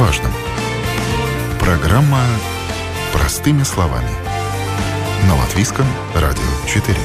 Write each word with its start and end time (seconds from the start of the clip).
важном. 0.00 0.32
Программа 1.60 2.22
«Простыми 3.12 3.64
словами» 3.64 4.08
на 5.28 5.36
Латвийском 5.36 5.84
радио 6.14 6.40
4. 6.66 6.96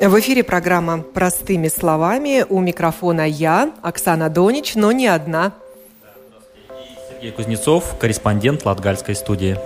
В 0.00 0.18
эфире 0.18 0.42
программа 0.42 0.98
«Простыми 0.98 1.68
словами». 1.68 2.44
У 2.48 2.58
микрофона 2.58 3.28
я, 3.28 3.70
Оксана 3.82 4.28
Донич, 4.30 4.74
но 4.74 4.90
не 4.90 5.06
одна. 5.06 5.52
Сергей 7.22 7.36
Кузнецов, 7.36 7.96
корреспондент 8.00 8.64
Латгальской 8.64 9.14
студии. 9.14 9.56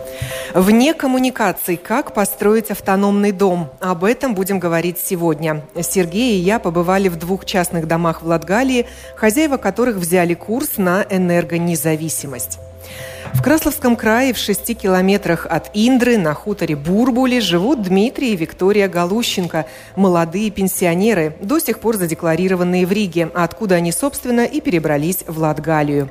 Вне 0.53 0.93
коммуникаций. 0.93 1.79
Как 1.79 2.13
построить 2.13 2.71
автономный 2.71 3.33
дом? 3.33 3.71
Об 3.81 4.05
этом 4.05 4.35
будем 4.35 4.59
говорить 4.59 4.99
сегодня. 4.99 5.63
Сергей 5.81 6.37
и 6.37 6.43
я 6.43 6.59
побывали 6.59 7.09
в 7.09 7.17
двух 7.17 7.47
частных 7.47 7.89
домах 7.89 8.21
в 8.21 8.27
Латгалии, 8.27 8.85
хозяева 9.15 9.57
которых 9.57 9.97
взяли 9.97 10.35
курс 10.35 10.73
на 10.77 11.07
энергонезависимость. 11.09 12.59
В 13.35 13.43
Красловском 13.43 13.97
крае 13.97 14.33
в 14.33 14.39
шести 14.39 14.75
километрах 14.75 15.47
от 15.49 15.71
Индры 15.75 16.19
на 16.19 16.35
хуторе 16.35 16.75
Бурбули 16.75 17.39
живут 17.39 17.83
Дмитрий 17.83 18.33
и 18.33 18.37
Виктория 18.37 18.89
Галущенко, 18.89 19.67
молодые 19.95 20.51
пенсионеры, 20.51 21.37
до 21.41 21.59
сих 21.59 21.79
пор 21.79 21.97
задекларированные 21.97 22.87
в 22.87 22.93
Риге, 22.93 23.31
откуда 23.35 23.77
они, 23.77 23.93
собственно, 23.93 24.45
и 24.45 24.61
перебрались 24.61 25.25
в 25.27 25.39
Латгалию. 25.39 26.11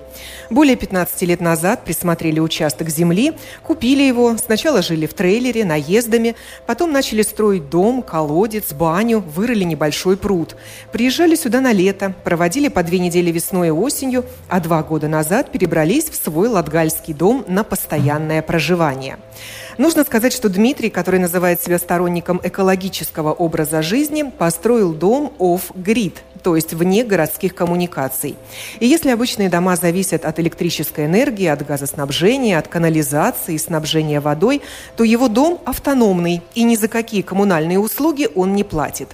Более 0.49 0.75
15 0.75 1.21
лет 1.23 1.41
назад 1.41 1.83
присмотрели 1.83 2.39
участок 2.39 2.89
земли, 2.89 3.33
купили 3.63 4.03
его, 4.03 4.37
сначала 4.37 4.81
жили 4.81 5.05
в 5.05 5.13
трейлере, 5.13 5.65
наездами, 5.65 6.35
потом 6.65 6.91
начали 6.91 7.21
строить 7.21 7.69
дом, 7.69 8.01
колодец, 8.01 8.73
баню, 8.73 9.19
вырыли 9.19 9.63
небольшой 9.63 10.17
пруд. 10.17 10.55
Приезжали 10.91 11.35
сюда 11.35 11.61
на 11.61 11.71
лето, 11.71 12.13
проводили 12.23 12.67
по 12.67 12.83
две 12.83 12.99
недели 12.99 13.31
весной 13.31 13.69
и 13.69 13.71
осенью, 13.71 14.25
а 14.47 14.59
два 14.59 14.83
года 14.83 15.07
назад 15.07 15.51
перебрались 15.51 16.09
в 16.09 16.15
свой 16.15 16.47
латгальский 16.47 17.04
детский 17.05 17.13
дом 17.13 17.45
на 17.47 17.63
постоянное 17.63 18.41
проживание. 18.41 19.17
Нужно 19.77 20.03
сказать, 20.03 20.33
что 20.33 20.49
Дмитрий, 20.49 20.89
который 20.89 21.19
называет 21.19 21.61
себя 21.61 21.77
сторонником 21.77 22.39
экологического 22.43 23.33
образа 23.33 23.81
жизни, 23.81 24.23
построил 24.23 24.93
дом 24.93 25.33
off-grid– 25.39 26.13
то 26.45 26.55
есть 26.55 26.75
вне 26.75 27.03
городских 27.03 27.55
коммуникаций. 27.55 28.35
И 28.79 28.85
если 28.85 29.09
обычные 29.09 29.49
дома 29.49 29.75
зависят 29.75 30.25
от 30.25 30.39
электрической 30.39 31.07
энергии, 31.07 31.47
от 31.47 31.65
газоснабжения, 31.65 32.59
от 32.59 32.67
канализации, 32.67 33.57
снабжения 33.57 34.21
водой, 34.21 34.61
то 34.95 35.03
его 35.03 35.27
дом 35.27 35.59
автономный, 35.65 36.43
и 36.53 36.61
ни 36.61 36.75
за 36.75 36.87
какие 36.87 37.23
коммунальные 37.23 37.79
услуги 37.79 38.29
он 38.35 38.53
не 38.53 38.63
платит. 38.63 39.09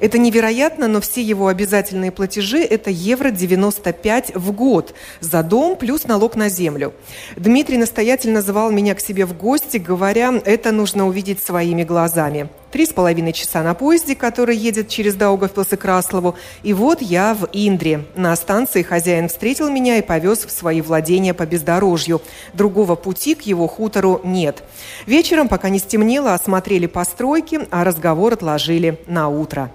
Это 0.00 0.18
невероятно, 0.18 0.88
но 0.88 1.00
все 1.00 1.22
его 1.22 1.46
обязательные 1.46 2.10
платежи– 2.10 2.58
это 2.70 2.90
евро 2.90 3.30
95 3.30 4.34
в 4.34 4.50
год 4.50 4.92
за 5.20 5.44
дом 5.44 5.76
плюс 5.76 6.08
налог 6.08 6.34
на 6.34 6.48
землю. 6.48 6.94
Дмитрий 7.36 7.78
настоятельно 7.78 8.42
звал 8.42 8.72
меня 8.72 8.96
к 8.96 9.00
себе 9.00 9.24
в 9.24 9.38
гости, 9.38 9.76
говоря, 9.76 10.34
это 10.44 10.72
нужно 10.72 11.06
увидеть 11.06 11.40
своими 11.40 11.84
глазами. 11.84 12.48
Три 12.72 12.86
с 12.86 12.88
половиной 12.88 13.34
часа 13.34 13.62
на 13.62 13.74
поезде, 13.74 14.16
который 14.16 14.56
едет 14.56 14.88
через 14.88 15.14
Даугавпилс 15.14 15.74
и 15.74 15.76
Краслову. 15.76 16.36
И 16.62 16.72
вот 16.72 17.02
я 17.02 17.34
в 17.34 17.46
Индре. 17.52 18.06
На 18.16 18.34
станции 18.34 18.82
хозяин 18.82 19.28
встретил 19.28 19.68
меня 19.68 19.98
и 19.98 20.02
повез 20.02 20.46
в 20.46 20.50
свои 20.50 20.80
владения 20.80 21.34
по 21.34 21.44
бездорожью. 21.44 22.22
Другого 22.54 22.94
пути 22.94 23.34
к 23.34 23.42
его 23.42 23.68
хутору 23.68 24.22
нет. 24.24 24.62
Вечером, 25.04 25.48
пока 25.48 25.68
не 25.68 25.80
стемнело, 25.80 26.32
осмотрели 26.32 26.86
постройки, 26.86 27.60
а 27.70 27.84
разговор 27.84 28.32
отложили 28.32 28.98
на 29.06 29.28
утро. 29.28 29.70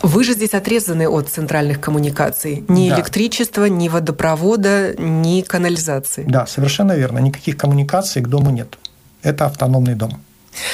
Вы 0.00 0.24
же 0.24 0.32
здесь 0.32 0.54
отрезаны 0.54 1.06
от 1.06 1.28
центральных 1.28 1.82
коммуникаций. 1.82 2.64
Ни 2.68 2.88
да. 2.88 2.96
электричества, 2.96 3.66
ни 3.66 3.90
водопровода, 3.90 4.94
ни 4.96 5.42
канализации. 5.42 6.24
Да, 6.26 6.46
совершенно 6.46 6.92
верно. 6.92 7.18
Никаких 7.18 7.58
коммуникаций 7.58 8.22
к 8.22 8.28
дому 8.28 8.48
нет. 8.48 8.78
Это 9.22 9.44
автономный 9.44 9.94
дом. 9.94 10.18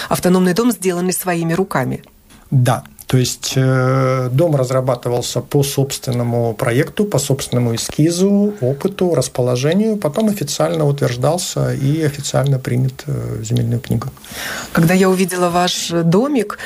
Автономный 0.08 0.54
дом 0.54 0.70
сделанный 0.72 1.12
своими 1.12 1.54
руками. 1.54 2.02
Да, 2.50 2.84
то 3.06 3.18
есть 3.18 3.52
э, 3.56 4.28
дом 4.32 4.56
разрабатывался 4.56 5.40
по 5.40 5.62
собственному 5.62 6.54
проекту, 6.54 7.04
по 7.04 7.18
собственному 7.18 7.74
эскизу, 7.74 8.54
опыту, 8.60 9.14
расположению, 9.14 9.96
потом 9.96 10.28
официально 10.28 10.84
утверждался 10.84 11.72
и 11.72 12.02
официально 12.02 12.58
принят 12.58 13.04
э, 13.06 13.36
в 13.40 13.44
земельную 13.44 13.80
книгу. 13.80 14.08
Когда 14.72 14.94
я 14.94 15.08
увидела 15.08 15.50
ваш 15.50 15.90
домик, 15.90 16.58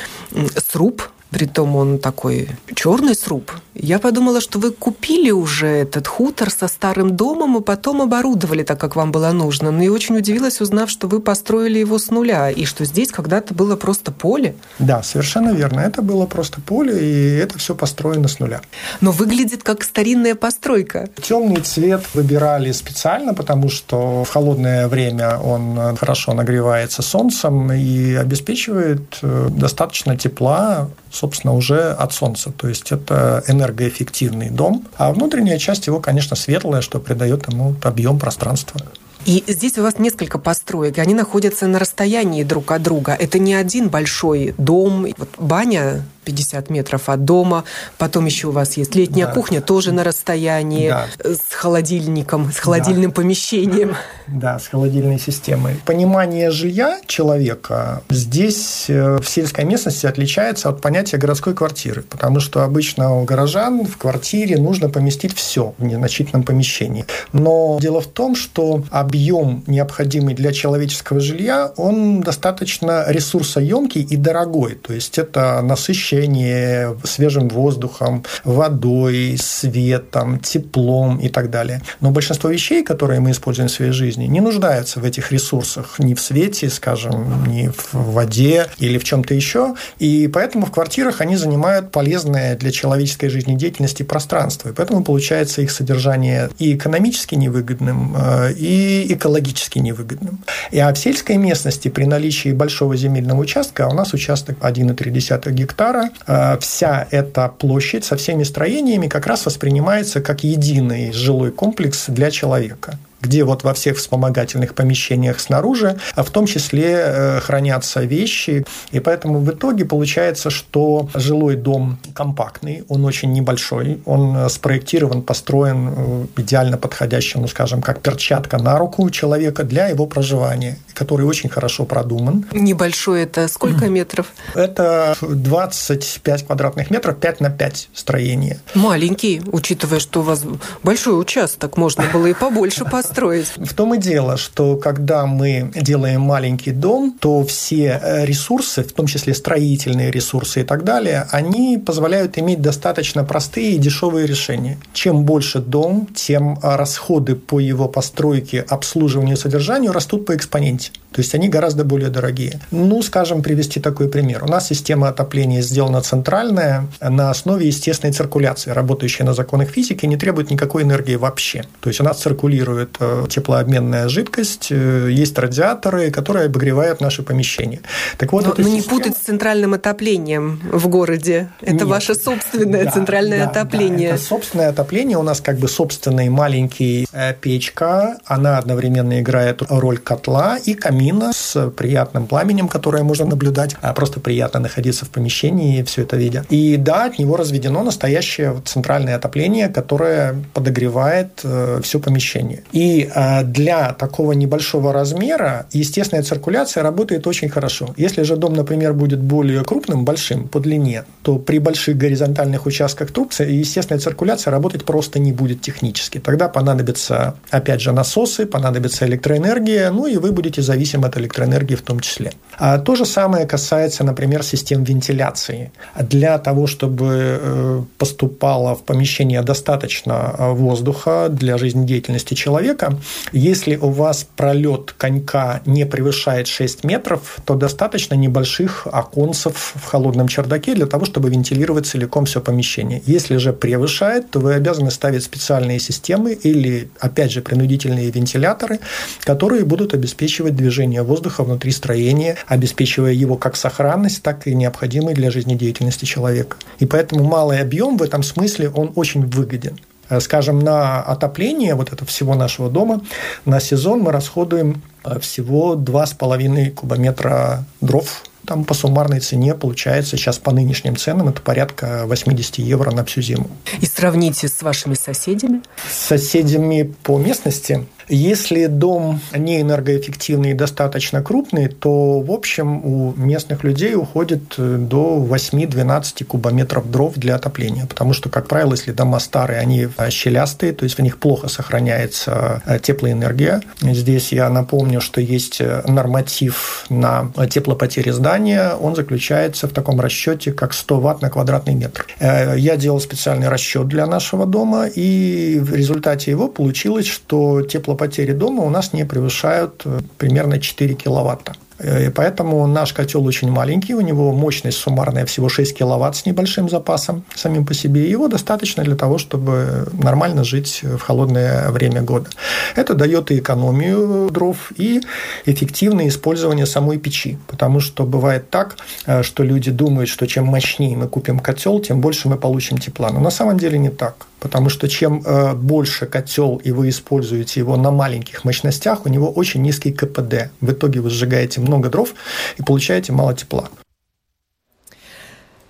сруб 0.71 1.03
Притом 1.31 1.77
он 1.77 1.97
такой 1.97 2.49
черный 2.75 3.15
сруб. 3.15 3.51
Я 3.73 3.99
подумала, 3.99 4.41
что 4.41 4.59
вы 4.59 4.71
купили 4.71 5.31
уже 5.31 5.67
этот 5.67 6.05
хутор 6.05 6.51
со 6.51 6.67
старым 6.67 7.15
домом 7.15 7.57
и 7.57 7.61
потом 7.61 8.01
оборудовали 8.01 8.63
так, 8.63 8.77
как 8.79 8.97
вам 8.97 9.13
было 9.13 9.31
нужно. 9.31 9.71
Но 9.71 9.81
и 9.81 9.87
очень 9.87 10.17
удивилась, 10.17 10.59
узнав, 10.59 10.89
что 10.89 11.07
вы 11.07 11.21
построили 11.21 11.79
его 11.79 11.97
с 11.99 12.11
нуля, 12.11 12.51
и 12.51 12.65
что 12.65 12.83
здесь 12.83 13.11
когда-то 13.11 13.53
было 13.53 13.77
просто 13.77 14.11
поле. 14.11 14.55
Да, 14.77 15.01
совершенно 15.03 15.51
верно. 15.51 15.79
Это 15.79 16.01
было 16.01 16.25
просто 16.25 16.59
поле, 16.59 16.99
и 16.99 17.37
это 17.37 17.57
все 17.57 17.75
построено 17.75 18.27
с 18.27 18.39
нуля. 18.39 18.59
Но 18.99 19.11
выглядит 19.11 19.63
как 19.63 19.83
старинная 19.83 20.35
постройка. 20.35 21.09
Темный 21.21 21.61
цвет 21.61 22.03
выбирали 22.13 22.73
специально, 22.73 23.33
потому 23.33 23.69
что 23.69 24.25
в 24.25 24.29
холодное 24.29 24.89
время 24.89 25.37
он 25.37 25.95
хорошо 25.95 26.33
нагревается 26.33 27.01
солнцем 27.01 27.71
и 27.71 28.15
обеспечивает 28.15 29.19
э, 29.21 29.47
достаточно 29.49 30.17
тепла 30.17 30.89
собственно, 31.21 31.53
уже 31.53 31.91
от 31.91 32.13
Солнца. 32.13 32.51
То 32.51 32.67
есть 32.67 32.91
это 32.91 33.43
энергоэффективный 33.47 34.49
дом. 34.49 34.87
А 34.97 35.11
внутренняя 35.13 35.59
часть 35.59 35.87
его, 35.87 35.99
конечно, 35.99 36.35
светлая, 36.35 36.81
что 36.81 36.99
придает 36.99 37.51
ему 37.51 37.75
объем 37.83 38.17
пространства. 38.19 38.81
И 39.25 39.43
здесь 39.47 39.77
у 39.77 39.83
вас 39.83 39.99
несколько 39.99 40.39
построек, 40.39 40.97
они 40.97 41.13
находятся 41.13 41.67
на 41.67 41.77
расстоянии 41.77 42.43
друг 42.43 42.71
от 42.71 42.81
друга. 42.81 43.15
Это 43.19 43.37
не 43.37 43.53
один 43.53 43.89
большой 43.89 44.55
дом. 44.57 45.05
Вот 45.15 45.29
баня 45.37 46.03
50 46.23 46.69
метров 46.69 47.09
от 47.09 47.25
дома. 47.25 47.63
Потом 47.97 48.25
еще 48.25 48.47
у 48.47 48.51
вас 48.51 48.77
есть 48.77 48.95
летняя 48.95 49.25
да. 49.25 49.33
кухня, 49.33 49.61
тоже 49.61 49.91
на 49.91 50.03
расстоянии, 50.03 50.89
да. 50.89 51.07
с 51.23 51.53
холодильником, 51.53 52.51
с 52.51 52.57
холодильным 52.57 53.11
да. 53.11 53.15
помещением. 53.15 53.95
Да, 54.27 54.59
с 54.59 54.67
холодильной 54.67 55.19
системой. 55.19 55.75
Понимание 55.85 56.51
жилья 56.51 56.99
человека 57.07 58.03
здесь 58.09 58.85
э, 58.87 59.17
в 59.17 59.27
сельской 59.27 59.65
местности 59.65 60.05
отличается 60.05 60.69
от 60.69 60.81
понятия 60.81 61.17
городской 61.17 61.53
квартиры, 61.53 62.03
потому 62.03 62.39
что 62.39 62.63
обычно 62.63 63.15
у 63.15 63.23
горожан 63.23 63.85
в 63.85 63.97
квартире 63.97 64.57
нужно 64.57 64.89
поместить 64.89 65.35
все 65.35 65.73
в 65.77 65.83
незначительном 65.83 66.43
помещении. 66.43 67.05
Но 67.33 67.79
дело 67.81 68.01
в 68.01 68.07
том, 68.07 68.35
что 68.35 68.83
объем, 68.91 69.63
необходимый 69.67 70.33
для 70.35 70.53
человеческого 70.53 71.19
жилья, 71.19 71.71
он 71.77 72.21
достаточно 72.21 73.05
ресурсоемкий 73.07 74.01
и 74.01 74.15
дорогой. 74.15 74.75
То 74.75 74.93
есть 74.93 75.17
это 75.17 75.61
насыщенный 75.61 76.10
освещение 76.11 76.97
свежим 77.03 77.47
воздухом, 77.49 78.23
водой, 78.43 79.37
светом, 79.39 80.39
теплом 80.39 81.17
и 81.17 81.29
так 81.29 81.49
далее. 81.49 81.81
Но 81.99 82.11
большинство 82.11 82.49
вещей, 82.49 82.83
которые 82.83 83.19
мы 83.19 83.31
используем 83.31 83.69
в 83.69 83.71
своей 83.71 83.91
жизни, 83.91 84.25
не 84.25 84.41
нуждаются 84.41 84.99
в 84.99 85.05
этих 85.05 85.31
ресурсах 85.31 85.99
ни 85.99 86.13
в 86.13 86.21
свете, 86.21 86.69
скажем, 86.69 87.45
ни 87.47 87.67
в 87.67 87.93
воде 87.93 88.67
или 88.79 88.97
в 88.97 89.03
чем-то 89.03 89.33
еще. 89.33 89.75
И 89.99 90.27
поэтому 90.27 90.65
в 90.65 90.71
квартирах 90.71 91.21
они 91.21 91.37
занимают 91.37 91.91
полезное 91.91 92.55
для 92.55 92.71
человеческой 92.71 93.29
жизнедеятельности 93.29 94.03
пространство. 94.03 94.69
И 94.69 94.73
поэтому 94.73 95.03
получается 95.03 95.61
их 95.61 95.71
содержание 95.71 96.49
и 96.59 96.75
экономически 96.75 97.35
невыгодным, 97.35 98.15
э, 98.17 98.53
и 98.53 99.13
экологически 99.13 99.79
невыгодным. 99.79 100.39
И 100.71 100.79
а 100.79 100.93
в 100.93 100.97
сельской 100.97 101.37
местности 101.37 101.89
при 101.89 102.05
наличии 102.05 102.51
большого 102.51 102.97
земельного 102.97 103.41
участка, 103.41 103.85
а 103.85 103.89
у 103.89 103.93
нас 103.93 104.13
участок 104.13 104.57
1,3 104.59 105.51
гектара, 105.51 106.00
Кипра, 106.09 106.55
э, 106.55 106.57
вся 106.59 107.07
эта 107.11 107.47
площадь 107.49 108.05
со 108.05 108.15
всеми 108.15 108.43
строениями 108.43 109.07
как 109.07 109.27
раз 109.27 109.45
воспринимается 109.45 110.21
как 110.21 110.43
единый 110.43 111.11
жилой 111.11 111.51
комплекс 111.51 112.05
для 112.07 112.31
человека 112.31 112.97
где 113.21 113.43
вот 113.43 113.63
во 113.63 113.73
всех 113.73 113.97
вспомогательных 113.97 114.73
помещениях 114.73 115.39
снаружи, 115.39 115.97
а 116.15 116.23
в 116.23 116.29
том 116.29 116.45
числе 116.45 116.95
э, 116.97 117.39
хранятся 117.39 118.01
вещи. 118.01 118.65
И 118.91 118.99
поэтому 118.99 119.39
в 119.39 119.49
итоге 119.51 119.85
получается, 119.85 120.49
что 120.49 121.09
жилой 121.13 121.55
дом 121.55 121.99
компактный, 122.13 122.83
он 122.87 123.05
очень 123.05 123.31
небольшой, 123.31 124.01
он 124.05 124.35
э, 124.35 124.49
спроектирован, 124.49 125.21
построен 125.21 125.93
э, 125.95 126.25
идеально 126.37 126.77
подходящим, 126.77 127.41
ну, 127.41 127.47
скажем, 127.47 127.81
как 127.81 128.01
перчатка 128.01 128.57
на 128.57 128.77
руку 128.77 129.09
человека 129.09 129.63
для 129.63 129.87
его 129.87 130.07
проживания, 130.07 130.77
который 130.93 131.25
очень 131.25 131.49
хорошо 131.49 131.85
продуман. 131.85 132.45
Небольшой 132.51 133.23
это 133.23 133.47
сколько 133.47 133.87
метров? 133.87 134.27
Это 134.55 135.15
25 135.21 136.47
квадратных 136.47 136.89
метров, 136.89 137.17
5 137.17 137.41
на 137.41 137.49
5 137.49 137.89
строение. 137.93 138.59
Маленький, 138.73 139.41
учитывая, 139.51 139.99
что 139.99 140.21
у 140.21 140.23
вас 140.23 140.43
большой 140.83 141.19
участок, 141.19 141.77
можно 141.77 142.05
было 142.11 142.27
и 142.27 142.33
побольше 142.33 142.85
построить 142.85 143.10
построить. 143.11 143.47
В 143.57 143.73
том 143.73 143.93
и 143.93 143.97
дело, 143.97 144.37
что 144.37 144.77
когда 144.77 145.25
мы 145.25 145.71
делаем 145.75 146.21
маленький 146.21 146.71
дом, 146.71 147.15
то 147.19 147.43
все 147.43 147.99
э, 148.01 148.25
ресурсы, 148.25 148.83
в 148.83 148.93
том 148.93 149.07
числе 149.07 149.33
строительные 149.33 150.11
ресурсы 150.11 150.61
и 150.61 150.63
так 150.63 150.83
далее, 150.83 151.27
они 151.31 151.77
позволяют 151.77 152.37
иметь 152.37 152.61
достаточно 152.61 153.23
простые 153.23 153.73
и 153.73 153.77
дешевые 153.77 154.27
решения. 154.27 154.77
Чем 154.93 155.25
больше 155.25 155.59
дом, 155.59 156.07
тем 156.15 156.57
а, 156.61 156.77
расходы 156.77 157.35
по 157.35 157.59
его 157.59 157.87
постройке, 157.87 158.61
обслуживанию 158.61 159.35
и 159.35 159.39
содержанию 159.39 159.91
растут 159.91 160.25
по 160.25 160.35
экспоненте. 160.35 160.91
То 161.11 161.19
есть 161.19 161.35
они 161.35 161.49
гораздо 161.49 161.83
более 161.83 162.09
дорогие. 162.09 162.59
Ну, 162.71 163.01
скажем, 163.01 163.43
привести 163.43 163.81
такой 163.81 164.07
пример. 164.07 164.43
У 164.45 164.47
нас 164.47 164.67
система 164.67 165.09
отопления 165.09 165.61
сделана 165.61 166.01
центральная 166.01 166.87
на 167.01 167.29
основе 167.29 167.67
естественной 167.67 168.13
циркуляции, 168.13 168.71
работающая 168.71 169.25
на 169.25 169.33
законах 169.33 169.69
физики, 169.69 170.05
не 170.05 170.15
требует 170.15 170.51
никакой 170.51 170.83
энергии 170.83 171.15
вообще. 171.15 171.65
То 171.81 171.89
есть 171.89 171.99
у 171.99 172.03
нас 172.05 172.21
циркулирует 172.21 172.95
э, 172.99 173.25
теплообменная 173.29 174.07
жидкость, 174.07 174.67
э, 174.71 175.09
есть 175.11 175.37
радиаторы, 175.37 176.11
которые 176.11 176.45
обогревают 176.45 177.01
наши 177.01 177.23
помещения. 177.23 177.81
Так 178.17 178.31
вот, 178.31 178.45
но, 178.45 178.53
но 178.57 178.69
не 178.69 178.81
путать 178.81 179.17
с 179.17 179.19
центральным 179.19 179.73
отоплением 179.73 180.61
в 180.71 180.87
городе. 180.87 181.49
Это 181.59 181.73
Нет. 181.73 181.83
ваше 181.83 182.15
собственное 182.15 182.85
да, 182.85 182.91
центральное 182.91 183.45
да, 183.45 183.49
отопление. 183.49 184.09
Да, 184.09 184.15
это 184.15 184.23
собственное 184.23 184.69
отопление. 184.69 185.17
У 185.17 185.23
нас 185.23 185.41
как 185.41 185.57
бы 185.57 185.67
собственный 185.67 186.29
маленький 186.29 187.05
э, 187.11 187.33
печка. 187.33 188.17
Она 188.25 188.57
одновременно 188.57 189.19
играет 189.19 189.61
роль 189.67 189.97
котла 189.97 190.57
и 190.57 190.73
камина 190.73 191.00
камина 191.01 191.33
с 191.33 191.71
приятным 191.71 192.27
пламенем, 192.27 192.67
которое 192.67 193.03
можно 193.03 193.25
наблюдать. 193.25 193.75
А 193.81 193.93
просто 193.93 194.19
приятно 194.19 194.59
находиться 194.59 195.05
в 195.05 195.09
помещении 195.09 195.81
все 195.83 196.03
это 196.03 196.15
видя. 196.15 196.45
И 196.49 196.77
да, 196.77 197.05
от 197.05 197.17
него 197.19 197.37
разведено 197.37 197.83
настоящее 197.83 198.61
центральное 198.65 199.15
отопление, 199.15 199.67
которое 199.69 200.35
подогревает 200.53 201.41
э, 201.43 201.79
все 201.83 201.99
помещение. 201.99 202.63
И 202.71 203.09
э, 203.13 203.43
для 203.43 203.93
такого 203.93 204.33
небольшого 204.33 204.93
размера 204.93 205.65
естественная 205.71 206.23
циркуляция 206.23 206.83
работает 206.83 207.25
очень 207.25 207.49
хорошо. 207.49 207.93
Если 207.97 208.21
же 208.21 208.35
дом, 208.35 208.53
например, 208.53 208.93
будет 208.93 209.19
более 209.19 209.63
крупным, 209.63 210.05
большим 210.05 210.47
по 210.47 210.59
длине, 210.59 211.03
то 211.23 211.39
при 211.39 211.57
больших 211.57 211.97
горизонтальных 211.97 212.67
участках 212.67 213.11
труб 213.11 213.33
естественная 213.39 213.99
циркуляция 213.99 214.51
работать 214.51 214.85
просто 214.85 215.19
не 215.19 215.31
будет 215.31 215.61
технически. 215.61 216.19
Тогда 216.19 216.47
понадобятся, 216.47 217.33
опять 217.49 217.81
же, 217.81 217.91
насосы, 217.91 218.45
понадобится 218.45 219.05
электроэнергия, 219.07 219.89
ну 219.91 220.05
и 220.05 220.17
вы 220.17 220.31
будете 220.31 220.61
зависеть 220.61 220.90
зависим 220.91 221.05
от 221.05 221.17
электроэнергии 221.17 221.75
в 221.75 221.81
том 221.81 221.99
числе. 221.99 222.31
А 222.57 222.77
то 222.77 222.95
же 222.95 223.05
самое 223.05 223.45
касается, 223.45 224.03
например, 224.03 224.43
систем 224.43 224.83
вентиляции. 224.83 225.71
Для 225.99 226.37
того, 226.37 226.67
чтобы 226.67 227.39
э, 227.41 227.81
поступало 227.97 228.75
в 228.75 228.83
помещение 228.83 229.41
достаточно 229.41 230.35
э, 230.37 230.51
воздуха 230.53 231.27
для 231.29 231.57
жизнедеятельности 231.57 232.35
человека, 232.35 232.99
если 233.33 233.77
у 233.77 233.89
вас 233.89 234.27
пролет 234.35 234.93
конька 234.97 235.61
не 235.65 235.85
превышает 235.85 236.47
6 236.47 236.83
метров, 236.83 237.37
то 237.45 237.55
достаточно 237.55 238.15
небольших 238.15 238.87
оконцев 238.91 239.73
в 239.75 239.85
холодном 239.85 240.27
чердаке 240.27 240.75
для 240.75 240.85
того, 240.85 241.05
чтобы 241.05 241.29
вентилировать 241.29 241.85
целиком 241.85 242.25
все 242.25 242.41
помещение. 242.41 243.01
Если 243.07 243.37
же 243.37 243.53
превышает, 243.53 244.31
то 244.31 244.39
вы 244.39 244.53
обязаны 244.53 244.91
ставить 244.91 245.23
специальные 245.23 245.79
системы 245.79 246.33
или, 246.33 246.87
опять 246.99 247.31
же, 247.31 247.41
принудительные 247.41 248.11
вентиляторы, 248.11 248.79
которые 249.25 249.63
будут 249.65 249.93
обеспечивать 249.93 250.55
движение 250.55 250.80
движения 250.81 251.03
воздуха 251.03 251.43
внутри 251.43 251.71
строения, 251.71 252.37
обеспечивая 252.47 253.11
его 253.11 253.37
как 253.37 253.55
сохранность, 253.55 254.23
так 254.23 254.47
и 254.47 254.55
необходимый 254.55 255.13
для 255.13 255.29
жизнедеятельности 255.29 256.05
человека. 256.05 256.57
И 256.79 256.85
поэтому 256.85 257.23
малый 257.23 257.59
объем 257.59 257.97
в 257.97 258.03
этом 258.03 258.23
смысле, 258.23 258.69
он 258.69 258.91
очень 258.95 259.25
выгоден 259.25 259.77
э, 260.09 260.19
скажем, 260.19 260.59
на 260.59 261.01
отопление 261.01 261.75
вот 261.75 261.93
этого 261.93 262.07
всего 262.07 262.35
нашего 262.35 262.69
дома 262.69 263.01
на 263.45 263.59
сезон 263.59 263.99
мы 263.99 264.11
расходуем 264.11 264.81
э, 265.03 265.19
всего 265.19 265.75
2,5 265.75 266.71
кубометра 266.71 267.63
дров 267.79 268.23
там 268.45 268.65
по 268.65 268.73
суммарной 268.73 269.19
цене 269.19 269.53
получается 269.53 270.17
сейчас 270.17 270.39
по 270.39 270.51
нынешним 270.51 270.97
ценам 270.97 271.29
это 271.29 271.41
порядка 271.41 272.03
80 272.07 272.57
евро 272.57 272.91
на 272.91 273.05
всю 273.05 273.21
зиму. 273.21 273.47
И 273.79 273.85
сравните 273.85 274.47
с 274.47 274.61
вашими 274.63 274.95
соседями? 274.95 275.61
С 275.89 276.07
соседями 276.07 276.91
по 277.03 277.19
местности 277.19 277.85
если 278.07 278.67
дом 278.67 279.19
не 279.35 279.61
энергоэффективный 279.61 280.51
и 280.51 280.53
достаточно 280.53 281.21
крупный, 281.21 281.67
то, 281.67 282.19
в 282.19 282.31
общем, 282.31 282.85
у 282.85 283.13
местных 283.15 283.63
людей 283.63 283.95
уходит 283.95 284.55
э, 284.57 284.77
до 284.77 285.25
8-12 285.29 286.23
кубометров 286.25 286.89
дров 286.89 287.13
для 287.15 287.35
отопления. 287.35 287.85
Потому 287.85 288.13
что, 288.13 288.29
как 288.29 288.47
правило, 288.47 288.71
если 288.71 288.91
дома 288.91 289.19
старые, 289.19 289.59
они 289.59 289.87
э, 289.97 290.09
щелястые, 290.09 290.73
то 290.73 290.83
есть 290.83 290.97
в 290.97 291.01
них 291.01 291.17
плохо 291.17 291.47
сохраняется 291.47 292.61
э, 292.65 292.79
теплоэнергия. 292.79 293.61
Здесь 293.81 294.31
я 294.31 294.49
напомню, 294.49 295.01
что 295.01 295.21
есть 295.21 295.61
норматив 295.87 296.85
на 296.89 297.31
теплопотери 297.49 298.11
здания. 298.11 298.73
Он 298.79 298.95
заключается 298.95 299.67
в 299.67 299.71
таком 299.71 299.99
расчете, 299.99 300.51
как 300.51 300.73
100 300.73 300.99
ватт 300.99 301.21
на 301.21 301.29
квадратный 301.29 301.75
метр. 301.75 302.05
Я 302.19 302.77
делал 302.77 302.99
специальный 302.99 303.49
расчет 303.49 303.87
для 303.87 304.05
нашего 304.05 304.45
дома, 304.45 304.87
и 304.87 305.59
в 305.59 305.73
результате 305.73 306.31
его 306.31 306.47
получилось, 306.47 307.07
что 307.07 307.61
теплопотери 307.91 308.27
потери 308.27 308.37
дома 308.37 308.63
у 308.63 308.69
нас 308.69 308.93
не 308.93 309.05
превышают 309.05 309.81
э, 309.85 309.99
примерно 310.17 310.59
4 310.59 310.95
киловатта. 310.95 311.53
Э, 311.79 312.07
и 312.07 312.09
поэтому 312.09 312.67
наш 312.67 312.93
котел 312.93 313.25
очень 313.25 313.51
маленький, 313.51 313.95
у 313.95 314.01
него 314.01 314.33
мощность 314.33 314.77
суммарная 314.77 315.25
всего 315.25 315.49
6 315.49 315.77
киловатт 315.77 316.15
с 316.15 316.25
небольшим 316.25 316.69
запасом 316.69 317.23
самим 317.35 317.65
по 317.65 317.73
себе. 317.73 318.09
Его 318.11 318.27
достаточно 318.27 318.83
для 318.83 318.95
того, 318.95 319.17
чтобы 319.17 319.87
нормально 320.03 320.43
жить 320.43 320.83
в 320.83 320.99
холодное 320.99 321.69
время 321.71 322.01
года. 322.01 322.29
Это 322.75 322.93
дает 322.93 323.31
и 323.31 323.39
экономию 323.39 324.29
дров, 324.31 324.71
и 324.77 325.01
эффективное 325.45 326.07
использование 326.07 326.65
самой 326.65 326.97
печи. 326.97 327.37
Потому 327.47 327.79
что 327.81 328.05
бывает 328.05 328.49
так, 328.49 328.77
э, 329.07 329.23
что 329.23 329.43
люди 329.43 329.71
думают, 329.71 330.09
что 330.09 330.27
чем 330.27 330.45
мощнее 330.45 330.97
мы 330.97 331.07
купим 331.07 331.39
котел, 331.39 331.79
тем 331.79 332.01
больше 332.01 332.29
мы 332.29 332.37
получим 332.37 332.77
тепла. 332.77 333.09
Но 333.11 333.19
на 333.19 333.31
самом 333.31 333.57
деле 333.57 333.77
не 333.77 333.89
так. 333.89 334.27
Потому 334.41 334.69
что 334.69 334.89
чем 334.89 335.21
э, 335.23 335.53
больше 335.53 336.07
котел 336.07 336.57
и 336.57 336.71
вы 336.71 336.89
используете 336.89 337.59
его 337.59 337.77
на 337.77 337.91
маленьких 337.91 338.43
мощностях, 338.43 339.05
у 339.05 339.09
него 339.09 339.31
очень 339.31 339.61
низкий 339.61 339.91
КПД. 339.91 340.49
В 340.59 340.71
итоге 340.71 340.99
вы 340.99 341.11
сжигаете 341.11 341.61
много 341.61 341.89
дров 341.89 342.13
и 342.57 342.63
получаете 342.63 343.13
мало 343.13 343.35
тепла. 343.35 343.69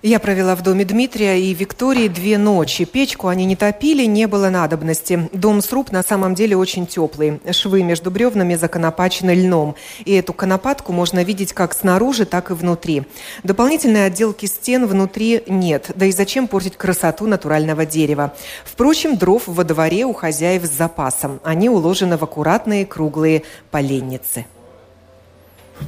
Я 0.04 0.18
провела 0.18 0.56
в 0.56 0.62
доме 0.62 0.84
Дмитрия 0.84 1.40
и 1.40 1.54
Виктории 1.54 2.08
две 2.08 2.36
ночи. 2.36 2.84
Печку 2.84 3.28
они 3.28 3.44
не 3.44 3.54
топили, 3.54 4.04
не 4.04 4.26
было 4.26 4.48
надобности. 4.48 5.30
Дом 5.32 5.62
сруб 5.62 5.92
на 5.92 6.02
самом 6.02 6.34
деле 6.34 6.56
очень 6.56 6.88
теплый. 6.88 7.40
Швы 7.52 7.84
между 7.84 8.10
бревнами 8.10 8.56
законопачены 8.56 9.30
льном. 9.30 9.76
И 10.04 10.12
эту 10.14 10.32
конопатку 10.32 10.92
можно 10.92 11.22
видеть 11.22 11.52
как 11.52 11.72
снаружи, 11.72 12.26
так 12.26 12.50
и 12.50 12.54
внутри. 12.54 13.04
Дополнительной 13.44 14.06
отделки 14.06 14.46
стен 14.46 14.86
внутри 14.86 15.44
нет. 15.46 15.92
Да 15.94 16.04
и 16.04 16.10
зачем 16.10 16.48
портить 16.48 16.76
красоту 16.76 17.28
натурального 17.28 17.86
дерева? 17.86 18.34
Впрочем, 18.64 19.16
дров 19.16 19.44
во 19.46 19.62
дворе 19.62 20.04
у 20.04 20.12
хозяев 20.14 20.64
с 20.64 20.70
запасом. 20.70 21.38
Они 21.44 21.68
уложены 21.68 22.16
в 22.16 22.24
аккуратные 22.24 22.86
круглые 22.86 23.44
поленницы. 23.70 24.46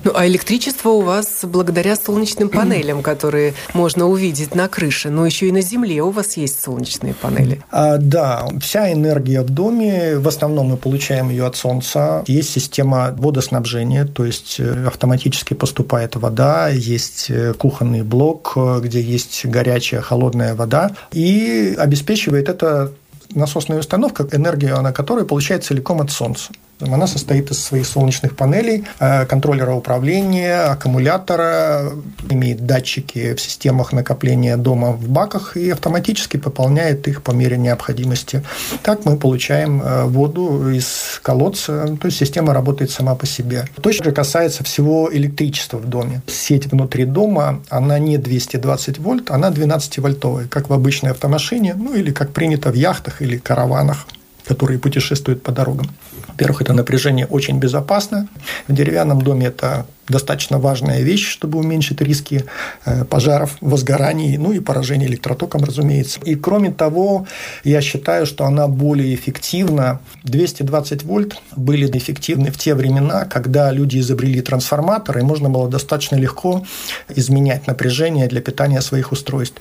Ну, 0.03 0.13
а 0.15 0.27
электричество 0.27 0.91
у 0.91 1.01
вас 1.01 1.41
благодаря 1.43 1.97
солнечным 1.97 2.49
панелям, 2.51 3.03
которые 3.03 3.55
можно 3.73 4.07
увидеть 4.07 4.55
на 4.55 4.69
крыше, 4.69 5.11
но 5.11 5.27
еще 5.27 5.49
и 5.49 5.53
на 5.53 5.61
земле 5.61 6.03
у 6.03 6.11
вас 6.11 6.37
есть 6.37 6.61
солнечные 6.61 7.15
панели. 7.15 7.61
А, 7.71 7.99
да, 7.99 8.49
вся 8.61 8.93
энергия 8.93 9.43
в 9.43 9.51
доме, 9.51 10.19
в 10.19 10.29
основном 10.29 10.69
мы 10.69 10.77
получаем 10.77 11.31
ее 11.31 11.47
от 11.47 11.57
солнца. 11.57 12.25
Есть 12.27 12.51
система 12.51 13.15
водоснабжения, 13.17 14.05
то 14.05 14.25
есть 14.25 14.57
э, 14.59 14.87
автоматически 14.87 15.55
поступает 15.55 16.17
вода, 16.17 16.69
есть 16.69 17.27
э, 17.31 17.55
кухонный 17.55 18.03
блок, 18.03 18.57
где 18.81 19.01
есть 19.01 19.47
горячая, 19.47 20.01
холодная 20.01 20.55
вода, 20.55 20.93
и 21.13 21.75
обеспечивает 21.79 22.49
это 22.49 22.93
насосная 23.35 23.79
установка, 23.79 24.27
энергия 24.33 24.81
на 24.81 24.93
которой 24.93 25.25
получает 25.25 25.65
целиком 25.65 26.01
от 26.01 26.11
солнца. 26.11 26.53
Она 26.81 27.07
состоит 27.07 27.51
из 27.51 27.61
своих 27.61 27.87
солнечных 27.87 28.37
панелей, 28.37 28.85
э, 28.99 29.27
контроллера 29.27 29.73
управления, 29.73 30.63
аккумулятора, 30.63 31.93
имеет 32.29 32.67
датчики 32.67 33.35
в 33.35 33.41
системах 33.41 33.93
накопления 33.93 34.57
дома 34.57 34.93
в 34.93 35.09
баках 35.09 35.57
и 35.57 35.71
автоматически 35.71 36.37
пополняет 36.37 37.07
их 37.09 37.23
по 37.23 37.31
мере 37.31 37.57
необходимости. 37.57 38.43
Так 38.83 39.05
мы 39.05 39.17
получаем 39.17 39.81
э, 39.83 40.05
воду 40.05 40.71
из 40.71 41.21
колодца, 41.23 41.97
то 42.01 42.07
есть 42.07 42.19
система 42.19 42.53
работает 42.53 42.91
сама 42.91 43.15
по 43.15 43.27
себе. 43.27 43.67
То 43.81 43.93
же 43.93 44.13
касается 44.13 44.65
всего 44.65 45.09
электричества 45.13 45.79
в 45.79 45.89
доме. 45.89 46.23
Сеть 46.27 46.67
внутри 46.67 47.05
дома, 47.05 47.63
она 47.69 47.99
не 47.99 48.19
220 48.19 48.99
вольт, 48.99 49.31
она 49.31 49.51
12-вольтовая, 49.51 50.49
как 50.49 50.69
в 50.69 50.73
обычной 50.73 51.13
автомашине, 51.13 51.75
ну 51.75 51.95
или 51.95 52.11
как 52.11 52.33
принято 52.33 52.71
в 52.71 52.75
яхтах 52.75 53.23
или 53.23 53.39
караванах 53.39 54.07
которые 54.47 54.79
путешествуют 54.79 55.43
по 55.43 55.53
дорогам. 55.53 55.89
Во-первых, 56.29 56.63
это 56.63 56.73
напряжение 56.73 57.27
очень 57.27 57.59
безопасно. 57.59 58.29
В 58.69 58.75
деревянном 58.75 59.23
доме 59.23 59.47
это 59.47 59.87
достаточно 60.09 60.59
важная 60.59 61.01
вещь, 61.01 61.29
чтобы 61.29 61.59
уменьшить 61.59 62.01
риски 62.01 62.45
э, 62.85 63.05
пожаров, 63.05 63.57
возгораний, 63.61 64.37
ну 64.37 64.53
и 64.53 64.61
поражения 64.61 65.07
электротоком, 65.07 65.65
разумеется. 65.65 66.21
И 66.25 66.35
кроме 66.35 66.71
того, 66.71 67.27
я 67.65 67.81
считаю, 67.81 68.27
что 68.27 68.45
она 68.45 68.69
более 68.69 69.15
эффективна. 69.15 70.01
220 70.25 71.05
вольт 71.05 71.37
были 71.57 71.87
эффективны 71.97 72.51
в 72.51 72.59
те 72.59 72.75
времена, 72.75 73.25
когда 73.25 73.73
люди 73.73 73.99
изобрели 73.99 74.41
трансформаторы, 74.41 75.21
и 75.21 75.25
можно 75.25 75.51
было 75.51 75.69
достаточно 75.69 76.17
легко 76.17 76.65
изменять 77.09 77.67
напряжение 77.67 78.27
для 78.29 78.41
питания 78.41 78.81
своих 78.81 79.13
устройств. 79.13 79.61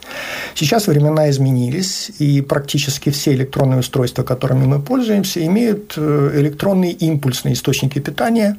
Сейчас 0.56 0.88
времена 0.88 1.30
изменились, 1.30 2.12
и 2.20 2.42
практически 2.42 3.10
все 3.10 3.34
электронные 3.34 3.80
устройства, 3.80 4.24
которыми 4.24 4.66
мы 4.66 4.82
пользуемся, 4.82 5.46
имеют 5.46 5.94
э, 5.98 6.32
электронные 6.36 6.92
импульсные 6.92 7.54
источники 7.54 8.00
питания, 8.00 8.58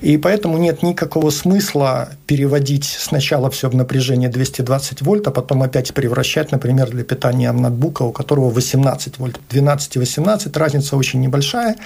и 0.00 0.16
поэтому 0.16 0.58
нет 0.58 0.82
никакого 0.82 1.17
никакого 1.18 1.30
смысла 1.30 2.10
переводить 2.26 2.84
сначала 2.84 3.50
все 3.50 3.68
в 3.68 3.74
напряжение 3.74 4.28
220 4.28 5.02
вольт, 5.02 5.26
а 5.26 5.30
потом 5.30 5.62
опять 5.62 5.92
превращать, 5.92 6.52
например, 6.52 6.90
для 6.90 7.02
питания 7.02 7.50
ноутбука, 7.50 8.02
у 8.02 8.12
которого 8.12 8.50
18 8.50 9.18
вольт. 9.18 9.40
12 9.50 9.96
и 9.96 9.98
18 9.98 10.56
разница 10.56 10.96
очень 10.96 11.20
небольшая, 11.20 11.76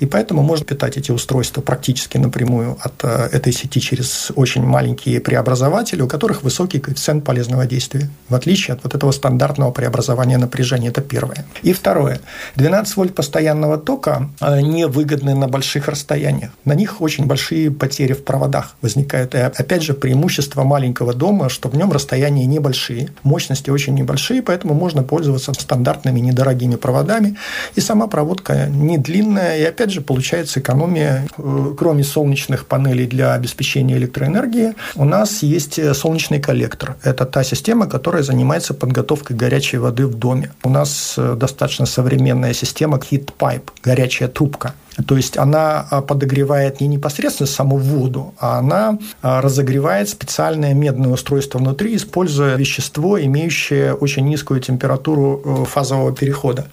и 0.00 0.06
поэтому 0.06 0.42
можно 0.42 0.66
питать 0.66 0.98
эти 0.98 1.10
устройства 1.12 1.62
практически 1.62 2.18
напрямую 2.18 2.76
от 2.80 2.92
э, 3.04 3.28
этой 3.32 3.52
сети 3.52 3.80
через 3.80 4.30
очень 4.36 4.62
маленькие 4.62 5.20
преобразователи, 5.20 6.02
у 6.02 6.08
которых 6.08 6.42
высокий 6.42 6.78
коэффициент 6.78 7.24
полезного 7.24 7.66
действия, 7.66 8.10
в 8.28 8.34
отличие 8.34 8.74
от 8.74 8.84
вот 8.84 8.94
этого 8.94 9.12
стандартного 9.12 9.70
преобразования 9.70 10.38
напряжения. 10.38 10.88
Это 10.88 11.00
первое. 11.00 11.44
И 11.62 11.72
второе. 11.72 12.20
12 12.56 12.96
вольт 12.96 13.14
постоянного 13.14 13.78
тока 13.78 14.28
э, 14.40 14.60
невыгодны 14.60 15.34
на 15.34 15.48
больших 15.48 15.88
расстояниях. 15.88 16.50
На 16.64 16.74
них 16.74 17.00
очень 17.00 17.26
большие 17.26 17.70
потери 17.70 18.12
в 18.12 18.24
проводах 18.24 18.74
возникают. 18.82 19.34
И 19.34 19.38
опять 19.38 19.82
же, 19.82 19.94
преимущество 19.94 20.64
маленького 20.64 21.14
дома, 21.14 21.48
что 21.48 21.68
в 21.68 21.76
нем 21.76 21.92
расстояния 21.92 22.46
небольшие, 22.46 23.10
мощности 23.22 23.70
очень 23.70 23.94
небольшие, 23.94 24.42
поэтому 24.42 24.74
можно 24.74 25.02
пользоваться 25.02 25.52
стандартными 25.54 26.20
недорогими 26.20 26.76
проводами. 26.76 27.36
И 27.74 27.80
сама 27.80 28.08
проводка 28.08 28.66
не 28.66 28.98
длинная, 28.98 29.58
и 29.58 29.62
опять 29.62 29.90
же 29.90 30.00
получается 30.00 30.60
экономия. 30.60 31.26
Э, 31.38 31.74
кроме 31.78 32.04
солнечных 32.04 32.66
панелей 32.66 33.06
для 33.06 33.34
обеспечения 33.34 33.96
электроэнергии, 33.96 34.74
у 34.96 35.04
нас 35.04 35.42
есть 35.42 35.78
солнечный 35.94 36.40
коллектор. 36.40 36.96
Это 37.02 37.24
та 37.24 37.44
система, 37.44 37.86
которая 37.86 38.22
занимается 38.22 38.74
подготовкой 38.74 39.36
горячей 39.36 39.78
воды 39.78 40.06
в 40.06 40.14
доме. 40.14 40.50
У 40.64 40.68
нас 40.68 41.14
э, 41.16 41.36
достаточно 41.38 41.86
современная 41.86 42.52
система 42.52 42.98
Heat 42.98 43.30
Pipe, 43.38 43.68
горячая 43.82 44.28
трубка. 44.28 44.74
То 45.06 45.16
есть 45.16 45.38
она 45.38 45.86
а, 45.90 46.02
подогревает 46.02 46.80
не 46.80 46.86
непосредственно 46.86 47.46
саму 47.46 47.76
воду, 47.78 48.34
а 48.38 48.58
она 48.58 48.98
а, 49.22 49.40
разогревает 49.40 50.08
специальное 50.08 50.74
медное 50.74 51.10
устройство 51.10 51.58
внутри, 51.58 51.96
используя 51.96 52.56
вещество, 52.56 53.20
имеющее 53.20 53.94
очень 53.94 54.26
низкую 54.28 54.60
температуру 54.60 55.42
э, 55.44 55.64
фазового 55.64 56.14
перехода. 56.14 56.66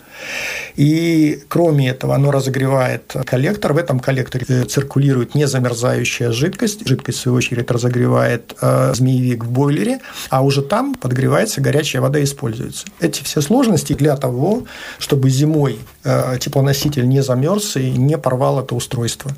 И 0.75 1.43
кроме 1.47 1.89
этого, 1.89 2.15
оно 2.15 2.31
разогревает 2.31 3.15
коллектор. 3.25 3.73
В 3.73 3.77
этом 3.77 3.99
коллекторе 3.99 4.45
э, 4.47 4.63
циркулирует 4.65 5.35
незамерзающая 5.35 6.31
жидкость. 6.31 6.87
Жидкость, 6.87 7.19
в 7.19 7.21
свою 7.21 7.37
очередь, 7.37 7.71
разогревает 7.71 8.55
э, 8.61 8.93
змеевик 8.93 9.45
в 9.45 9.51
бойлере, 9.51 9.99
а 10.29 10.43
уже 10.43 10.61
там 10.61 10.95
подогревается 10.95 11.61
горячая 11.61 12.01
вода 12.01 12.19
и 12.19 12.23
используется. 12.23 12.85
Эти 12.99 13.23
все 13.23 13.41
сложности 13.41 13.93
для 13.93 14.15
того, 14.17 14.65
чтобы 14.97 15.29
зимой 15.29 15.79
теплоноситель 16.03 17.07
не 17.07 17.21
замерз 17.21 17.75
и 17.75 17.91
не 17.91 18.17
порвал 18.17 18.59
это 18.59 18.75
устройство. 18.75 19.31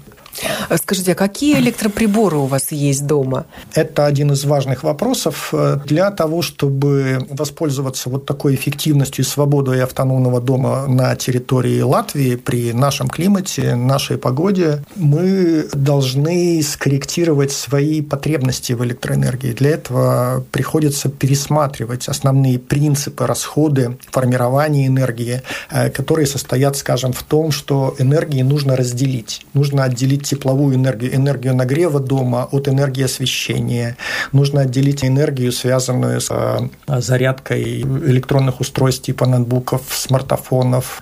Скажите, 0.78 1.12
а 1.12 1.16
какие 1.16 1.58
электроприборы 1.60 2.38
у 2.38 2.46
вас 2.46 2.72
есть 2.72 3.06
дома? 3.06 3.46
Это 3.74 4.06
один 4.06 4.32
из 4.32 4.46
важных 4.46 4.84
вопросов. 4.84 5.54
Для 5.86 6.12
того, 6.12 6.42
чтобы 6.42 7.26
воспользоваться 7.30 8.10
вот 8.10 8.26
такой 8.26 8.56
эффективностью 8.56 9.26
и 9.26 9.28
свободой 9.28 9.84
автономного 9.84 10.42
дома 10.42 10.88
на 10.88 11.16
территории 11.16 11.82
Латвии 11.82 12.36
при 12.36 12.74
нашем 12.74 13.08
климате, 13.08 13.76
нашей 13.76 14.18
погоде, 14.18 14.84
мы 14.96 15.68
должны 15.74 16.62
скорректировать 16.64 17.52
свои 17.52 18.02
потребности 18.02 18.74
в 18.74 18.84
электроэнергии. 18.84 19.54
Для 19.54 19.72
этого 19.72 20.46
приходится 20.52 21.10
пересматривать 21.10 22.08
основные 22.08 22.60
принципы, 22.60 23.26
расходы, 23.26 23.98
формирования 24.12 24.88
энергии, 24.88 25.42
э, 25.70 25.90
которые 25.90 26.28
состоят, 26.28 26.78
скажем, 26.78 27.14
в 27.14 27.24
том, 27.24 27.52
что 27.52 27.96
энергии 28.00 28.42
нужно 28.42 28.76
разделить. 28.76 29.46
Нужно 29.54 29.84
отделить 29.84 30.21
тепловую 30.24 30.76
энергию, 30.76 31.16
энергию 31.16 31.56
нагрева 31.56 32.00
дома 32.00 32.48
от 32.52 32.68
энергии 32.68 33.04
освещения. 33.04 33.98
Нужно 34.32 34.62
отделить 34.62 35.04
энергию, 35.04 35.52
связанную 35.52 36.22
с 36.22 36.30
э, 36.32 37.02
зарядкой 37.02 37.82
электронных 37.82 38.60
устройств 38.60 39.06
типа 39.06 39.26
ноутбуков, 39.26 39.82
смартфонов, 39.90 41.02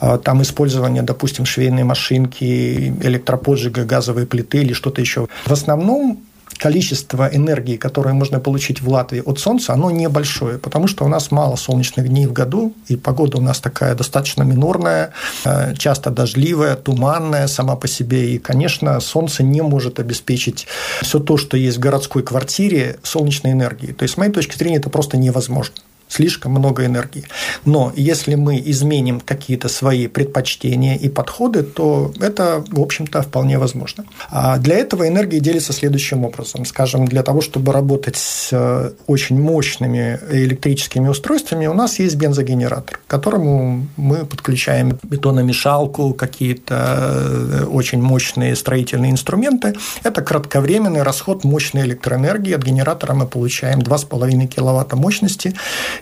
э, 0.00 0.18
там 0.22 0.42
использование, 0.42 1.02
допустим, 1.02 1.44
швейной 1.44 1.84
машинки, 1.84 2.94
электроподжига, 3.02 3.84
газовой 3.84 4.26
плиты 4.26 4.58
или 4.58 4.72
что-то 4.72 5.00
еще. 5.00 5.26
В 5.46 5.52
основном 5.52 6.22
количество 6.60 7.26
энергии, 7.26 7.76
которое 7.76 8.12
можно 8.12 8.38
получить 8.38 8.82
в 8.82 8.88
Латвии 8.88 9.22
от 9.24 9.40
Солнца, 9.40 9.72
оно 9.72 9.90
небольшое, 9.90 10.58
потому 10.58 10.86
что 10.86 11.04
у 11.04 11.08
нас 11.08 11.30
мало 11.30 11.56
солнечных 11.56 12.08
дней 12.08 12.26
в 12.26 12.32
году, 12.32 12.74
и 12.86 12.96
погода 12.96 13.38
у 13.38 13.40
нас 13.40 13.60
такая 13.60 13.94
достаточно 13.94 14.42
минорная, 14.42 15.12
э, 15.44 15.74
часто 15.76 16.10
дождливая, 16.10 16.76
туманная 16.76 17.46
сама 17.46 17.76
по 17.76 17.88
себе, 17.88 18.34
и, 18.34 18.38
конечно, 18.38 19.00
Солнце 19.00 19.42
не 19.42 19.62
может 19.62 19.98
обеспечить 19.98 20.66
все 21.00 21.18
то, 21.18 21.38
что 21.38 21.56
есть 21.56 21.78
в 21.78 21.80
городской 21.80 22.22
квартире 22.22 22.98
солнечной 23.02 23.52
энергией. 23.52 23.94
То 23.94 24.02
есть, 24.02 24.14
с 24.14 24.16
моей 24.18 24.32
точки 24.32 24.56
зрения, 24.56 24.76
это 24.76 24.90
просто 24.90 25.16
невозможно 25.16 25.74
слишком 26.10 26.52
много 26.52 26.84
энергии. 26.84 27.24
Но 27.64 27.92
если 27.96 28.34
мы 28.34 28.60
изменим 28.66 29.20
какие-то 29.20 29.68
свои 29.68 30.08
предпочтения 30.08 30.96
и 30.96 31.08
подходы, 31.08 31.62
то 31.62 32.12
это, 32.20 32.64
в 32.68 32.80
общем-то, 32.80 33.22
вполне 33.22 33.58
возможно. 33.58 34.04
А 34.28 34.58
для 34.58 34.76
этого 34.76 35.06
энергия 35.08 35.40
делится 35.40 35.72
следующим 35.72 36.24
образом. 36.24 36.64
Скажем, 36.64 37.06
для 37.06 37.22
того, 37.22 37.40
чтобы 37.40 37.72
работать 37.72 38.16
с 38.16 38.48
э, 38.52 38.90
очень 39.06 39.40
мощными 39.40 40.18
электрическими 40.30 41.08
устройствами, 41.08 41.66
у 41.66 41.74
нас 41.74 41.98
есть 42.00 42.16
бензогенератор, 42.16 42.98
к 42.98 43.10
которому 43.10 43.86
мы 43.96 44.26
подключаем 44.26 44.98
бетономешалку, 45.02 46.12
какие-то 46.14 46.74
э, 46.98 47.64
очень 47.64 48.02
мощные 48.02 48.56
строительные 48.56 49.12
инструменты. 49.12 49.74
Это 50.02 50.22
кратковременный 50.22 51.02
расход 51.02 51.44
мощной 51.44 51.84
электроэнергии. 51.84 52.54
От 52.54 52.64
генератора 52.64 53.14
мы 53.14 53.26
получаем 53.26 53.78
2,5 53.78 54.46
киловатта 54.46 54.96
мощности 54.96 55.54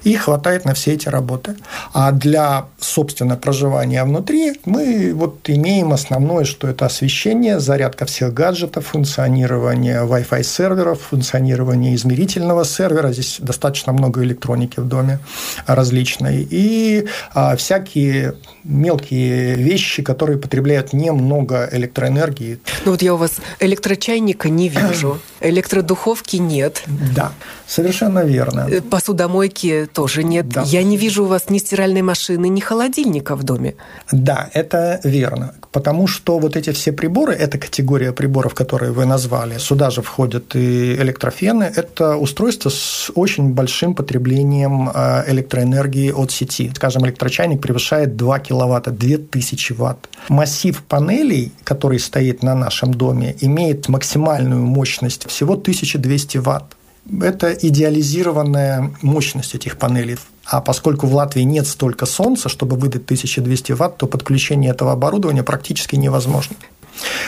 и 0.04 0.14
хватает 0.16 0.64
на 0.64 0.74
все 0.74 0.94
эти 0.94 1.08
работы. 1.08 1.56
А 1.92 2.12
для, 2.12 2.66
собственно, 2.78 3.36
проживания 3.36 4.04
внутри 4.04 4.60
мы 4.64 5.12
вот 5.14 5.48
имеем 5.48 5.92
основное, 5.92 6.44
что 6.44 6.68
это 6.68 6.86
освещение, 6.86 7.60
зарядка 7.60 8.06
всех 8.06 8.32
гаджетов, 8.34 8.86
функционирование 8.86 10.02
Wi-Fi 10.04 10.42
серверов, 10.42 11.00
функционирование 11.10 11.94
измерительного 11.94 12.64
сервера. 12.64 13.12
Здесь 13.12 13.38
достаточно 13.40 13.92
много 13.92 14.22
электроники 14.22 14.80
в 14.80 14.88
доме 14.88 15.18
различной. 15.66 16.46
И 16.50 17.06
а, 17.34 17.56
всякие 17.56 18.34
мелкие 18.64 19.54
вещи, 19.54 20.02
которые 20.02 20.38
потребляют 20.38 20.92
немного 20.92 21.68
электроэнергии. 21.72 22.60
Ну 22.84 22.92
вот 22.92 23.02
я 23.02 23.14
у 23.14 23.16
вас 23.16 23.36
электрочайника 23.60 24.48
не 24.50 24.68
вижу, 24.68 25.20
электродуховки 25.40 26.36
нет. 26.36 26.82
Да, 27.14 27.32
совершенно 27.66 28.20
верно. 28.20 28.68
Э, 28.70 28.80
посудомойки 28.80 29.87
тоже 29.92 30.24
нет. 30.24 30.48
Да. 30.48 30.62
Я 30.62 30.82
не 30.82 30.96
вижу 30.96 31.24
у 31.24 31.26
вас 31.26 31.50
ни 31.50 31.58
стиральной 31.58 32.02
машины, 32.02 32.48
ни 32.48 32.60
холодильника 32.60 33.36
в 33.36 33.42
доме. 33.42 33.74
Да, 34.12 34.50
это 34.54 35.00
верно. 35.04 35.54
Потому 35.72 36.06
что 36.06 36.38
вот 36.38 36.56
эти 36.56 36.70
все 36.70 36.92
приборы, 36.92 37.34
эта 37.34 37.58
категория 37.58 38.12
приборов, 38.12 38.54
которые 38.54 38.92
вы 38.92 39.04
назвали, 39.04 39.58
сюда 39.58 39.90
же 39.90 40.02
входят 40.02 40.56
и 40.56 40.94
электрофены, 40.94 41.64
это 41.64 42.16
устройство 42.16 42.70
с 42.70 43.10
очень 43.14 43.52
большим 43.52 43.94
потреблением 43.94 44.90
э, 44.92 45.24
электроэнергии 45.28 46.10
от 46.10 46.30
сети. 46.32 46.70
Скажем, 46.74 47.04
электрочайник 47.04 47.60
превышает 47.60 48.16
2 48.16 48.38
киловатта, 48.38 48.90
2000 48.90 49.72
ватт. 49.74 50.08
Массив 50.28 50.82
панелей, 50.82 51.52
который 51.64 51.98
стоит 51.98 52.42
на 52.42 52.54
нашем 52.54 52.94
доме, 52.94 53.36
имеет 53.40 53.88
максимальную 53.88 54.64
мощность 54.64 55.28
всего 55.28 55.54
1200 55.54 56.38
ватт 56.38 56.77
это 57.20 57.52
идеализированная 57.52 58.92
мощность 59.02 59.54
этих 59.54 59.78
панелей. 59.78 60.18
А 60.44 60.60
поскольку 60.60 61.06
в 61.06 61.14
Латвии 61.14 61.42
нет 61.42 61.66
столько 61.66 62.06
солнца, 62.06 62.48
чтобы 62.48 62.76
выдать 62.76 63.04
1200 63.04 63.72
ватт, 63.72 63.98
то 63.98 64.06
подключение 64.06 64.70
этого 64.70 64.92
оборудования 64.92 65.42
практически 65.42 65.96
невозможно. 65.96 66.56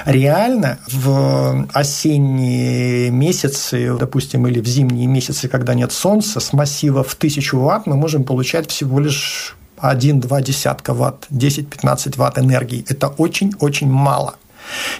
Реально 0.04 0.78
в 0.90 1.68
осенние 1.72 3.10
месяцы, 3.10 3.96
допустим, 3.98 4.46
или 4.46 4.60
в 4.60 4.66
зимние 4.66 5.06
месяцы, 5.06 5.48
когда 5.48 5.74
нет 5.74 5.92
солнца, 5.92 6.40
с 6.40 6.52
массива 6.52 7.04
в 7.04 7.14
1000 7.14 7.56
ватт 7.56 7.86
мы 7.86 7.96
можем 7.96 8.24
получать 8.24 8.68
всего 8.70 8.98
лишь 8.98 9.56
1-2 9.80 10.42
десятка 10.42 10.94
ватт, 10.94 11.26
10-15 11.30 12.16
ватт 12.16 12.38
энергии. 12.38 12.84
Это 12.88 13.08
очень-очень 13.08 13.88
мало. 13.88 14.34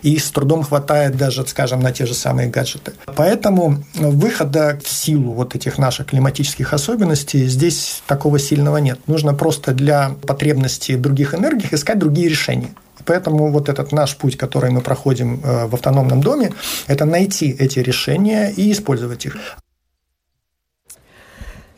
И 0.03 0.19
с 0.19 0.31
трудом 0.31 0.63
хватает 0.63 1.17
даже, 1.17 1.47
скажем, 1.47 1.81
на 1.81 1.93
те 1.93 2.07
же 2.07 2.15
самые 2.15 2.49
гаджеты. 2.49 2.93
Поэтому 3.17 3.83
выхода 3.95 4.79
в 4.83 4.89
силу 4.89 5.33
вот 5.33 5.55
этих 5.55 5.79
наших 5.79 6.07
климатических 6.07 6.73
особенностей 6.73 7.47
здесь 7.47 8.03
такого 8.07 8.39
сильного 8.39 8.79
нет. 8.79 8.99
Нужно 9.07 9.35
просто 9.35 9.73
для 9.73 10.11
потребностей 10.27 10.97
других 10.97 11.35
энергий 11.35 11.69
искать 11.73 11.99
другие 11.99 12.29
решения. 12.29 12.71
Поэтому 13.05 13.51
вот 13.51 13.69
этот 13.69 13.93
наш 13.93 14.17
путь, 14.17 14.37
который 14.37 14.71
мы 14.71 14.81
проходим 14.83 15.41
э, 15.43 15.67
в 15.67 15.75
автономном 15.75 16.21
доме, 16.21 16.53
это 16.87 17.05
найти 17.05 17.51
эти 17.59 17.79
решения 17.79 18.53
и 18.57 18.71
использовать 18.71 19.27
их. 19.27 19.37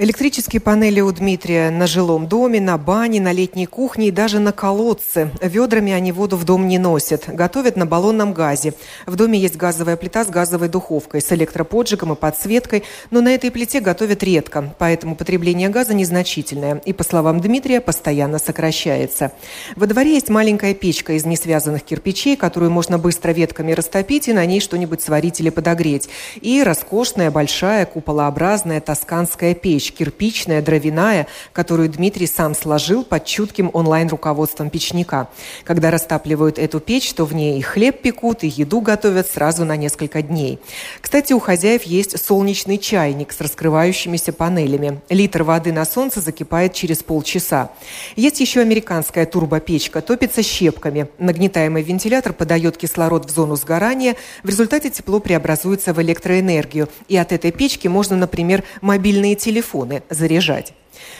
Электрические 0.02 0.58
панели 0.58 1.00
у 1.00 1.12
Дмитрия 1.12 1.70
на 1.70 1.86
жилом 1.86 2.26
доме, 2.26 2.60
на 2.60 2.76
бане, 2.76 3.20
на 3.20 3.30
летней 3.30 3.66
кухне 3.66 4.08
и 4.08 4.10
даже 4.10 4.40
на 4.40 4.50
колодце. 4.50 5.30
Ведрами 5.40 5.92
они 5.92 6.10
воду 6.10 6.36
в 6.36 6.42
дом 6.42 6.66
не 6.66 6.78
носят. 6.80 7.26
Готовят 7.28 7.76
на 7.76 7.86
баллонном 7.86 8.32
газе. 8.32 8.74
В 9.06 9.14
доме 9.14 9.38
есть 9.38 9.54
газовая 9.54 9.96
плита 9.96 10.24
с 10.24 10.28
газовой 10.28 10.68
духовкой, 10.68 11.22
с 11.22 11.30
электроподжигом 11.30 12.14
и 12.14 12.16
подсветкой, 12.16 12.82
но 13.12 13.20
на 13.20 13.32
этой 13.32 13.52
плите 13.52 13.78
готовят 13.78 14.24
редко, 14.24 14.74
поэтому 14.76 15.14
потребление 15.14 15.68
газа 15.68 15.94
незначительное 15.94 16.82
и, 16.84 16.92
по 16.92 17.04
словам 17.04 17.40
Дмитрия, 17.40 17.80
постоянно 17.80 18.40
сокращается. 18.40 19.30
Во 19.76 19.86
дворе 19.86 20.14
есть 20.14 20.30
маленькая 20.30 20.74
печка 20.74 21.12
из 21.12 21.24
несвязанных 21.26 21.84
кирпичей, 21.84 22.34
которую 22.34 22.72
можно 22.72 22.98
быстро 22.98 23.30
ветками 23.30 23.70
растопить 23.70 24.26
и 24.26 24.32
на 24.32 24.44
ней 24.46 24.58
что-нибудь 24.58 25.00
сварить 25.00 25.38
или 25.38 25.50
подогреть. 25.50 26.08
И 26.40 26.60
роскошная, 26.64 27.30
большая, 27.30 27.86
куполообразная 27.86 28.80
тосканская 28.80 29.54
печь 29.54 29.91
кирпичная, 29.92 30.62
дровяная, 30.62 31.26
которую 31.52 31.88
Дмитрий 31.88 32.26
сам 32.26 32.54
сложил 32.54 33.04
под 33.04 33.24
чутким 33.24 33.70
онлайн-руководством 33.72 34.70
печника. 34.70 35.28
Когда 35.64 35.90
растапливают 35.90 36.58
эту 36.58 36.80
печь, 36.80 37.12
то 37.12 37.24
в 37.24 37.34
ней 37.34 37.58
и 37.58 37.62
хлеб 37.62 38.00
пекут, 38.00 38.44
и 38.44 38.48
еду 38.48 38.80
готовят 38.80 39.30
сразу 39.30 39.64
на 39.64 39.76
несколько 39.76 40.22
дней. 40.22 40.58
Кстати, 41.00 41.32
у 41.32 41.38
хозяев 41.38 41.82
есть 41.82 42.18
солнечный 42.18 42.78
чайник 42.78 43.32
с 43.32 43.40
раскрывающимися 43.40 44.32
панелями. 44.32 45.00
Литр 45.08 45.42
воды 45.42 45.72
на 45.72 45.84
солнце 45.84 46.20
закипает 46.20 46.72
через 46.72 47.02
полчаса. 47.02 47.70
Есть 48.16 48.40
еще 48.40 48.60
американская 48.60 49.26
турбопечка, 49.26 50.00
топится 50.00 50.42
щепками. 50.42 51.08
Нагнетаемый 51.18 51.82
вентилятор 51.82 52.32
подает 52.32 52.76
кислород 52.76 53.26
в 53.26 53.34
зону 53.34 53.56
сгорания. 53.56 54.16
В 54.42 54.48
результате 54.48 54.90
тепло 54.90 55.20
преобразуется 55.20 55.92
в 55.92 56.00
электроэнергию. 56.00 56.88
И 57.08 57.16
от 57.16 57.32
этой 57.32 57.52
печки 57.52 57.88
можно, 57.88 58.16
например, 58.16 58.62
мобильные 58.80 59.34
телефоны 59.34 59.81
телефоны 59.82 60.02
заряжать. 60.10 60.74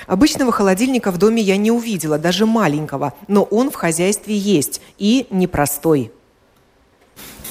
Обычного 0.07 0.53
холодильника 0.53 1.11
в 1.11 1.19
доме 1.19 1.43
я 1.43 1.57
не 1.57 1.71
увидела, 1.71 2.19
даже 2.19 2.47
маленького, 2.47 3.15
но 3.29 3.43
он 3.43 3.71
в 3.71 3.75
хозяйстве 3.75 4.37
есть 4.37 4.81
и 4.99 5.27
непростой. 5.31 6.13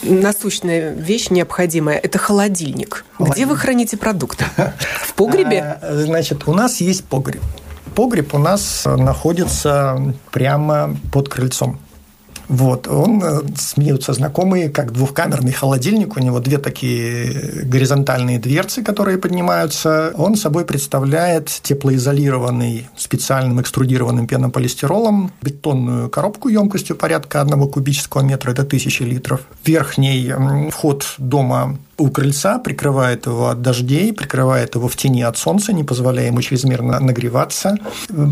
Насущная 0.04 0.94
вещь 0.94 1.30
необходимая– 1.30 1.98
это 2.04 2.18
холодильник. 2.18 3.06
холодильник. 3.14 3.36
Где 3.36 3.46
вы 3.46 3.56
храните 3.56 3.98
продукты? 3.98 4.46
В 5.04 5.14
погребе? 5.14 5.78
А, 5.80 5.96
значит, 5.96 6.48
у 6.48 6.54
нас 6.54 6.82
есть 6.82 7.06
погреб. 7.06 7.42
Погреб 7.96 8.34
у 8.34 8.40
нас 8.40 8.84
находится 8.86 10.16
прямо 10.32 10.96
под 11.12 11.30
крыльцом. 11.30 11.80
Вот. 12.52 12.88
Он 12.90 13.24
э, 13.24 13.40
смеются 13.56 14.12
знакомые, 14.12 14.70
как 14.70 14.92
двухкамерный 14.92 15.54
холодильник. 15.54 16.18
У 16.18 16.20
него 16.20 16.40
две 16.40 16.58
такие 16.58 17.64
горизонтальные 17.64 18.40
дверцы, 18.40 18.84
которые 18.84 19.18
поднимаются. 19.18 20.14
Он 20.18 20.36
собой 20.36 20.66
представляет 20.66 21.48
теплоизолированный 21.48 22.90
специальным 22.98 23.62
экструдированным 23.62 24.28
пенополистиролом 24.28 25.32
бетонную 25.42 26.10
коробку 26.10 26.50
емкостью 26.50 26.98
порядка 26.98 27.40
одного 27.40 27.68
кубического 27.68 28.22
метра, 28.22 28.52
это 28.52 28.66
тысячи 28.66 29.04
литров. 29.04 29.42
Верхний 29.64 30.34
вход 30.72 31.06
дома 31.18 31.78
у 32.02 32.10
крыльца, 32.10 32.60
прикрывает 32.60 33.26
его 33.28 33.50
от 33.50 33.62
дождей, 33.62 34.12
прикрывает 34.12 34.76
его 34.76 34.88
в 34.88 34.96
тени 34.96 35.22
от 35.22 35.38
солнца, 35.38 35.72
не 35.74 35.84
позволяя 35.84 36.28
ему 36.28 36.42
чрезмерно 36.42 37.00
нагреваться. 37.00 37.78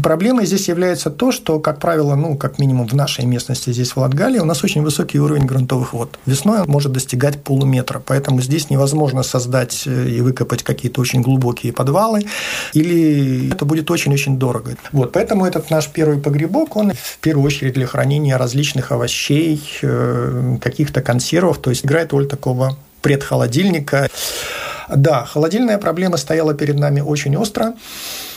Проблемой 0.04 0.46
здесь 0.46 0.68
является 0.68 1.10
то, 1.10 1.32
что, 1.32 1.60
как 1.60 1.80
правило, 1.80 2.16
ну, 2.16 2.36
как 2.36 2.60
минимум 2.60 2.88
в 2.88 2.94
нашей 2.94 3.26
местности 3.26 3.72
здесь, 3.72 3.92
в 3.96 3.98
Латгалии, 3.98 4.40
у 4.40 4.46
нас 4.46 4.64
очень 4.64 4.82
высокий 4.82 5.20
уровень 5.20 5.46
грунтовых 5.46 5.94
вод. 5.94 6.20
Весной 6.26 6.62
он 6.62 6.68
может 6.68 6.92
достигать 6.92 7.44
полуметра, 7.44 8.02
поэтому 8.06 8.42
здесь 8.42 8.70
невозможно 8.70 9.24
создать 9.24 9.84
э, 9.86 10.10
и 10.10 10.22
выкопать 10.22 10.64
какие-то 10.64 11.02
очень 11.02 11.22
глубокие 11.22 11.72
подвалы, 11.72 12.26
или 12.74 13.52
это 13.52 13.66
будет 13.66 13.92
очень-очень 13.92 14.38
дорого. 14.40 14.76
Вот, 14.92 15.12
поэтому 15.12 15.46
этот 15.46 15.70
наш 15.70 15.88
первый 15.90 16.18
погребок, 16.18 16.76
он 16.76 16.94
в 16.94 17.20
первую 17.20 17.46
очередь 17.46 17.74
для 17.74 17.86
хранения 17.86 18.38
различных 18.38 18.92
овощей, 18.92 19.62
э, 19.82 20.58
каких-то 20.62 21.02
консервов, 21.02 21.60
то 21.60 21.70
есть 21.70 21.86
играет 21.86 22.12
роль 22.14 22.28
такого 22.28 22.78
предхолодильника. 23.02 24.10
Да, 24.90 25.26
холодильная 25.26 25.78
проблема 25.78 26.18
стояла 26.18 26.54
перед 26.54 26.80
нами 26.80 27.02
очень 27.02 27.36
остро. 27.38 27.74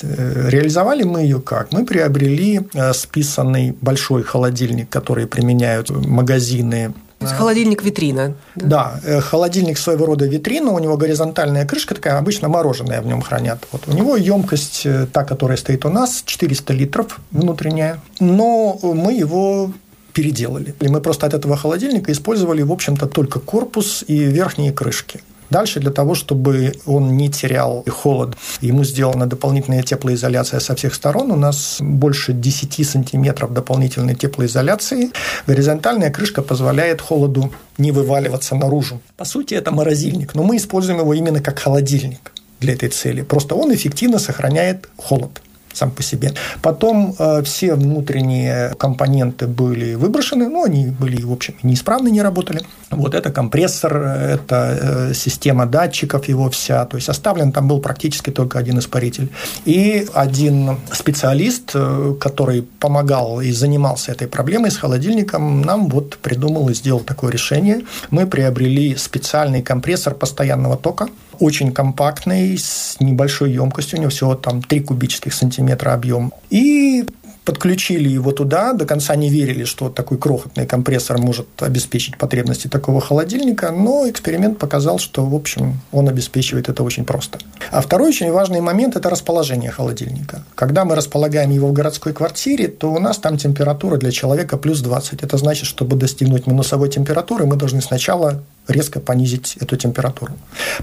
Э, 0.03 0.49
реализовали 0.51 1.03
мы 1.03 1.23
ее 1.23 1.41
как? 1.41 1.73
Мы 1.73 1.85
приобрели 1.87 2.61
э, 2.75 2.93
списанный 2.93 3.75
большой 3.81 4.23
холодильник, 4.23 4.89
который 4.91 5.27
применяют 5.27 5.91
магазины 5.91 6.93
то 7.19 7.29
есть 7.29 7.39
холодильник 7.39 7.85
витрина. 7.85 8.35
Да? 8.57 8.67
да, 8.67 9.01
э, 9.05 9.21
холодильник 9.21 9.79
своего 9.79 10.07
рода 10.07 10.27
витрина, 10.27 10.73
у 10.73 10.79
него 10.81 10.97
горизонтальная 10.97 11.65
крышка 11.65 11.95
такая, 11.95 12.19
обычно 12.19 12.49
мороженое 12.49 13.01
в 13.01 13.07
нем 13.07 13.23
хранят. 13.23 13.61
Вот 13.71 13.83
у 13.87 13.93
него 13.93 14.17
емкость, 14.17 14.89
та, 15.13 15.23
которая 15.23 15.57
стоит 15.57 15.85
у 15.85 15.89
нас, 15.89 16.25
400 16.27 16.73
литров 16.73 17.21
внутренняя, 17.31 18.01
но 18.19 18.77
мы 18.83 19.13
его 19.13 19.73
переделали. 20.13 20.75
И 20.81 20.89
мы 20.89 21.01
просто 21.01 21.27
от 21.27 21.35
этого 21.35 21.57
холодильника 21.57 22.13
использовали, 22.13 22.63
в 22.63 22.73
общем-то, 22.73 23.07
только 23.07 23.41
корпус 23.41 24.05
и 24.07 24.17
верхние 24.19 24.73
крышки. 24.73 25.21
Дальше 25.53 25.81
для 25.81 25.91
того, 25.91 26.15
чтобы 26.15 26.73
он 26.87 27.19
не 27.19 27.29
терял 27.29 27.85
холод, 27.87 28.39
ему 28.63 28.85
сделана 28.85 29.27
дополнительная 29.27 29.83
теплоизоляция 29.83 30.61
со 30.61 30.75
всех 30.75 30.95
сторон. 30.95 31.31
У 31.31 31.37
нас 31.37 31.77
больше 31.81 32.33
10 32.33 32.89
сантиметров 32.89 33.53
дополнительной 33.53 34.15
теплоизоляции. 34.15 35.11
Горизонтальная 35.47 36.11
крышка 36.11 36.41
позволяет 36.41 37.03
холоду 37.03 37.53
не 37.77 37.93
вываливаться 37.93 38.55
наружу. 38.55 39.03
По 39.19 39.27
сути, 39.27 39.53
это 39.53 39.71
морозильник, 39.73 40.35
но 40.35 40.43
мы 40.43 40.57
используем 40.57 41.01
его 41.01 41.13
именно 41.13 41.43
как 41.43 41.59
холодильник 41.59 42.33
для 42.61 42.73
этой 42.73 42.89
цели. 42.89 43.21
Просто 43.21 43.55
он 43.55 43.75
эффективно 43.75 44.19
сохраняет 44.19 44.89
холод 44.97 45.43
сам 45.73 45.91
по 45.91 46.03
себе. 46.03 46.33
Потом 46.63 47.15
э, 47.19 47.43
все 47.43 47.75
внутренние 47.75 48.75
компоненты 48.79 49.47
были 49.47 49.95
выброшены, 49.95 50.49
ну, 50.49 50.65
они 50.65 50.87
были, 50.87 51.23
в 51.23 51.33
общем, 51.33 51.55
неисправны, 51.63 52.11
не 52.11 52.23
работали. 52.23 52.63
Вот 52.91 53.15
это 53.15 53.31
компрессор, 53.31 53.97
это 53.97 54.79
э, 54.81 55.15
система 55.15 55.67
датчиков 55.67 56.29
его 56.29 56.51
вся, 56.51 56.85
то 56.85 56.97
есть 56.97 57.09
оставлен 57.09 57.53
там 57.53 57.69
был 57.69 57.81
практически 57.81 58.31
только 58.31 58.59
один 58.59 58.79
испаритель. 58.79 59.31
И 59.65 60.07
один 60.15 60.77
специалист, 60.93 61.71
э, 61.75 62.15
который 62.21 62.63
помогал 62.63 63.41
и 63.41 63.53
занимался 63.53 64.13
этой 64.13 64.29
проблемой 64.29 64.71
с 64.71 64.77
холодильником, 64.77 65.63
нам 65.63 65.89
вот 65.89 66.19
придумал 66.19 66.69
и 66.69 66.75
сделал 66.75 67.01
такое 67.01 67.33
решение. 67.33 67.83
Мы 68.11 68.27
приобрели 68.27 68.97
специальный 68.97 69.63
компрессор 69.63 70.15
постоянного 70.15 70.77
тока, 70.77 71.09
очень 71.41 71.73
компактный, 71.73 72.57
с 72.59 72.97
небольшой 73.01 73.53
емкостью, 73.53 73.99
у 73.99 74.03
него 74.03 74.11
всего 74.11 74.35
там 74.35 74.63
3 74.63 74.81
кубических 74.81 75.35
сантиметра 75.35 75.93
объем. 75.95 76.33
И 76.51 77.05
подключили 77.45 78.09
его 78.09 78.33
туда, 78.33 78.73
до 78.73 78.87
конца 78.87 79.17
не 79.17 79.29
верили, 79.29 79.65
что 79.65 79.89
такой 79.89 80.17
крохотный 80.19 80.67
компрессор 80.67 81.19
может 81.19 81.49
обеспечить 81.61 82.17
потребности 82.17 82.69
такого 82.69 83.01
холодильника, 83.01 83.73
но 83.73 84.09
эксперимент 84.09 84.59
показал, 84.59 84.99
что, 84.99 85.25
в 85.25 85.35
общем, 85.35 85.81
он 85.91 86.09
обеспечивает 86.09 86.69
это 86.69 86.85
очень 86.85 87.05
просто. 87.05 87.39
А 87.71 87.81
второй 87.81 88.11
очень 88.11 88.31
важный 88.31 88.61
момент– 88.61 88.95
это 88.97 89.11
расположение 89.11 89.71
холодильника. 89.71 90.45
Когда 90.55 90.85
мы 90.85 90.95
располагаем 90.95 91.51
его 91.51 91.69
в 91.69 91.73
городской 91.73 92.13
квартире, 92.13 92.69
то 92.69 92.93
у 92.93 93.01
нас 93.01 93.19
там 93.19 93.37
температура 93.39 93.97
для 93.97 94.13
человека 94.13 94.57
плюс 94.57 94.81
20. 94.81 95.25
Это 95.25 95.37
значит, 95.37 95.67
чтобы 95.67 95.97
достигнуть 95.97 96.47
минусовой 96.47 96.91
температуры, 96.91 97.47
мы 97.47 97.57
должны 97.57 97.83
сначала 97.83 98.43
резко 98.69 99.01
понизить 99.01 99.57
эту 99.61 99.77
температуру. 99.77 100.35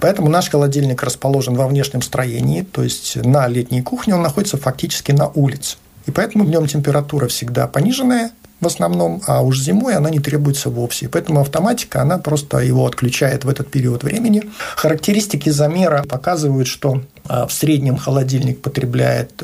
Поэтому 0.01 0.29
наш 0.29 0.49
холодильник 0.49 1.03
расположен 1.03 1.55
во 1.55 1.67
внешнем 1.67 2.01
строении, 2.01 2.61
то 2.61 2.83
есть 2.83 3.15
на 3.23 3.47
летней 3.47 3.81
кухне 3.81 4.15
он 4.15 4.21
находится 4.21 4.57
фактически 4.57 5.11
на 5.11 5.27
улице. 5.27 5.77
И 6.05 6.11
поэтому 6.11 6.45
днем 6.45 6.67
температура 6.67 7.27
всегда 7.27 7.67
пониженная, 7.67 8.31
в 8.61 8.67
основном, 8.67 9.21
а 9.25 9.41
уж 9.41 9.59
зимой 9.59 9.95
она 9.95 10.09
не 10.09 10.19
требуется 10.19 10.69
вовсе. 10.69 11.07
Поэтому 11.07 11.39
автоматика, 11.39 12.01
она 12.01 12.17
просто 12.17 12.57
его 12.57 12.85
отключает 12.85 13.45
в 13.45 13.49
этот 13.49 13.71
период 13.71 14.03
времени. 14.03 14.43
Характеристики 14.75 15.49
замера 15.49 16.03
показывают, 16.03 16.67
что 16.67 17.01
а, 17.25 17.47
в 17.47 17.53
среднем 17.53 17.95
холодильник 17.95 18.61
потребляет 18.61 19.41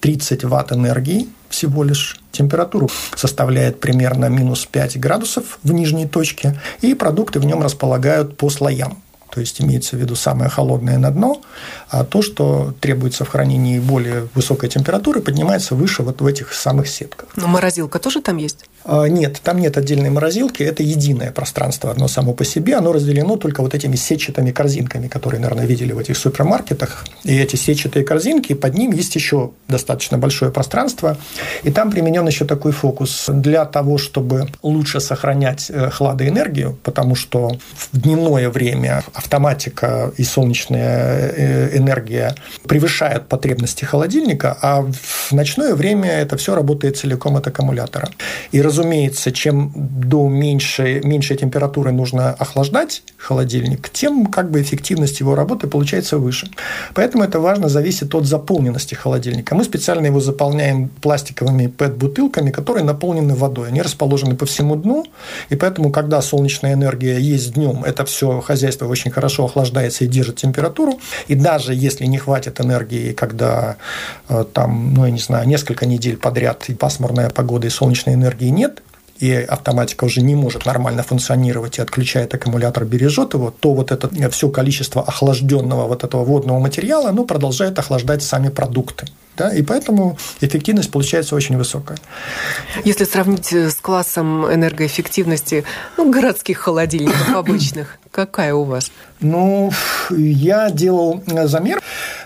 30 0.00 0.44
э, 0.44 0.46
ватт 0.46 0.72
энергии 0.72 1.28
всего 1.50 1.84
лишь. 1.84 2.16
Температуру 2.32 2.88
составляет 3.16 3.80
примерно 3.80 4.26
минус 4.26 4.64
5 4.64 4.98
градусов 4.98 5.58
в 5.62 5.72
нижней 5.72 6.06
точке, 6.06 6.58
и 6.80 6.94
продукты 6.94 7.40
в 7.40 7.44
нем 7.44 7.62
располагают 7.62 8.36
по 8.36 8.48
слоям 8.48 9.02
то 9.30 9.40
есть 9.40 9.60
имеется 9.60 9.96
в 9.96 10.00
виду 10.00 10.16
самое 10.16 10.50
холодное 10.50 10.98
на 10.98 11.10
дно, 11.10 11.40
а 11.88 12.04
то, 12.04 12.20
что 12.20 12.74
требуется 12.80 13.24
в 13.24 13.28
хранении 13.28 13.78
более 13.78 14.28
высокой 14.34 14.68
температуры, 14.68 15.20
поднимается 15.20 15.74
выше 15.74 16.02
вот 16.02 16.20
в 16.20 16.26
этих 16.26 16.52
самых 16.52 16.88
сетках. 16.88 17.28
Но 17.36 17.46
морозилка 17.46 17.98
тоже 17.98 18.20
там 18.20 18.36
есть? 18.36 18.66
А, 18.84 19.06
нет, 19.06 19.40
там 19.42 19.58
нет 19.58 19.76
отдельной 19.76 20.10
морозилки, 20.10 20.62
это 20.62 20.82
единое 20.82 21.32
пространство 21.32 21.90
одно 21.90 22.08
само 22.08 22.32
по 22.32 22.44
себе, 22.44 22.76
оно 22.76 22.92
разделено 22.92 23.36
только 23.36 23.62
вот 23.62 23.74
этими 23.74 23.96
сетчатыми 23.96 24.50
корзинками, 24.50 25.08
которые, 25.08 25.40
наверное, 25.40 25.66
видели 25.66 25.92
в 25.92 25.98
этих 25.98 26.16
супермаркетах. 26.16 27.04
И 27.24 27.36
эти 27.36 27.56
сетчатые 27.56 28.04
корзинки, 28.04 28.54
под 28.54 28.74
ним 28.74 28.92
есть 28.92 29.14
еще 29.14 29.50
достаточно 29.68 30.18
большое 30.18 30.50
пространство, 30.50 31.18
и 31.62 31.70
там 31.70 31.90
применен 31.90 32.26
еще 32.26 32.44
такой 32.44 32.72
фокус 32.72 33.26
для 33.28 33.64
того, 33.64 33.98
чтобы 33.98 34.48
лучше 34.62 35.00
сохранять 35.00 35.70
э, 35.70 35.90
хладоэнергию, 35.90 36.78
потому 36.82 37.14
что 37.14 37.58
в 37.74 38.00
дневное 38.00 38.48
время 38.48 39.04
автоматика 39.12 40.12
и 40.16 40.24
солнечная 40.24 41.32
э, 41.36 41.76
энергия 41.76 42.34
превышают 42.66 43.28
потребности 43.28 43.84
холодильника, 43.84 44.56
а 44.62 44.82
в 44.82 45.32
ночное 45.32 45.74
время 45.74 46.10
это 46.10 46.36
все 46.36 46.54
работает 46.54 46.96
целиком 46.96 47.36
от 47.36 47.46
аккумулятора. 47.46 48.08
И 48.52 48.60
разумеется, 48.70 49.32
чем 49.32 49.72
до 49.74 50.28
меньшей, 50.28 51.02
меньшей 51.02 51.36
температуры 51.36 51.90
нужно 51.90 52.30
охлаждать 52.30 53.02
холодильник, 53.16 53.90
тем 53.90 54.26
как 54.26 54.50
бы 54.50 54.62
эффективность 54.62 55.18
его 55.18 55.34
работы 55.34 55.66
получается 55.66 56.18
выше. 56.18 56.48
Поэтому 56.94 57.24
это 57.24 57.40
важно, 57.40 57.68
зависит 57.68 58.14
от 58.14 58.26
заполненности 58.26 58.94
холодильника. 58.94 59.56
Мы 59.56 59.64
специально 59.64 60.06
его 60.06 60.20
заполняем 60.20 60.88
пластиковыми 60.88 61.66
PET-бутылками, 61.66 62.50
которые 62.52 62.84
наполнены 62.84 63.34
водой. 63.34 63.68
Они 63.68 63.82
расположены 63.82 64.36
по 64.36 64.46
всему 64.46 64.76
дну, 64.76 65.04
и 65.48 65.56
поэтому, 65.56 65.90
когда 65.90 66.22
солнечная 66.22 66.74
энергия 66.74 67.18
есть 67.18 67.54
днем, 67.54 67.82
это 67.84 68.04
все 68.04 68.40
хозяйство 68.40 68.86
очень 68.86 69.10
хорошо 69.10 69.46
охлаждается 69.46 70.04
и 70.04 70.06
держит 70.06 70.36
температуру. 70.36 71.00
И 71.26 71.34
даже 71.34 71.74
если 71.74 72.06
не 72.06 72.18
хватит 72.18 72.60
энергии, 72.60 73.12
когда 73.12 73.76
э, 74.28 74.44
там, 74.52 74.94
ну, 74.94 75.06
я 75.06 75.10
не 75.10 75.18
знаю, 75.18 75.48
несколько 75.48 75.86
недель 75.86 76.16
подряд 76.16 76.68
и 76.68 76.74
пасмурная 76.74 77.30
погода, 77.30 77.66
и 77.66 77.70
солнечной 77.70 78.14
энергии 78.14 78.59
нет, 78.60 78.82
и 79.20 79.32
автоматика 79.34 80.04
уже 80.04 80.22
не 80.22 80.34
может 80.34 80.66
нормально 80.66 81.02
функционировать 81.02 81.78
и 81.78 81.82
отключает 81.82 82.34
аккумулятор, 82.34 82.84
бережет 82.84 83.34
его, 83.34 83.50
то 83.50 83.74
вот 83.74 83.92
это 83.92 84.08
все 84.30 84.48
количество 84.48 85.02
охлажденного 85.02 85.86
вот 85.86 86.04
этого 86.04 86.24
водного 86.24 86.58
материала, 86.58 87.10
оно 87.10 87.24
продолжает 87.24 87.78
охлаждать 87.78 88.22
сами 88.22 88.48
продукты. 88.48 89.06
Да, 89.36 89.54
и 89.54 89.62
поэтому 89.62 90.18
эффективность 90.40 90.90
получается 90.90 91.34
очень 91.34 91.56
высокая. 91.56 91.98
Если 92.84 93.04
сравнить 93.04 93.52
с 93.52 93.74
классом 93.76 94.52
энергоэффективности 94.52 95.64
ну, 95.96 96.10
городских 96.10 96.58
холодильников 96.58 97.28
обычных, 97.34 97.98
какая 98.10 98.54
у 98.54 98.64
вас? 98.64 98.90
Ну, 99.20 99.72
я 100.10 100.70
делал 100.70 101.22
замер. 101.44 101.80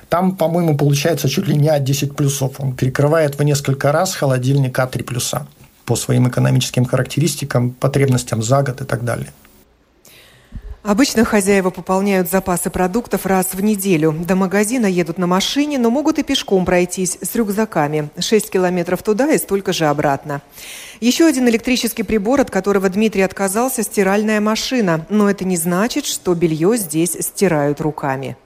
Там, 0.08 0.36
по-моему, 0.36 0.76
получается 0.76 1.28
чуть 1.28 1.46
ли 1.46 1.56
не 1.56 1.68
А10 1.68 2.14
плюсов. 2.14 2.54
Он 2.58 2.72
перекрывает 2.72 3.38
в 3.38 3.42
несколько 3.42 3.92
раз 3.92 4.14
холодильник 4.14 4.78
А3 4.78 5.04
плюса 5.04 5.46
по 5.84 5.96
своим 5.96 6.28
экономическим 6.28 6.84
характеристикам, 6.84 7.70
потребностям 7.70 8.42
за 8.42 8.62
год 8.62 8.80
и 8.80 8.84
так 8.84 9.04
далее. 9.04 9.32
Обычно 10.84 11.24
хозяева 11.24 11.70
пополняют 11.70 12.30
запасы 12.30 12.68
продуктов 12.68 13.24
раз 13.24 13.54
в 13.54 13.60
неделю. 13.62 14.12
До 14.12 14.36
магазина 14.36 14.84
едут 14.84 15.16
на 15.16 15.26
машине, 15.26 15.78
но 15.78 15.88
могут 15.88 16.18
и 16.18 16.22
пешком 16.22 16.66
пройтись 16.66 17.16
с 17.22 17.34
рюкзаками. 17.34 18.10
6 18.18 18.50
километров 18.50 19.02
туда 19.02 19.32
и 19.32 19.38
столько 19.38 19.72
же 19.72 19.86
обратно. 19.86 20.42
Еще 21.00 21.24
один 21.24 21.48
электрический 21.48 22.02
прибор, 22.02 22.42
от 22.42 22.50
которого 22.50 22.90
Дмитрий 22.90 23.22
отказался– 23.22 23.82
стиральная 23.84 24.42
машина. 24.42 25.06
Но 25.08 25.30
это 25.30 25.46
не 25.46 25.56
значит, 25.56 26.04
что 26.04 26.34
белье 26.34 26.76
здесь 26.76 27.16
стирают 27.18 27.80
руками. 27.80 28.36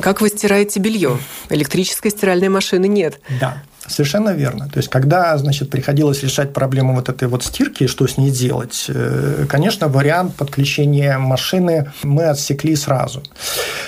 Как 0.00 0.20
вы 0.20 0.28
стираете 0.28 0.78
белье? 0.78 1.18
Электрической 1.48 2.12
стиральной 2.12 2.48
машины 2.48 2.86
нет. 2.86 3.20
Да. 3.40 3.64
Совершенно 3.86 4.30
верно. 4.30 4.68
То 4.68 4.78
есть, 4.78 4.88
когда, 4.88 5.36
значит, 5.38 5.70
приходилось 5.70 6.22
решать 6.22 6.52
проблему 6.52 6.94
вот 6.94 7.08
этой 7.08 7.28
вот 7.28 7.42
стирки, 7.42 7.86
что 7.86 8.06
с 8.06 8.18
ней 8.18 8.30
делать, 8.30 8.86
э, 8.88 9.46
конечно, 9.48 9.88
вариант 9.88 10.36
подключения 10.36 11.18
машины 11.18 11.90
мы 12.02 12.24
отсекли 12.24 12.76
сразу. 12.76 13.22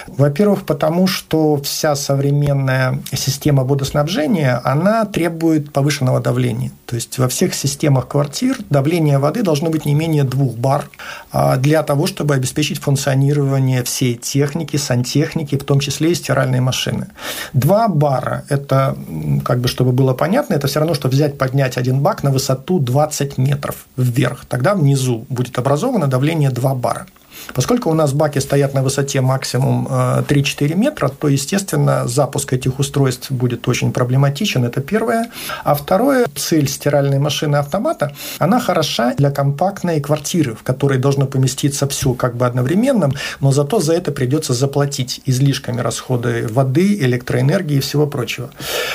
Во-первых, 0.08 0.64
потому 0.64 1.06
что 1.06 1.56
вся 1.62 1.94
современная 1.94 3.00
система 3.12 3.64
водоснабжения, 3.64 4.60
она 4.64 5.04
требует 5.04 5.72
повышенного 5.72 6.20
давления. 6.20 6.72
То 6.92 6.96
есть, 6.96 7.16
во 7.16 7.26
всех 7.26 7.54
системах 7.54 8.06
квартир 8.06 8.58
давление 8.68 9.16
воды 9.16 9.42
должно 9.42 9.70
быть 9.70 9.86
не 9.86 9.94
менее 9.94 10.24
двух 10.24 10.56
бар 10.56 10.90
а, 11.32 11.56
для 11.56 11.82
того, 11.82 12.06
чтобы 12.06 12.34
обеспечить 12.34 12.80
функционирование 12.80 13.82
всей 13.82 14.14
техники, 14.14 14.76
сантехники, 14.76 15.56
в 15.56 15.64
том 15.64 15.80
числе 15.80 16.12
и 16.12 16.14
стиральной 16.14 16.60
машины. 16.60 17.06
Два 17.54 17.88
бара– 17.88 18.44
это 18.50 18.94
как 19.42 19.60
бы 19.60 19.68
чтобы 19.68 19.92
было 19.92 20.12
понятно, 20.12 20.52
это 20.52 20.66
все 20.66 20.80
равно, 20.80 20.92
что 20.92 21.08
взять, 21.08 21.38
поднять 21.38 21.78
один 21.78 22.00
бак 22.00 22.22
на 22.24 22.30
высоту 22.30 22.78
20 22.78 23.38
метров 23.38 23.86
вверх. 23.96 24.44
Тогда 24.44 24.74
внизу 24.74 25.24
будет 25.30 25.58
образовано 25.58 26.08
давление 26.08 26.50
2 26.50 26.74
бара. 26.74 27.06
Поскольку 27.54 27.90
у 27.90 27.94
нас 27.94 28.12
баки 28.12 28.38
стоят 28.38 28.74
на 28.74 28.82
высоте 28.82 29.20
максимум 29.20 29.86
3-4 29.88 30.72
э, 30.72 30.74
метра, 30.74 31.08
то, 31.08 31.28
естественно, 31.28 32.06
запуск 32.06 32.52
этих 32.52 32.78
устройств 32.78 33.30
будет 33.30 33.68
очень 33.68 33.92
проблематичен, 33.92 34.64
это 34.64 34.80
первое. 34.80 35.26
А 35.64 35.74
второе, 35.74 36.26
цель 36.36 36.68
стиральной 36.68 37.18
машины 37.18 37.56
автомата, 37.56 38.12
она 38.38 38.60
хороша 38.60 39.14
для 39.14 39.30
компактной 39.30 40.00
квартиры, 40.00 40.54
в 40.54 40.62
которой 40.62 40.98
должно 40.98 41.26
поместиться 41.26 41.86
все 41.88 42.14
как 42.14 42.36
бы 42.36 42.46
одновременно, 42.46 43.10
но 43.40 43.52
зато 43.52 43.80
за 43.80 43.94
это 43.94 44.12
придется 44.12 44.54
заплатить 44.54 45.20
излишками 45.26 45.80
расходы 45.80 46.46
воды, 46.48 46.94
электроэнергии 47.00 47.76
и 47.76 47.80
всего 47.80 48.06
прочего. 48.06 48.50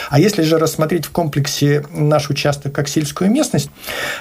А 0.10 0.20
если 0.20 0.44
же 0.44 0.58
рассмотреть 0.58 1.06
в 1.06 1.12
комплексе 1.12 1.86
наш 1.92 2.30
участок 2.30 2.74
как 2.74 2.88
сельскую 2.88 3.32
местность, 3.32 3.70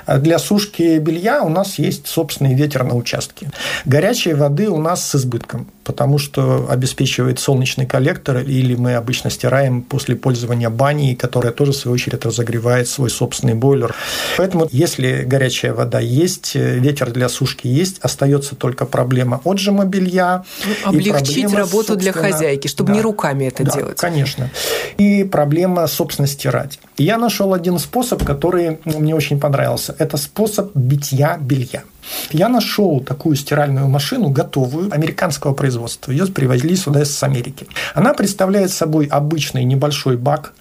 для 0.07 0.39
сушки 0.39 0.99
белья 0.99 1.43
у 1.43 1.49
нас 1.49 1.79
есть 1.79 2.07
собственный 2.07 2.55
ветер 2.55 2.85
на 2.85 2.95
участке. 2.95 3.51
Горячий 3.85 4.26
Горячей 4.27 4.41
воды 4.41 4.69
у 4.69 4.79
нас 4.79 5.09
с 5.09 5.15
избытком, 5.15 5.69
потому 5.85 6.19
что 6.19 6.67
обеспечивает 6.69 7.39
солнечный 7.39 7.87
коллектор, 7.87 8.39
или 8.39 8.75
мы 8.75 8.95
обычно 8.95 9.31
стираем 9.31 9.83
после 9.83 10.17
пользования 10.17 10.69
баней, 10.69 11.15
которая 11.15 11.53
тоже, 11.53 11.71
в 11.71 11.77
свою 11.77 11.95
очередь, 11.95 12.25
разогревает 12.25 12.89
свой 12.89 13.09
собственный 13.09 13.55
бойлер. 13.55 13.95
Поэтому, 14.37 14.67
если 14.73 15.23
горячая 15.23 15.75
вода 15.75 16.01
есть, 16.01 16.57
ветер 16.57 17.12
для 17.12 17.29
сушки 17.29 17.69
есть, 17.69 17.99
остается 18.01 18.57
только 18.57 18.85
проблема 18.85 19.41
отжима 19.45 19.85
белья. 19.85 20.45
Ну, 20.65 20.91
облегчить 20.91 21.53
работу 21.55 21.95
для 21.95 22.12
хозяйки, 22.12 22.67
чтобы 22.67 22.89
да, 22.89 22.95
не 22.95 23.03
руками 23.03 23.45
это 23.45 23.62
да, 23.62 23.71
делать. 23.71 23.97
Конечно. 23.97 24.51
И 24.99 25.23
проблема, 25.23 25.87
собственно, 25.87 26.27
стирать. 26.27 26.81
я 26.99 27.17
нашел 27.17 27.55
один 27.55 27.79
способ, 27.79 28.25
который 28.25 28.81
мне 28.85 29.15
очень 29.15 29.39
понравился. 29.39 29.95
Это 30.01 30.17
способ 30.17 30.75
битья 30.75 31.39
белья. 31.41 31.85
Я 32.31 32.49
нашел 32.49 33.01
такую 33.01 33.37
стиральную 33.37 33.88
машину, 33.88 34.31
готовую, 34.31 34.92
американского 34.92 35.55
производства. 35.55 36.12
Ее 36.12 36.27
привозили 36.27 36.75
сюда 36.75 37.03
из 37.03 37.23
Америки. 37.23 37.66
Она 37.95 38.14
представляет 38.14 38.71
собой 38.71 39.07
обычный 39.07 39.64
небольшой 39.64 40.16
бак, 40.16 40.53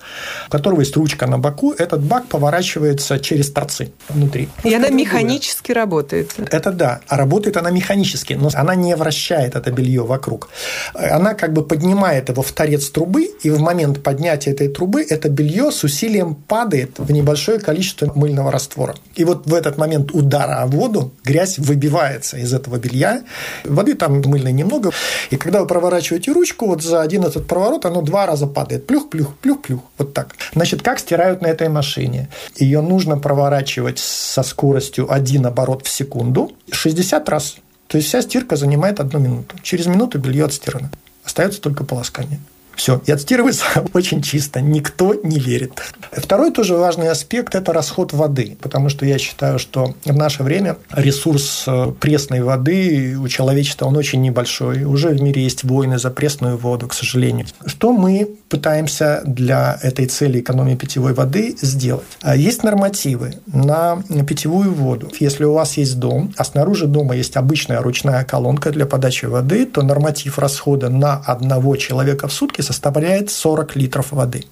у 0.48 0.52
которого 0.52 0.82
есть 0.82 0.96
ручка 0.96 1.28
на 1.28 1.38
боку. 1.38 1.74
Этот 1.78 2.04
бак 2.04 2.28
поворачивается 2.28 3.20
через 3.20 3.52
торцы 3.52 3.92
внутри. 4.10 4.50
И 4.64 4.74
она 4.74 4.90
механически 4.90 5.72
работает. 5.72 6.34
Это 6.38 6.72
да. 6.72 7.02
А 7.08 7.18
работает 7.18 7.58
она 7.58 7.72
механически, 7.72 8.34
но 8.34 8.50
она 8.54 8.76
не 8.76 8.96
вращает 8.96 9.56
это 9.56 9.72
белье 9.72 10.04
вокруг. 10.04 10.50
Она 10.94 11.34
как 11.34 11.54
бы 11.54 11.64
поднимает 11.64 12.30
его 12.30 12.42
в 12.42 12.52
торец 12.52 12.90
трубы, 12.90 13.24
и 13.44 13.50
в 13.50 13.60
момент 13.60 14.04
поднятия 14.04 14.52
этой 14.52 14.68
трубы 14.68 15.06
это 15.08 15.30
белье 15.30 15.72
с 15.72 15.84
усилием 15.84 16.36
падает 16.36 17.00
в 17.00 17.12
небольшое 17.12 17.60
количество 17.60 18.12
мыльного 18.16 18.52
раствора. 18.52 18.96
И 19.16 19.24
вот 19.24 19.46
в 19.46 19.54
этот 19.54 19.78
момент 19.78 20.12
удара 20.14 20.62
о 20.62 20.68
воду 20.68 21.12
грязь 21.36 21.60
выбивается 21.60 22.38
из 22.38 22.54
этого 22.54 22.78
белья. 22.78 23.24
Воды 23.66 23.96
там 23.96 24.22
мыльной 24.22 24.54
немного. 24.54 24.92
И 25.32 25.36
когда 25.36 25.60
вы 25.60 25.68
проворачиваете 25.68 26.32
ручку, 26.32 26.68
вот 26.68 26.82
за 26.82 27.02
один 27.02 27.26
этот 27.26 27.46
проворот 27.48 27.86
оно 27.86 28.02
два 28.02 28.26
раза 28.26 28.48
падает. 28.48 28.88
Плюх, 28.88 29.10
плюх, 29.10 29.36
плюх, 29.36 29.62
плюх. 29.62 29.82
Вот 29.98 30.14
так. 30.14 30.36
Значит, 30.54 30.82
как 30.82 31.00
стирают 31.00 31.42
на 31.42 31.48
этой 31.48 31.68
машине? 31.68 32.30
Ее 32.56 32.82
нужно 32.82 33.18
проворачивать 33.18 34.00
со 34.00 34.44
скоростью 34.44 35.12
один 35.12 35.46
оборот 35.46 35.86
в 35.86 35.90
секунду 35.90 36.52
60 36.72 37.30
раз. 37.30 37.58
То 37.88 37.98
есть 37.98 38.08
вся 38.08 38.22
стирка 38.22 38.56
занимает 38.56 39.00
одну 39.00 39.20
минуту. 39.20 39.58
Через 39.62 39.88
минуту 39.88 40.20
белье 40.20 40.46
отстирано. 40.46 40.90
Остается 41.26 41.60
только 41.60 41.84
полоскание. 41.84 42.40
Все, 42.76 43.02
и 43.06 43.12
отстирывается 43.12 43.66
очень 43.94 44.22
чисто, 44.22 44.62
никто 44.62 45.14
не 45.14 45.40
верит. 45.40 45.82
Второй 46.12 46.52
тоже 46.52 46.76
важный 46.76 47.10
аспект– 47.10 47.56
это 47.56 47.74
расход 47.74 48.14
воды, 48.14 48.58
потому 48.62 48.90
что 48.90 49.06
я 49.06 49.18
считаю, 49.18 49.60
что 49.60 49.96
в 50.04 50.16
наше 50.16 50.44
время 50.44 50.78
ресурс 50.92 51.64
э, 51.68 51.92
пресной 52.00 52.42
воды 52.42 53.18
у 53.18 53.28
человечества, 53.28 53.86
он 53.86 53.98
очень 53.98 54.22
небольшой. 54.22 54.84
Уже 54.84 55.10
в 55.10 55.22
мире 55.22 55.44
есть 55.44 55.64
войны 55.64 55.98
за 55.98 56.12
пресную 56.12 56.58
воду, 56.58 56.88
к 56.88 56.94
сожалению. 56.94 57.48
Что 57.66 57.94
мы 57.94 58.30
пытаемся 58.50 59.22
для 59.26 59.80
этой 59.82 60.06
цели 60.06 60.40
экономии 60.40 60.76
питьевой 60.76 61.14
воды 61.14 61.56
сделать? 61.62 62.06
А 62.22 62.36
есть 62.36 62.64
нормативы 62.64 63.36
на 63.48 64.04
питьевую 64.28 64.74
воду. 64.74 65.12
Если 65.20 65.44
у 65.44 65.54
вас 65.54 65.78
есть 65.78 65.98
дом, 66.00 66.34
а 66.38 66.44
снаружи 66.44 66.88
дома 66.88 67.16
есть 67.16 67.38
обычная 67.38 67.82
ручная 67.82 68.24
колонка 68.24 68.72
для 68.72 68.86
подачи 68.86 69.26
воды, 69.26 69.66
то 69.66 69.82
норматив 69.82 70.40
расхода 70.40 70.90
на 70.90 71.16
одного 71.26 71.76
человека 71.76 72.28
в 72.28 72.34
сутки 72.34 72.62
составляет 72.66 73.30
40 73.30 73.76
литров 73.76 74.12
воды. 74.12 74.44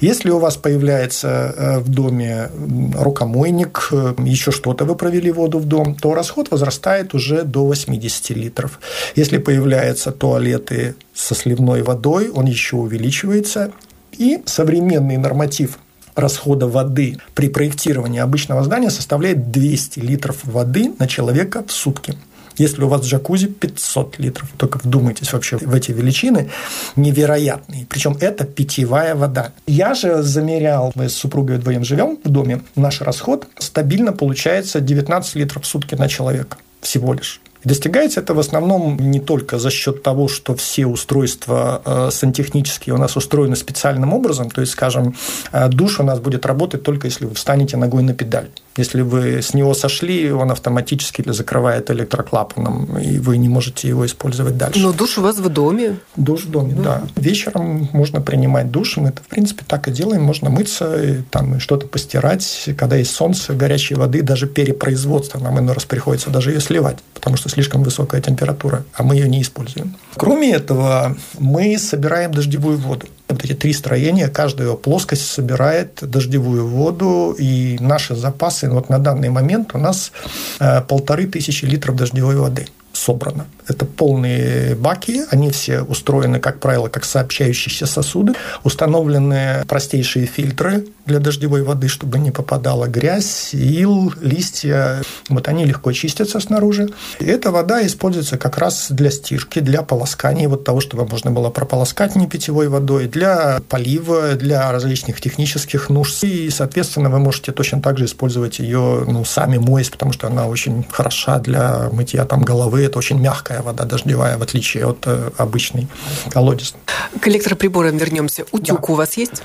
Если 0.00 0.30
у 0.30 0.38
вас 0.38 0.56
появляется 0.56 1.54
э, 1.56 1.78
в 1.78 1.88
доме 1.88 2.48
рукомойник, 2.94 3.88
э, 3.92 4.14
еще 4.24 4.50
что-то 4.50 4.84
вы 4.84 4.96
провели 4.96 5.30
воду 5.30 5.58
в 5.58 5.64
дом, 5.64 5.94
то 5.94 6.14
расход 6.14 6.50
возрастает 6.50 7.14
уже 7.14 7.42
до 7.44 7.64
80 7.64 8.30
литров. 8.30 8.80
Если 9.14 9.38
появляются 9.38 10.10
туалеты 10.10 10.96
со 11.14 11.34
сливной 11.34 11.82
водой, 11.82 12.30
он 12.30 12.46
еще 12.46 12.76
увеличивается. 12.76 13.70
И 14.18 14.42
современный 14.46 15.16
норматив 15.16 15.78
расхода 16.14 16.66
воды 16.66 17.18
при 17.34 17.48
проектировании 17.48 18.20
обычного 18.20 18.62
здания 18.64 18.90
составляет 18.90 19.50
200 19.50 20.00
литров 20.00 20.44
воды 20.44 20.92
на 20.98 21.06
человека 21.06 21.64
в 21.66 21.72
сутки. 21.72 22.14
Если 22.56 22.82
у 22.82 22.88
вас 22.88 23.04
джакузи 23.04 23.48
500 23.48 24.18
литров, 24.18 24.50
только 24.56 24.78
вдумайтесь 24.78 25.32
вообще 25.32 25.56
в 25.56 25.74
эти 25.74 25.92
величины 25.92 26.50
невероятные. 26.96 27.86
Причем 27.88 28.16
это 28.20 28.44
питьевая 28.44 29.14
вода. 29.14 29.52
Я 29.66 29.94
же 29.94 30.22
замерял, 30.22 30.92
мы 30.94 31.08
с 31.08 31.14
супругой 31.14 31.58
вдвоем 31.58 31.84
живем 31.84 32.18
в 32.22 32.28
доме, 32.28 32.62
наш 32.76 33.00
расход 33.00 33.46
стабильно 33.58 34.12
получается 34.12 34.80
19 34.80 35.34
литров 35.36 35.64
в 35.64 35.66
сутки 35.66 35.94
на 35.94 36.08
человека 36.08 36.58
всего 36.80 37.14
лишь. 37.14 37.40
И 37.64 37.68
достигается 37.68 38.20
это 38.20 38.34
в 38.34 38.38
основном 38.38 38.96
не 38.98 39.20
только 39.20 39.58
за 39.58 39.70
счет 39.70 40.02
того, 40.02 40.28
что 40.28 40.54
все 40.54 40.86
устройства 40.86 41.82
э, 41.84 42.08
сантехнические 42.10 42.94
у 42.94 42.98
нас 42.98 43.16
устроены 43.16 43.56
специальным 43.56 44.12
образом, 44.12 44.50
то 44.50 44.60
есть, 44.60 44.72
скажем, 44.72 45.14
э, 45.52 45.68
душ 45.68 46.00
у 46.00 46.02
нас 46.02 46.20
будет 46.20 46.46
работать 46.46 46.82
только 46.82 47.06
если 47.06 47.26
вы 47.26 47.34
встанете 47.34 47.76
ногой 47.76 48.02
на 48.02 48.14
педаль. 48.14 48.48
Если 48.76 49.02
вы 49.02 49.42
с 49.42 49.52
него 49.52 49.74
сошли, 49.74 50.32
он 50.32 50.50
автоматически 50.50 51.22
закрывает 51.30 51.90
электроклапаном, 51.90 52.98
и 52.98 53.18
вы 53.18 53.36
не 53.36 53.48
можете 53.48 53.86
его 53.86 54.06
использовать 54.06 54.56
дальше. 54.56 54.80
Но 54.80 54.92
душ 54.92 55.18
у 55.18 55.22
вас 55.22 55.36
в 55.36 55.48
доме? 55.50 55.98
Душ 56.16 56.44
в 56.44 56.50
доме, 56.50 56.74
ну. 56.74 56.82
да. 56.82 57.02
Вечером 57.16 57.90
можно 57.92 58.22
принимать 58.22 58.70
душ, 58.70 58.96
мы 58.96 59.10
это, 59.10 59.22
в 59.22 59.26
принципе, 59.26 59.64
так 59.66 59.88
и 59.88 59.90
делаем. 59.90 60.22
Можно 60.22 60.48
мыться, 60.48 61.02
и, 61.02 61.22
там 61.30 61.60
что-то 61.60 61.86
постирать. 61.86 62.70
Когда 62.78 62.96
есть 62.96 63.14
солнце, 63.14 63.52
горячей 63.52 63.94
воды, 63.94 64.22
даже 64.22 64.46
перепроизводство 64.46 65.38
нам 65.38 65.58
иной 65.58 65.74
раз 65.74 65.84
приходится 65.84 66.30
даже 66.30 66.52
ее 66.52 66.60
сливать, 66.60 66.96
потому 67.12 67.36
что 67.36 67.50
слишком 67.52 67.82
высокая 67.82 68.20
температура, 68.20 68.84
а 68.94 69.02
мы 69.02 69.14
ее 69.14 69.28
не 69.28 69.40
используем. 69.42 69.96
Кроме 70.16 70.52
этого, 70.52 71.16
мы 71.38 71.78
собираем 71.78 72.32
дождевую 72.32 72.78
воду 72.78 73.06
вот 73.32 73.44
эти 73.44 73.54
три 73.54 73.72
строения, 73.72 74.28
каждая 74.28 74.74
плоскость 74.74 75.26
собирает 75.26 75.98
дождевую 76.02 76.66
воду, 76.66 77.34
и 77.38 77.78
наши 77.80 78.14
запасы 78.14 78.68
вот 78.68 78.90
на 78.90 78.98
данный 78.98 79.30
момент 79.30 79.70
у 79.74 79.78
нас 79.78 80.12
э, 80.60 80.82
полторы 80.82 81.26
тысячи 81.26 81.64
литров 81.64 81.96
дождевой 81.96 82.36
воды 82.36 82.66
собрано. 82.92 83.46
Это 83.68 83.84
полные 83.84 84.74
баки, 84.74 85.22
они 85.30 85.50
все 85.50 85.82
устроены, 85.82 86.40
как 86.40 86.60
правило, 86.60 86.88
как 86.88 87.04
сообщающиеся 87.04 87.86
сосуды, 87.86 88.34
установлены 88.64 89.64
простейшие 89.68 90.26
фильтры 90.26 90.86
для 91.06 91.18
дождевой 91.18 91.62
воды, 91.62 91.88
чтобы 91.88 92.18
не 92.18 92.30
попадала 92.30 92.86
грязь, 92.86 93.50
ил, 93.54 94.12
листья. 94.20 95.02
Вот 95.28 95.48
они 95.48 95.64
легко 95.64 95.92
чистятся 95.92 96.40
снаружи. 96.40 96.88
И 97.18 97.24
эта 97.24 97.50
вода 97.50 97.84
используется 97.86 98.38
как 98.38 98.58
раз 98.58 98.88
для 98.90 99.10
стирки, 99.10 99.60
для 99.60 99.82
полоскания, 99.82 100.48
вот 100.48 100.64
того, 100.64 100.80
чтобы 100.80 101.06
можно 101.06 101.30
было 101.30 101.50
прополоскать 101.50 102.14
не 102.14 102.26
питьевой 102.26 102.68
водой, 102.68 103.08
для 103.08 103.60
полива, 103.68 104.34
для 104.34 104.70
различных 104.70 105.20
технических 105.20 105.88
нужд. 105.88 106.24
И, 106.24 106.50
соответственно, 106.50 107.10
вы 107.10 107.18
можете 107.18 107.52
точно 107.52 107.80
так 107.80 107.98
же 107.98 108.04
использовать 108.04 108.58
ее 108.58 109.04
ну, 109.06 109.24
сами 109.24 109.58
моясь, 109.58 109.90
потому 109.90 110.12
что 110.12 110.28
она 110.28 110.46
очень 110.46 110.84
хороша 110.90 111.38
для 111.38 111.88
мытья 111.90 112.24
там 112.24 112.42
головы. 112.42 112.81
Это 112.86 112.98
очень 112.98 113.18
мягкая 113.18 113.62
вода 113.62 113.84
дождевая, 113.84 114.38
в 114.38 114.42
отличие 114.42 114.86
от 114.86 114.98
э, 115.06 115.30
обычной 115.36 115.88
колодезной. 116.30 116.80
К 117.20 117.28
электроприборам 117.28 117.96
вернемся. 117.96 118.44
Утюг 118.52 118.86
да. 118.86 118.92
у 118.92 118.96
вас 118.96 119.16
есть? 119.16 119.42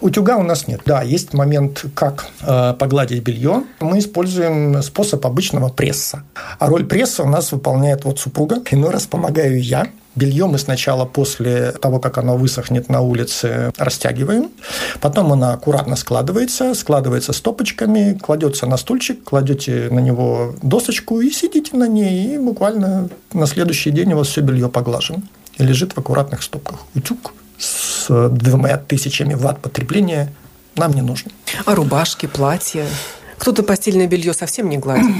Утюга 0.00 0.36
у 0.36 0.42
нас 0.42 0.66
нет. 0.66 0.80
Да, 0.84 0.96
да, 0.96 1.02
есть 1.02 1.34
момент, 1.34 1.84
как 1.94 2.26
э, 2.40 2.74
погладить 2.78 3.22
белье. 3.22 3.64
Мы 3.80 3.98
используем 3.98 4.82
способ 4.82 5.26
обычного 5.26 5.68
пресса. 5.68 6.22
А 6.58 6.68
роль 6.68 6.86
пресса 6.86 7.22
у 7.22 7.28
нас 7.28 7.52
выполняет 7.52 8.04
вот 8.04 8.18
супруга. 8.18 8.62
Иной 8.70 8.90
раз 8.90 9.06
помогаю 9.06 9.62
я. 9.62 9.88
Белье 10.16 10.46
мы 10.46 10.58
сначала 10.58 11.04
после 11.04 11.72
того, 11.72 12.00
как 12.00 12.16
оно 12.16 12.36
высохнет 12.36 12.88
на 12.88 13.02
улице, 13.02 13.70
растягиваем. 13.76 14.50
Потом 15.00 15.32
оно 15.32 15.50
аккуратно 15.50 15.94
складывается, 15.94 16.74
складывается 16.74 17.34
стопочками, 17.34 18.18
кладется 18.20 18.66
на 18.66 18.78
стульчик, 18.78 19.22
кладете 19.22 19.88
на 19.90 19.98
него 19.98 20.54
досочку 20.62 21.20
и 21.20 21.30
сидите 21.30 21.76
на 21.76 21.86
ней. 21.86 22.34
И 22.34 22.38
буквально 22.38 23.10
на 23.34 23.46
следующий 23.46 23.90
день 23.90 24.14
у 24.14 24.16
вас 24.16 24.28
все 24.28 24.40
белье 24.40 24.70
поглажено 24.70 25.20
и 25.58 25.62
лежит 25.62 25.92
в 25.92 25.98
аккуратных 25.98 26.42
стопках. 26.42 26.78
Утюг 26.94 27.34
с 27.58 28.06
двумя 28.30 28.78
тысячами 28.78 29.34
ватт 29.34 29.60
потребления 29.60 30.32
нам 30.76 30.92
не 30.92 31.02
нужно. 31.02 31.30
А 31.64 31.74
рубашки, 31.74 32.26
платья? 32.26 32.86
Кто-то 33.38 33.62
постельное 33.62 34.06
белье 34.06 34.32
совсем 34.32 34.68
не 34.68 34.78
гладит. 34.78 35.14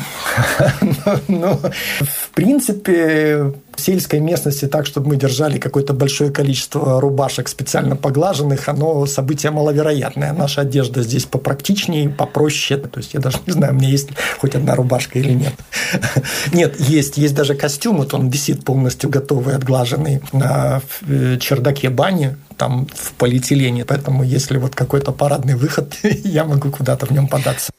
Ну, 1.29 1.61
в 2.01 2.26
принципе, 2.37 3.55
в 3.75 3.81
сельской 3.81 4.21
местности 4.21 4.67
так, 4.67 4.85
чтобы 4.85 5.09
мы 5.09 5.17
держали 5.17 5.59
какое-то 5.59 5.95
большое 5.95 6.31
количество 6.31 7.01
рубашек 7.01 7.49
специально 7.49 7.97
поглаженных, 7.97 8.69
оно 8.69 9.07
событие 9.07 9.51
маловероятное. 9.51 10.35
Наша 10.35 10.61
одежда 10.61 11.03
здесь 11.03 11.25
попрактичнее, 11.25 12.11
попроще. 12.11 12.79
То 12.79 12.99
есть 12.99 13.15
я 13.15 13.21
даже 13.21 13.39
не 13.47 13.53
знаю, 13.55 13.73
у 13.73 13.77
меня 13.77 13.89
есть 13.89 14.11
хоть 14.39 14.55
одна 14.55 14.75
рубашка 14.75 15.19
или 15.19 15.33
нет. 15.33 15.55
Нет, 16.53 16.79
есть. 16.79 17.17
Есть 17.17 17.35
даже 17.35 17.55
костюм, 17.55 17.97
вот 17.97 18.13
он 18.13 18.29
висит 18.29 18.65
полностью 18.65 19.09
готовый, 19.09 19.55
отглаженный 19.55 20.21
на 20.33 20.83
э, 21.09 21.39
чердаке 21.41 21.89
бани, 21.89 22.37
там 22.59 22.87
в 22.95 23.13
полиэтилене. 23.13 23.87
Поэтому 23.87 24.23
если 24.23 24.59
вот 24.59 24.75
какой-то 24.75 25.11
парадный 25.11 25.55
выход, 25.55 25.95
я 26.03 26.45
могу 26.45 26.71
куда-то 26.71 27.07
в 27.07 27.13
нем 27.13 27.29
податься. 27.29 27.73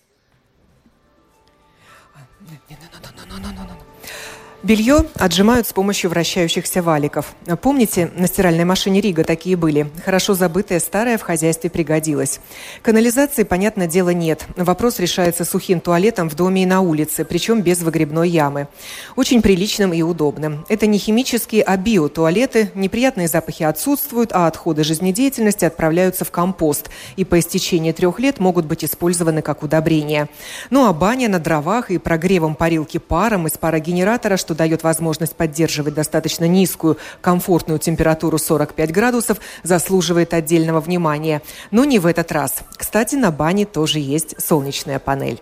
Белье 4.63 5.05
отжимают 5.13 5.67
с 5.67 5.73
помощью 5.73 6.09
вращающихся 6.09 6.81
валиков. 6.81 7.35
Помните, 7.61 8.09
на 8.15 8.25
стиральной 8.25 8.65
машине 8.65 9.01
Рига 9.01 9.23
такие 9.23 9.55
были? 9.55 9.87
Хорошо 10.03 10.33
забытая 10.33 10.79
старая 10.79 11.19
в 11.19 11.21
хозяйстве 11.21 11.69
пригодилась. 11.69 12.39
Канализации, 12.81 13.43
понятное 13.43 13.85
дело, 13.85 14.09
нет. 14.09 14.47
Вопрос 14.55 14.99
решается 14.99 15.45
сухим 15.45 15.79
туалетом 15.79 16.27
в 16.27 16.35
доме 16.35 16.63
и 16.63 16.65
на 16.65 16.81
улице, 16.81 17.23
причем 17.23 17.61
без 17.61 17.83
выгребной 17.83 18.29
ямы. 18.29 18.67
Очень 19.15 19.43
приличным 19.43 19.93
и 19.93 20.01
удобным. 20.01 20.65
Это 20.69 20.87
не 20.87 20.97
химические, 20.97 21.61
а 21.61 21.77
биотуалеты. 21.77 22.71
Неприятные 22.73 23.27
запахи 23.27 23.61
отсутствуют, 23.61 24.31
а 24.33 24.47
отходы 24.47 24.83
жизнедеятельности 24.83 25.65
отправляются 25.65 26.25
в 26.25 26.31
компост 26.31 26.89
и 27.15 27.23
по 27.23 27.39
истечении 27.39 27.91
трех 27.91 28.19
лет 28.19 28.39
могут 28.39 28.65
быть 28.65 28.83
использованы 28.83 29.43
как 29.43 29.61
удобрение. 29.61 30.29
Ну 30.71 30.87
а 30.87 30.93
баня 30.93 31.29
на 31.29 31.37
дровах 31.37 31.91
и 31.91 31.99
прогревом 31.99 32.55
парилки 32.55 32.97
паром 32.97 33.45
из 33.45 33.53
парогенератора, 33.53 34.35
что 34.47 34.55
дает 34.55 34.81
возможность 34.81 35.35
поддерживать 35.35 35.93
достаточно 35.93 36.45
низкую 36.45 36.97
комфортную 37.19 37.79
температуру 37.79 38.37
45 38.37 38.93
градусов, 38.93 39.39
заслуживает 39.61 40.33
отдельного 40.33 40.79
внимания. 40.79 41.41
Но 41.69 41.83
не 41.83 41.99
в 41.99 42.05
этот 42.05 42.31
раз. 42.31 42.53
Кстати, 42.77 43.15
на 43.15 43.29
бане 43.29 43.65
тоже 43.65 43.99
есть 43.99 44.41
солнечная 44.41 44.99
панель. 44.99 45.41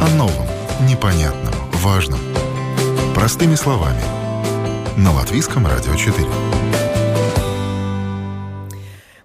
О 0.00 0.08
новом, 0.16 0.46
непонятном, 0.88 1.52
важном. 1.74 2.20
Простыми 3.14 3.56
словами. 3.56 4.00
На 4.96 5.12
Латвийском 5.12 5.66
радио 5.66 5.94
4. 5.94 6.26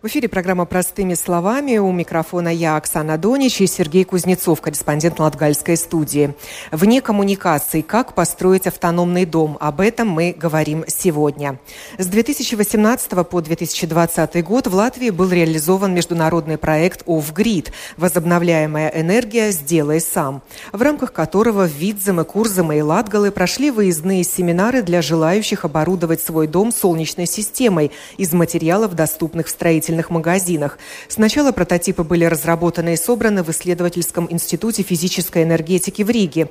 В 0.03 0.07
эфире 0.07 0.27
программа 0.27 0.65
«Простыми 0.65 1.13
словами». 1.13 1.77
У 1.77 1.89
микрофона 1.93 2.49
я, 2.49 2.75
Оксана 2.75 3.17
Донич 3.17 3.61
и 3.61 3.67
Сергей 3.67 4.03
Кузнецов, 4.03 4.59
корреспондент 4.59 5.17
Латгальской 5.17 5.77
студии. 5.77 6.35
Вне 6.73 6.99
коммуникаций. 6.99 7.83
Как 7.83 8.13
построить 8.13 8.67
автономный 8.67 9.23
дом? 9.25 9.57
Об 9.61 9.79
этом 9.79 10.09
мы 10.09 10.35
говорим 10.37 10.83
сегодня. 10.87 11.57
С 11.97 12.07
2018 12.07 13.11
по 13.25 13.39
2020 13.39 14.43
год 14.43 14.67
в 14.67 14.75
Латвии 14.75 15.09
был 15.09 15.29
реализован 15.29 15.93
международный 15.93 16.57
проект 16.57 17.03
«Off-Grid»– 17.07 17.71
«Возобновляемая 17.95 18.89
энергия. 18.89 19.51
Сделай 19.51 20.01
сам», 20.01 20.41
в 20.73 20.81
рамках 20.81 21.13
которого 21.13 21.65
Видзем, 21.65 22.25
Курзем 22.25 22.73
и 22.73 22.81
Латгалы 22.81 23.31
прошли 23.31 23.71
выездные 23.71 24.25
семинары 24.25 24.81
для 24.81 25.01
желающих 25.01 25.63
оборудовать 25.63 26.19
свой 26.19 26.47
дом 26.47 26.73
солнечной 26.73 27.25
системой 27.25 27.93
из 28.17 28.33
материалов, 28.33 28.95
доступных 28.95 29.47
в 29.47 29.49
строительстве 29.49 29.92
строительных 29.93 30.09
магазинах. 30.09 30.77
Сначала 31.07 31.51
прототипы 31.51 32.03
были 32.03 32.25
разработаны 32.25 32.93
и 32.93 32.97
собраны 32.97 33.43
в 33.43 33.49
исследовательском 33.49 34.27
институте 34.29 34.83
физической 34.83 35.43
энергетики 35.43 36.03
в 36.03 36.09
Риге. 36.09 36.47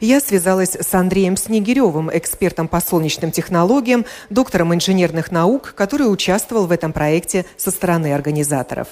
Я 0.00 0.20
связалась 0.20 0.76
с 0.76 0.94
Андреем 0.94 1.36
Снегиревым, 1.36 2.10
экспертом 2.12 2.68
по 2.68 2.80
солнечным 2.80 3.30
технологиям, 3.30 4.04
доктором 4.30 4.74
инженерных 4.74 5.30
наук, 5.30 5.74
который 5.76 6.12
участвовал 6.12 6.66
в 6.66 6.72
этом 6.72 6.92
проекте 6.92 7.44
со 7.56 7.70
стороны 7.70 8.12
организаторов. 8.12 8.88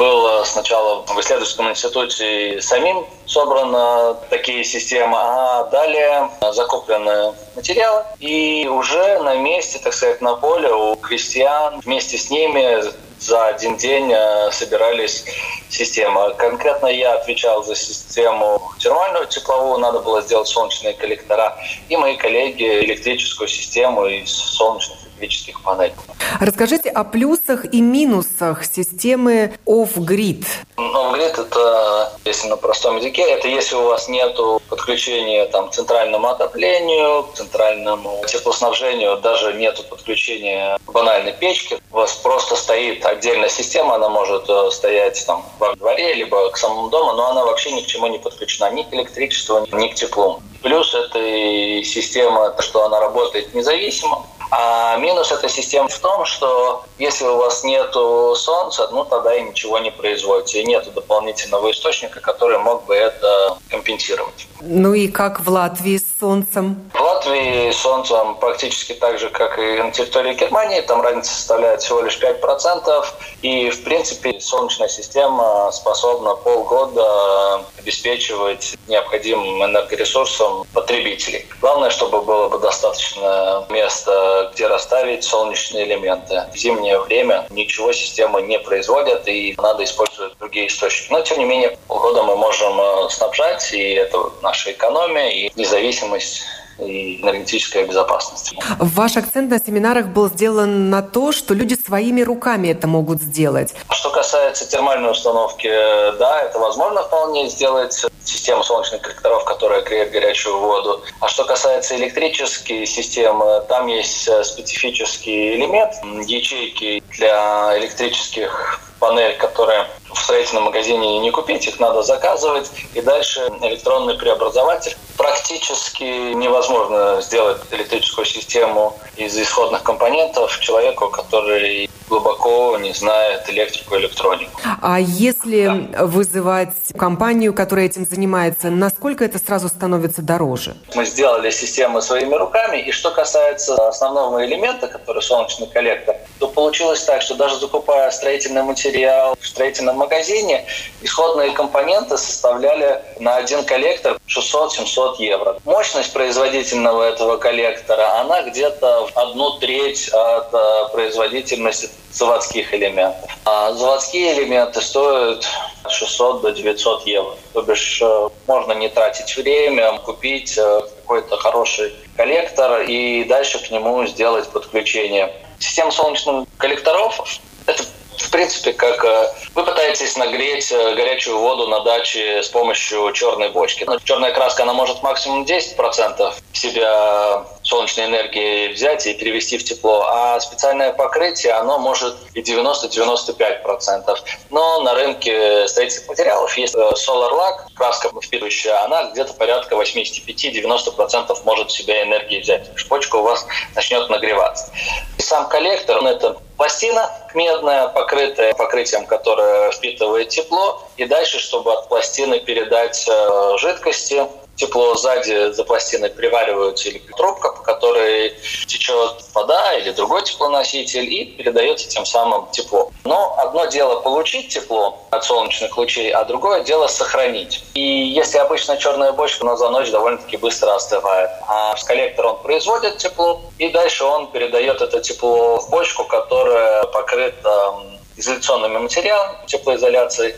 Было 0.00 0.44
сначала 0.44 1.02
в 1.02 1.20
исследовательском 1.20 1.68
институте 1.68 2.62
самим 2.62 3.06
собраны 3.26 4.16
такие 4.30 4.64
системы, 4.64 5.18
а 5.20 5.64
далее 5.64 6.30
закуплены 6.52 7.34
материалы. 7.54 8.04
И 8.18 8.66
уже 8.66 9.18
на 9.18 9.36
месте, 9.36 9.78
так 9.78 9.92
сказать, 9.92 10.22
на 10.22 10.36
поле 10.36 10.72
у 10.72 10.96
крестьян 10.96 11.80
вместе 11.84 12.16
с 12.16 12.30
ними 12.30 12.82
за 13.18 13.48
один 13.48 13.76
день 13.76 14.10
э, 14.10 14.50
собирались 14.50 15.26
системы. 15.68 16.32
Конкретно 16.38 16.86
я 16.86 17.16
отвечал 17.16 17.62
за 17.62 17.76
систему 17.76 18.62
термальную 18.78 19.26
тепловую, 19.26 19.76
надо 19.78 19.98
было 19.98 20.22
сделать 20.22 20.48
солнечные 20.48 20.94
коллектора, 20.94 21.58
и 21.90 21.96
мои 21.98 22.16
коллеги 22.16 22.64
электрическую 22.64 23.48
систему 23.48 24.06
из 24.06 24.30
солнечных 24.30 24.99
электрических 25.20 25.62
панелей. 25.62 25.94
Расскажите 26.40 26.90
о 26.90 27.04
плюсах 27.04 27.64
и 27.72 27.80
минусах 27.80 28.64
системы 28.64 29.52
off-grid. 29.66 30.44
Off-grid– 30.76 31.32
это, 31.38 32.12
если 32.24 32.48
на 32.48 32.56
простом 32.56 32.96
языке, 32.96 33.22
это 33.22 33.48
если 33.48 33.74
у 33.76 33.82
вас 33.82 34.08
нет 34.08 34.36
подключения 34.68 35.46
там, 35.46 35.68
к 35.68 35.72
центральному 35.72 36.28
отоплению, 36.28 37.24
к 37.24 37.34
центральному 37.34 38.22
теплоснабжению, 38.26 39.16
даже 39.18 39.52
нет 39.54 39.86
подключения 39.88 40.78
к 40.84 40.92
банальной 40.92 41.32
печки. 41.32 41.78
У 41.92 41.96
вас 41.96 42.14
просто 42.14 42.56
стоит 42.56 43.04
отдельная 43.04 43.48
система, 43.48 43.96
она 43.96 44.08
может 44.08 44.48
э, 44.48 44.70
стоять 44.70 45.24
там 45.26 45.44
во 45.58 45.74
дворе, 45.74 46.14
либо 46.14 46.50
к 46.50 46.56
самому 46.56 46.88
дому, 46.88 47.12
но 47.12 47.30
она 47.30 47.44
вообще 47.44 47.72
ни 47.72 47.82
к 47.82 47.86
чему 47.86 48.06
не 48.06 48.18
подключена, 48.18 48.70
ни 48.70 48.82
к 48.82 48.92
электричеству, 48.94 49.66
ни 49.72 49.88
к 49.88 49.94
теплу. 49.94 50.40
Плюс 50.62 50.94
этой 50.94 51.82
системы, 51.84 52.54
что 52.60 52.84
она 52.84 53.00
работает 53.00 53.54
независимо, 53.54 54.26
а 54.50 54.96
минус 54.96 55.32
этой 55.32 55.48
системы 55.48 55.88
в 55.88 55.98
том, 55.98 56.24
что 56.24 56.84
если 56.98 57.24
у 57.24 57.36
вас 57.36 57.64
нет 57.64 57.92
солнца, 57.92 58.88
ну 58.92 59.04
тогда 59.04 59.34
и 59.34 59.42
ничего 59.42 59.78
не 59.78 59.90
производите. 59.90 60.60
И 60.60 60.64
нет 60.64 60.92
дополнительного 60.92 61.70
источника, 61.70 62.20
который 62.20 62.58
мог 62.58 62.84
бы 62.86 62.94
это 62.94 63.56
компенсировать. 63.70 64.46
Ну 64.60 64.94
и 64.94 65.08
как 65.08 65.40
в 65.40 65.48
Латвии 65.48 65.96
с 65.96 66.04
солнцем? 66.20 66.90
В 66.92 67.00
Латвии 67.00 67.70
с 67.70 67.76
солнцем 67.76 68.34
практически 68.36 68.92
так 68.92 69.18
же, 69.18 69.30
как 69.30 69.58
и 69.58 69.82
на 69.82 69.90
территории 69.90 70.34
Германии. 70.34 70.80
Там 70.80 71.00
разница 71.02 71.34
составляет 71.34 71.82
всего 71.82 72.02
лишь 72.02 72.18
5%. 72.20 73.06
И, 73.42 73.70
в 73.70 73.84
принципе, 73.84 74.40
солнечная 74.40 74.88
система 74.88 75.70
способна 75.72 76.34
полгода 76.34 77.64
обеспечивать 77.78 78.76
необходимым 78.86 79.64
энергоресурсом 79.64 80.66
потребителей. 80.74 81.46
Главное, 81.60 81.90
чтобы 81.90 82.22
было 82.22 82.48
бы 82.48 82.58
достаточно 82.58 83.66
места, 83.70 84.39
где 84.52 84.66
расставить 84.66 85.24
солнечные 85.24 85.84
элементы. 85.84 86.44
В 86.52 86.56
зимнее 86.56 86.98
время 87.00 87.46
ничего 87.50 87.92
система 87.92 88.40
не 88.40 88.58
производит, 88.58 89.26
и 89.28 89.54
надо 89.58 89.84
использовать 89.84 90.36
другие 90.38 90.66
источники. 90.66 91.12
Но, 91.12 91.22
тем 91.22 91.38
не 91.38 91.44
менее, 91.44 91.76
полгода 91.88 92.22
мы 92.22 92.36
можем 92.36 92.80
э, 92.80 93.08
снабжать, 93.10 93.72
и 93.72 93.92
это 93.94 94.18
наша 94.42 94.72
экономия 94.72 95.28
и 95.28 95.50
независимость 95.56 96.42
и 96.78 97.20
энергетическая 97.22 97.86
безопасность. 97.86 98.54
Ваш 98.78 99.16
акцент 99.16 99.50
на 99.50 99.58
семинарах 99.58 100.06
был 100.06 100.28
сделан 100.28 100.90
на 100.90 101.02
то, 101.02 101.32
что 101.32 101.54
люди 101.54 101.74
своими 101.74 102.22
руками 102.22 102.68
это 102.68 102.86
могут 102.86 103.20
сделать. 103.20 103.74
Что 103.90 104.10
касается 104.10 104.68
термальной 104.68 105.10
установки, 105.10 105.68
да, 105.68 106.42
это 106.42 106.58
возможно 106.58 107.02
вполне 107.02 107.48
сделать 107.48 108.04
систему 108.24 108.62
солнечных 108.62 109.02
коллекторов, 109.02 109.44
которая 109.44 109.82
греет 109.82 110.12
горячую 110.12 110.58
воду. 110.58 111.02
А 111.20 111.28
что 111.28 111.44
касается 111.44 111.96
электрической 111.96 112.86
системы, 112.86 113.62
там 113.68 113.86
есть 113.86 114.28
специфический 114.44 115.54
элемент, 115.56 115.92
ячейки 116.26 117.02
для 117.10 117.78
электрических 117.78 118.80
панель, 119.00 119.36
которые 119.38 119.86
в 120.12 120.18
строительном 120.18 120.64
магазине 120.64 121.18
не 121.18 121.30
купить, 121.32 121.66
их 121.66 121.80
надо 121.80 122.02
заказывать. 122.02 122.70
И 122.94 123.00
дальше 123.00 123.40
электронный 123.62 124.14
преобразователь. 124.14 124.96
Практически 125.16 126.34
невозможно 126.34 127.20
сделать 127.20 127.60
электрическую 127.72 128.26
систему 128.26 128.96
из 129.16 129.36
исходных 129.36 129.82
компонентов 129.82 130.56
человеку, 130.60 131.08
который 131.08 131.90
глубоко 132.10 132.76
не 132.78 132.92
знает 132.92 133.48
электрику 133.48 133.94
и 133.94 133.98
электронику. 134.00 134.60
А 134.82 134.98
если 135.00 135.66
да. 135.66 136.04
вызывать 136.04 136.74
компанию, 136.98 137.54
которая 137.54 137.86
этим 137.86 138.04
занимается, 138.04 138.68
насколько 138.68 139.24
это 139.24 139.38
сразу 139.38 139.68
становится 139.68 140.20
дороже? 140.20 140.74
Мы 140.94 141.06
сделали 141.06 141.50
систему 141.50 142.02
своими 142.02 142.34
руками, 142.34 142.78
и 142.78 142.92
что 142.92 143.12
касается 143.12 143.74
основного 143.88 144.44
элемента, 144.44 144.88
который 144.88 145.22
солнечный 145.22 145.68
коллектор, 145.68 146.16
то 146.38 146.48
получилось 146.48 147.02
так, 147.04 147.22
что 147.22 147.34
даже 147.34 147.56
закупая 147.58 148.10
строительный 148.10 148.64
материал 148.64 149.36
в 149.40 149.46
строительном 149.46 149.96
магазине, 149.96 150.66
исходные 151.02 151.52
компоненты 151.52 152.18
составляли 152.18 153.00
на 153.20 153.36
один 153.36 153.64
коллектор 153.64 154.18
600-700 154.26 155.16
евро. 155.18 155.58
Мощность 155.64 156.12
производительного 156.12 157.04
этого 157.04 157.36
коллектора, 157.36 158.20
она 158.20 158.42
где-то 158.42 159.06
в 159.06 159.16
одну 159.16 159.58
треть 159.58 160.08
от 160.08 160.52
э, 160.52 160.88
производительности 160.92 161.88
заводских 162.12 162.74
элементов. 162.74 163.30
А 163.44 163.72
заводские 163.72 164.34
элементы 164.34 164.80
стоят 164.80 165.46
600 165.88 166.42
до 166.42 166.52
900 166.52 167.06
евро. 167.06 167.36
То 167.52 167.62
бишь 167.62 168.00
э, 168.02 168.28
можно 168.46 168.72
не 168.72 168.88
тратить 168.88 169.36
время, 169.36 169.98
купить 169.98 170.56
э, 170.58 170.80
какой-то 171.02 171.36
хороший 171.38 171.94
коллектор 172.16 172.82
и 172.82 173.24
дальше 173.24 173.58
к 173.58 173.70
нему 173.70 174.06
сделать 174.06 174.48
подключение. 174.48 175.32
Система 175.58 175.90
солнечных 175.90 176.46
коллекторов– 176.58 177.20
это 177.66 177.84
в 178.16 178.30
принципе, 178.30 178.72
как 178.72 179.02
э, 179.04 179.32
вы 179.54 179.64
пытаетесь 179.64 180.16
нагреть 180.16 180.70
горячую 180.70 181.38
воду 181.38 181.68
на 181.68 181.80
даче 181.80 182.42
с 182.42 182.48
помощью 182.48 183.10
черной 183.12 183.50
бочки. 183.50 183.86
Черная 184.04 184.32
краска, 184.32 184.62
она 184.64 184.74
может 184.74 185.02
максимум 185.02 185.44
10% 185.44 186.34
себя 186.52 187.46
солнечной 187.70 188.06
энергии 188.06 188.72
взять 188.72 189.06
и 189.06 189.14
перевести 189.14 189.56
в 189.56 189.64
тепло, 189.64 190.04
а 190.08 190.40
специальное 190.40 190.92
покрытие, 190.92 191.52
оно 191.52 191.78
может 191.78 192.16
и 192.34 192.42
90-95%. 192.42 194.18
Но 194.50 194.82
на 194.82 194.94
рынке 194.94 195.68
строительных 195.68 196.08
материалов 196.08 196.56
есть 196.58 196.74
э, 196.74 196.78
Solar 196.78 197.30
Lac, 197.32 197.72
краска 197.76 198.10
впитывающая, 198.20 198.84
она 198.84 199.04
где-то 199.12 199.34
порядка 199.34 199.76
85-90% 199.76 201.36
может 201.44 201.70
в 201.70 201.76
себя 201.76 202.02
энергии 202.02 202.40
взять. 202.40 202.68
Почка 202.88 203.16
у 203.16 203.22
вас 203.22 203.46
начнет 203.76 204.10
нагреваться. 204.10 204.72
И 205.16 205.22
сам 205.22 205.48
коллектор, 205.48 205.98
он 205.98 206.08
это 206.08 206.36
пластина 206.56 207.08
медная, 207.34 207.88
покрытая 207.88 208.52
покрытием, 208.54 209.06
которое 209.06 209.70
впитывает 209.70 210.28
тепло. 210.30 210.82
И 210.96 211.04
дальше, 211.04 211.38
чтобы 211.38 211.72
от 211.72 211.88
пластины 211.88 212.40
передать 212.40 213.06
э, 213.08 213.56
жидкости, 213.58 214.26
тепло 214.60 214.94
сзади 214.94 215.52
за 215.52 215.64
пластиной 215.64 216.10
приваривается 216.10 216.90
или 216.90 216.98
трубка, 217.16 217.52
по 217.52 217.62
которой 217.62 218.34
течет 218.66 219.24
вода 219.34 219.74
или 219.78 219.90
другой 219.90 220.22
теплоноситель 220.22 221.10
и 221.12 221.24
передается 221.24 221.88
тем 221.88 222.04
самым 222.04 222.50
тепло. 222.50 222.90
Но 223.04 223.34
одно 223.38 223.64
дело 223.66 224.00
получить 224.00 224.52
тепло 224.52 224.98
от 225.10 225.24
солнечных 225.24 225.76
лучей, 225.78 226.10
а 226.10 226.24
другое 226.24 226.60
дело 226.60 226.88
сохранить. 226.88 227.64
И 227.72 227.80
если 227.80 228.36
обычно 228.38 228.76
черная 228.76 229.12
бочка, 229.12 229.46
она 229.46 229.56
за 229.56 229.70
ночь 229.70 229.90
довольно-таки 229.90 230.36
быстро 230.36 230.74
остывает. 230.74 231.30
А 231.48 231.74
с 231.76 231.82
коллектора 231.84 232.28
он 232.28 232.42
производит 232.42 232.98
тепло, 232.98 233.40
и 233.58 233.68
дальше 233.70 234.04
он 234.04 234.30
передает 234.30 234.82
это 234.82 235.00
тепло 235.00 235.58
в 235.60 235.70
бочку, 235.70 236.04
которая 236.04 236.84
покрыта 236.84 237.74
изоляционными 238.16 238.78
материалами, 238.78 239.38
теплоизоляцией, 239.46 240.34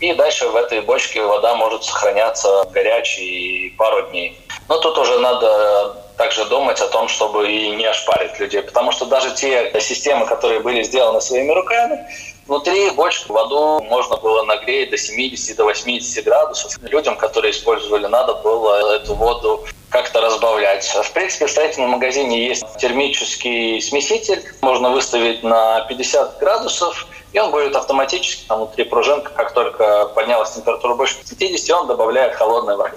и 0.00 0.12
дальше 0.12 0.48
в 0.48 0.56
этой 0.56 0.80
бочке 0.80 1.22
вода 1.22 1.54
может 1.54 1.84
сохраняться 1.84 2.64
горячей 2.72 3.74
пару 3.78 4.02
дней. 4.08 4.38
Но 4.68 4.78
тут 4.78 4.98
уже 4.98 5.18
надо 5.18 5.96
также 6.16 6.44
думать 6.46 6.80
о 6.80 6.88
том, 6.88 7.08
чтобы 7.08 7.50
и 7.50 7.70
не 7.70 7.84
ошпарить 7.84 8.38
людей. 8.38 8.62
Потому 8.62 8.92
что 8.92 9.06
даже 9.06 9.34
те 9.34 9.72
системы, 9.80 10.26
которые 10.26 10.60
были 10.60 10.82
сделаны 10.82 11.20
своими 11.20 11.52
руками, 11.52 12.06
Внутри 12.46 12.90
бочку 12.90 13.32
воду 13.32 13.82
можно 13.84 14.16
было 14.16 14.42
нагреть 14.42 14.90
до 14.90 14.98
70 14.98 15.56
до 15.56 15.64
80 15.64 16.24
градусов. 16.24 16.76
Людям, 16.82 17.16
которые 17.16 17.52
использовали, 17.52 18.06
надо 18.06 18.34
было 18.34 18.96
эту 18.96 19.14
воду 19.14 19.64
как-то 19.88 20.20
разбавлять. 20.20 20.84
В 20.84 21.12
принципе, 21.12 21.46
в 21.46 21.50
строительном 21.50 21.90
магазине 21.90 22.46
есть 22.46 22.64
термический 22.76 23.80
смеситель. 23.80 24.42
Можно 24.60 24.90
выставить 24.90 25.42
на 25.42 25.86
50 25.88 26.38
градусов, 26.38 27.06
и 27.34 27.38
он 27.40 27.50
будет 27.50 27.74
автоматически, 27.74 28.44
там 28.46 28.58
внутри 28.58 28.84
пружинка, 28.84 29.32
как 29.34 29.52
только 29.52 30.06
поднялась 30.14 30.52
температура 30.52 30.94
больше 30.94 31.16
50, 31.28 31.80
он 31.80 31.88
добавляет 31.88 32.36
холодной 32.36 32.76
воды. 32.76 32.96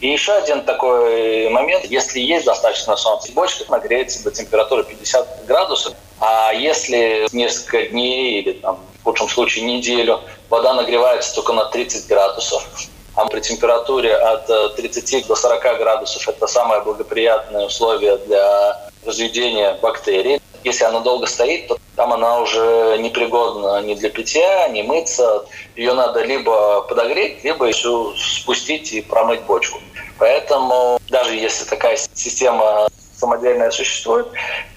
И 0.00 0.08
еще 0.08 0.32
один 0.32 0.64
такой 0.64 1.48
момент, 1.48 1.84
если 1.84 2.18
есть 2.18 2.44
достаточно 2.44 2.96
солнца, 2.96 3.30
бочка 3.32 3.70
нагреется 3.70 4.24
до 4.24 4.32
температуры 4.32 4.82
50 4.82 5.46
градусов, 5.46 5.94
а 6.18 6.52
если 6.52 7.28
несколько 7.30 7.86
дней 7.86 8.42
или 8.42 8.52
там, 8.54 8.80
в 9.04 9.06
лучшем 9.06 9.28
случае 9.28 9.64
неделю 9.64 10.20
вода 10.50 10.74
нагревается 10.74 11.32
только 11.36 11.52
на 11.52 11.66
30 11.66 12.08
градусов, 12.08 12.66
а 13.14 13.26
при 13.26 13.38
температуре 13.38 14.16
от 14.16 14.74
30 14.74 15.14
э, 15.14 15.24
до 15.28 15.36
40 15.36 15.78
градусов 15.78 16.28
это 16.28 16.48
самое 16.48 16.82
благоприятное 16.82 17.66
условие 17.66 18.16
для 18.16 18.90
разведения 19.04 19.78
бактерий. 19.80 20.40
Если 20.68 20.84
она 20.84 21.00
долго 21.00 21.26
стоит, 21.26 21.68
то 21.68 21.78
там 21.96 22.12
она 22.12 22.40
уже 22.40 22.96
непригодна 23.00 23.82
ни 23.82 23.94
для 23.94 24.10
питья, 24.10 24.68
ни 24.68 24.82
мыться. 24.82 25.44
Ее 25.76 25.94
надо 25.94 26.22
либо 26.22 26.82
подогреть, 26.82 27.42
либо 27.44 27.66
еще 27.66 28.12
спустить 28.16 28.92
и 28.92 29.00
промыть 29.00 29.42
бочку. 29.42 29.80
Поэтому 30.18 31.00
даже 31.08 31.34
если 31.34 31.64
такая 31.64 31.98
система 32.14 32.88
самодельная 33.16 33.70
существует. 33.70 34.28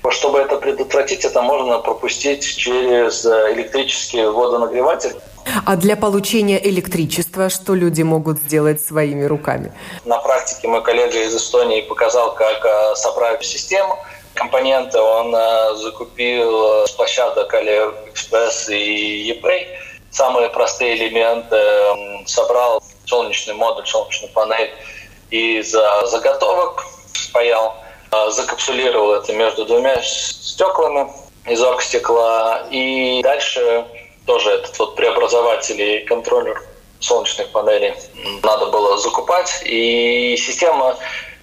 Чтобы 0.09 0.39
это 0.39 0.57
предотвратить, 0.57 1.25
это 1.25 1.41
можно 1.41 1.79
пропустить 1.79 2.43
через 2.57 3.25
электрический 3.25 4.25
водонагреватель. 4.25 5.15
А 5.65 5.75
для 5.75 5.95
получения 5.95 6.59
электричества 6.63 7.49
что 7.49 7.73
люди 7.73 8.01
могут 8.03 8.39
сделать 8.39 8.81
своими 8.81 9.25
руками? 9.25 9.71
На 10.05 10.17
практике 10.19 10.67
мой 10.67 10.83
коллега 10.83 11.23
из 11.23 11.35
Эстонии 11.35 11.81
показал, 11.81 12.35
как 12.35 12.63
э, 12.63 12.95
собрать 12.95 13.43
систему. 13.43 13.97
Компоненты 14.33 14.99
он 14.99 15.35
э, 15.35 15.75
закупил 15.75 16.87
с 16.87 16.91
площадок 16.91 17.53
AliExpress 17.53 18.73
и 18.73 19.31
eBay. 19.31 19.67
Самые 20.09 20.49
простые 20.49 20.95
элементы 20.95 21.57
собрал 22.25 22.83
солнечный 23.05 23.53
модуль, 23.53 23.87
солнечную 23.87 24.31
панель 24.33 24.71
из 25.29 25.71
заготовок, 25.71 26.85
спаял 27.13 27.75
а, 28.11 28.29
закапсулировал 28.29 29.13
это 29.13 29.31
между 29.31 29.65
двумя 29.65 30.01
стеклами 30.03 31.09
из 31.45 31.61
оргстекла. 31.63 32.67
И 32.69 33.21
дальше 33.23 33.85
тоже 34.25 34.51
этот 34.51 34.77
вот 34.77 34.95
преобразователь 34.95 35.81
и 35.81 35.99
контроллер 36.01 36.61
солнечных 36.99 37.49
панелей 37.51 37.93
надо 38.43 38.65
было 38.65 38.97
закупать. 38.97 39.61
И 39.63 40.35
система 40.37 40.97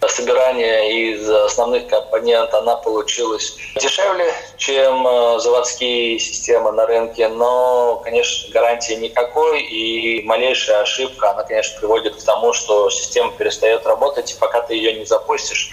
собирания 0.07 1.11
из 1.11 1.29
основных 1.29 1.89
компонентов, 1.89 2.63
она 2.63 2.77
получилась 2.77 3.57
дешевле, 3.81 4.33
чем 4.57 5.07
э, 5.07 5.41
заводские 5.41 6.19
системы 6.19 6.71
на 6.73 6.87
рынке, 6.87 7.29
но, 7.29 8.01
конечно, 8.05 8.53
гарантии 8.53 8.95
никакой, 8.95 9.63
и 9.63 10.23
малейшая 10.23 10.83
ошибка, 10.83 11.31
она, 11.31 11.43
конечно, 11.43 11.81
приводит 11.81 12.17
к 12.17 12.23
тому, 12.25 12.53
что 12.53 12.91
система 12.91 13.33
перестает 13.33 13.85
работать, 13.87 14.33
и 14.33 14.39
пока 14.39 14.61
ты 14.61 14.75
ее 14.75 14.93
не 14.93 15.05
запустишь, 15.05 15.71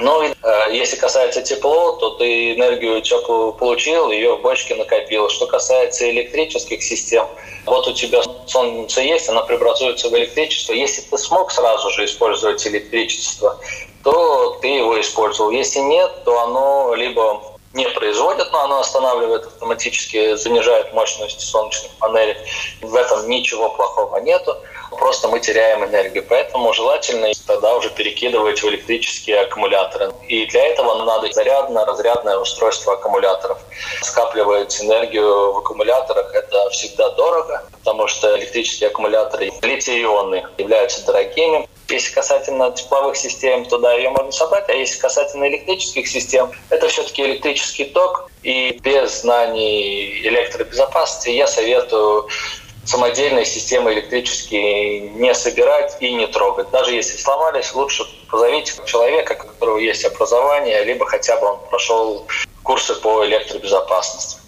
ну, 0.00 0.22
и, 0.22 0.28
э, 0.42 0.72
если 0.72 0.96
касается 0.96 1.42
тепло, 1.42 1.92
то 1.92 2.10
ты 2.10 2.54
энергию 2.54 3.00
теплую 3.02 3.52
получил, 3.52 4.10
ее 4.10 4.36
в 4.36 4.42
бочке 4.42 4.74
накопил. 4.74 5.28
Что 5.28 5.46
касается 5.46 6.10
электрических 6.10 6.82
систем, 6.82 7.26
вот 7.66 7.86
у 7.86 7.92
тебя 7.92 8.22
солнце 8.46 9.02
есть, 9.02 9.28
оно 9.28 9.44
преобразуется 9.44 10.08
в 10.08 10.14
электричество. 10.14 10.72
Если 10.72 11.02
ты 11.02 11.18
смог 11.18 11.50
сразу 11.50 11.90
же 11.90 12.04
использовать 12.04 12.66
электричество, 12.66 13.58
то 14.02 14.58
ты 14.62 14.68
его 14.68 15.00
использовал. 15.00 15.50
Если 15.50 15.80
нет, 15.80 16.24
то 16.24 16.40
оно 16.40 16.94
либо 16.94 17.42
не 17.72 17.88
производит, 17.88 18.50
но 18.52 18.64
оно 18.64 18.80
останавливает 18.80 19.46
автоматически, 19.46 20.34
занижает 20.34 20.92
мощность 20.92 21.40
солнечных 21.40 21.92
панелей. 21.98 22.36
В 22.80 22.94
этом 22.94 23.28
ничего 23.28 23.68
плохого 23.70 24.16
нету 24.18 24.56
просто 24.90 25.28
мы 25.28 25.40
теряем 25.40 25.84
энергию. 25.84 26.24
Поэтому 26.28 26.72
желательно 26.72 27.28
тогда 27.46 27.76
уже 27.76 27.90
перекидывать 27.90 28.62
в 28.62 28.68
электрические 28.68 29.40
аккумуляторы. 29.40 30.12
И 30.28 30.46
для 30.46 30.66
этого 30.66 31.04
надо 31.04 31.32
зарядно-разрядное 31.32 32.38
устройство 32.38 32.94
аккумуляторов. 32.94 33.58
Скапливать 34.02 34.80
энергию 34.80 35.52
в 35.52 35.58
аккумуляторах– 35.58 36.32
это 36.34 36.70
всегда 36.70 37.10
дорого, 37.10 37.64
потому 37.72 38.06
что 38.08 38.38
электрические 38.38 38.90
аккумуляторы 38.90 39.50
литий-ионные 39.62 40.46
являются 40.58 41.04
дорогими. 41.04 41.68
Если 41.88 42.14
касательно 42.14 42.70
тепловых 42.70 43.16
систем, 43.16 43.64
то 43.64 43.78
да, 43.78 43.94
ее 43.94 44.10
можно 44.10 44.30
собрать, 44.30 44.68
а 44.68 44.72
если 44.72 45.00
касательно 45.00 45.48
электрических 45.48 46.06
систем, 46.06 46.52
это 46.68 46.86
все-таки 46.86 47.22
электрический 47.22 47.86
ток, 47.86 48.30
и 48.44 48.78
без 48.82 49.22
знаний 49.22 50.20
электробезопасности 50.22 51.30
я 51.30 51.46
советую 51.46 52.28
самодельные 52.84 53.44
системы 53.44 53.92
электрические 53.92 55.00
не 55.00 55.34
собирать 55.34 55.96
и 56.00 56.12
не 56.12 56.26
трогать. 56.26 56.70
Даже 56.70 56.94
если 56.94 57.16
сломались, 57.16 57.74
лучше 57.74 58.04
позовите 58.30 58.72
человека, 58.86 59.38
у 59.40 59.48
которого 59.48 59.78
есть 59.78 60.04
образование, 60.04 60.84
либо 60.84 61.06
хотя 61.06 61.36
бы 61.38 61.46
он 61.46 61.60
прошел 61.68 62.26
курсы 62.62 62.94
по 62.94 63.24
электробезопасности. 63.26 64.40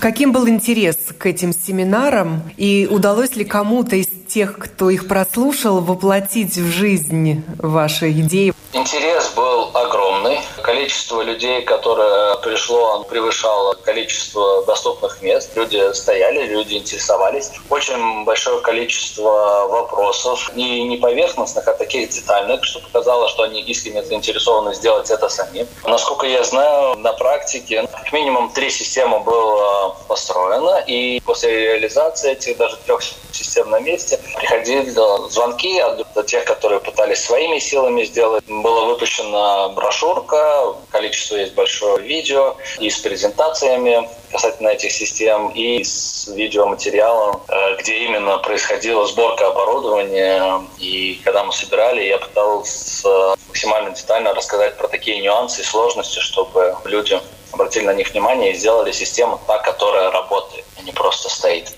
Каким 0.00 0.32
был 0.32 0.48
интерес 0.48 0.96
к 1.18 1.26
этим 1.26 1.52
семинарам 1.52 2.42
и 2.56 2.88
удалось 2.90 3.36
ли 3.36 3.44
кому-то 3.44 3.96
из 3.96 4.06
тех, 4.28 4.58
кто 4.58 4.90
их 4.90 5.06
прослушал, 5.08 5.80
воплотить 5.80 6.56
в 6.56 6.70
жизнь 6.70 7.44
ваши 7.58 8.10
идеи? 8.10 8.52
Интерес 8.72 9.32
был 9.36 9.70
огромный. 9.72 10.40
Количество 10.62 11.22
людей, 11.22 11.62
которое 11.62 12.36
пришло, 12.36 13.04
превышало 13.04 13.74
количество 13.74 14.64
доступных 14.64 15.22
мест. 15.22 15.52
Люди 15.54 15.92
стояли, 15.94 16.46
люди 16.46 16.74
интересовались. 16.74 17.52
Очень 17.70 18.24
большое 18.24 18.60
количество 18.60 19.68
вопросов. 19.68 20.50
И 20.56 20.82
не 20.82 20.96
поверхностных, 20.96 21.68
а 21.68 21.74
таких 21.74 22.10
детальных, 22.10 22.64
что 22.64 22.80
показало, 22.80 23.28
что 23.28 23.44
они 23.44 23.60
искренне 23.62 24.02
заинтересованы 24.02 24.74
сделать 24.74 25.10
это 25.10 25.28
сами. 25.28 25.66
Насколько 25.84 26.26
я 26.26 26.42
знаю, 26.42 26.98
на 26.98 27.12
практике 27.12 27.86
как 27.92 28.12
минимум 28.12 28.50
три 28.50 28.70
системы 28.70 29.20
было 29.20 29.63
построено. 30.08 30.82
И 30.86 31.20
после 31.20 31.74
реализации 31.74 32.32
этих 32.32 32.56
даже 32.56 32.76
трех 32.78 33.02
систем 33.32 33.70
на 33.70 33.80
месте 33.80 34.20
приходили 34.36 34.88
звонки 35.30 35.78
от 35.78 36.26
тех, 36.26 36.44
которые 36.44 36.80
пытались 36.80 37.24
своими 37.24 37.58
силами 37.58 38.04
сделать. 38.04 38.44
Была 38.46 38.84
выпущена 38.86 39.68
брошюрка, 39.70 40.74
количество 40.90 41.36
есть 41.36 41.54
большое 41.54 42.02
видео 42.02 42.56
и 42.78 42.90
с 42.90 42.98
презентациями 42.98 44.08
касательно 44.34 44.70
этих 44.70 44.90
систем, 44.90 45.50
и 45.50 45.84
с 45.84 46.26
видеоматериалом, 46.26 47.40
э, 47.46 47.76
где 47.78 47.98
именно 47.98 48.38
происходила 48.38 49.06
сборка 49.06 49.46
оборудования. 49.46 50.60
И 50.78 51.20
когда 51.24 51.44
мы 51.44 51.52
собирали, 51.52 52.02
я 52.02 52.18
пытался 52.18 53.36
максимально 53.46 53.90
детально 53.90 54.34
рассказать 54.34 54.76
про 54.76 54.88
такие 54.88 55.20
нюансы 55.20 55.60
и 55.60 55.64
сложности, 55.64 56.18
чтобы 56.18 56.76
люди 56.84 57.20
обратили 57.54 57.86
на 57.86 57.94
них 57.94 58.12
внимание 58.12 58.52
и 58.52 58.56
сделали 58.56 58.92
систему 58.92 59.40
та, 59.46 59.58
которая 59.58 60.10
работает, 60.10 60.64
а 60.78 60.82
не 60.82 60.92
просто 60.92 61.28
стоит. 61.28 61.72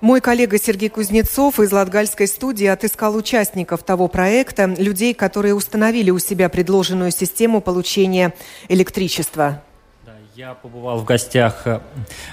Мой 0.00 0.20
коллега 0.20 0.58
Сергей 0.58 0.88
Кузнецов 0.88 1.60
из 1.60 1.72
Латгальской 1.72 2.26
студии 2.26 2.66
отыскал 2.66 3.14
участников 3.16 3.82
того 3.82 4.08
проекта, 4.08 4.64
людей, 4.64 5.12
которые 5.12 5.54
установили 5.54 6.10
у 6.10 6.18
себя 6.18 6.48
предложенную 6.48 7.10
систему 7.10 7.60
получения 7.60 8.32
электричества. 8.68 9.62
Я 10.40 10.54
побывал 10.54 10.96
в 10.96 11.04
гостях, 11.04 11.66
э, 11.66 11.80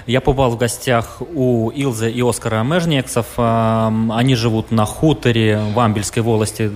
я 0.06 0.22
побывал 0.22 0.52
в 0.52 0.56
гостях 0.56 1.20
у 1.20 1.68
Илзы 1.68 2.10
и 2.10 2.22
Оскара 2.22 2.62
Межнексов. 2.62 3.26
Э, 3.36 3.90
они 4.12 4.34
живут 4.34 4.70
на 4.70 4.86
хуторе 4.86 5.58
в 5.74 5.78
Амбельской 5.78 6.22
волости 6.22 6.70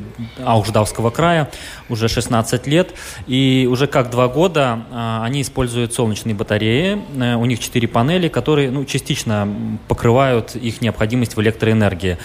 Ауждавского 0.45 1.09
края 1.09 1.49
уже 1.89 2.09
16 2.09 2.66
лет. 2.66 2.93
И 3.26 3.66
уже 3.70 3.87
как 3.87 4.11
два 4.11 4.28
года 4.28 4.80
э, 4.91 5.20
они 5.22 5.41
используют 5.41 5.95
солнечные 5.95 6.35
батареи. 6.35 7.01
У 7.37 7.47
них 7.47 7.61
четыре 7.61 7.89
панели, 7.89 8.28
которые 8.28 8.70
ну, 8.70 8.85
частично 8.85 9.49
покрывают 9.89 10.55
их 10.55 10.83
необходимость 10.83 11.35
в 11.35 11.41
электроэнергии. 11.41 12.18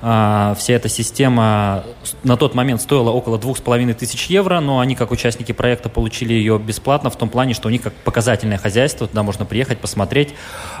Вся 0.00 0.74
эта 0.74 0.88
система 0.90 1.84
на 2.24 2.36
тот 2.36 2.54
момент 2.54 2.82
стоила 2.82 3.10
около 3.10 3.38
двух 3.38 3.56
с 3.56 3.60
половиной 3.62 3.94
тысяч 3.94 4.26
евро, 4.26 4.60
но 4.60 4.80
они 4.80 4.94
как 4.94 5.12
участники 5.12 5.52
проекта 5.52 5.88
получили 5.88 6.34
ее 6.34 6.58
бесплатно 6.58 7.08
в 7.08 7.16
том 7.16 7.30
плане, 7.30 7.54
что 7.54 7.68
у 7.68 7.70
них 7.70 7.82
как 7.82 7.92
показатель 7.92 8.49
самостоятельное 8.50 8.58
хозяйство, 8.58 9.06
туда 9.06 9.22
можно 9.22 9.44
приехать, 9.44 9.78
посмотреть. 9.78 10.34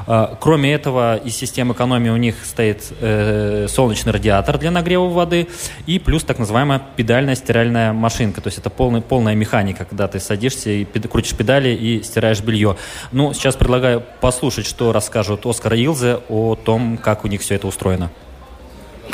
А, 0.06 0.36
кроме 0.40 0.72
этого, 0.72 1.16
из 1.16 1.36
системы 1.36 1.74
экономии 1.74 2.10
у 2.10 2.16
них 2.16 2.34
стоит 2.44 2.92
э, 3.00 3.66
солнечный 3.68 4.12
радиатор 4.12 4.58
для 4.58 4.70
нагрева 4.70 5.08
воды 5.08 5.46
и 5.86 5.98
плюс 5.98 6.24
так 6.24 6.38
называемая 6.38 6.80
педальная 6.96 7.34
стиральная 7.34 7.92
машинка. 7.92 8.40
То 8.40 8.48
есть 8.48 8.58
это 8.58 8.70
полный, 8.70 9.00
полная 9.00 9.34
механика, 9.34 9.84
когда 9.84 10.08
ты 10.08 10.20
садишься 10.20 10.70
и 10.70 10.84
крутишь 10.84 11.34
педали 11.34 11.70
и 11.70 12.02
стираешь 12.02 12.40
белье. 12.40 12.76
Ну, 13.12 13.32
сейчас 13.32 13.56
предлагаю 13.56 14.02
послушать, 14.20 14.66
что 14.66 14.92
расскажут 14.92 15.46
Оскар 15.46 15.74
и 15.74 15.82
Илзе 15.82 16.18
о 16.28 16.56
том, 16.56 16.98
как 16.98 17.24
у 17.24 17.28
них 17.28 17.40
все 17.40 17.54
это 17.54 17.66
устроено. 17.66 18.10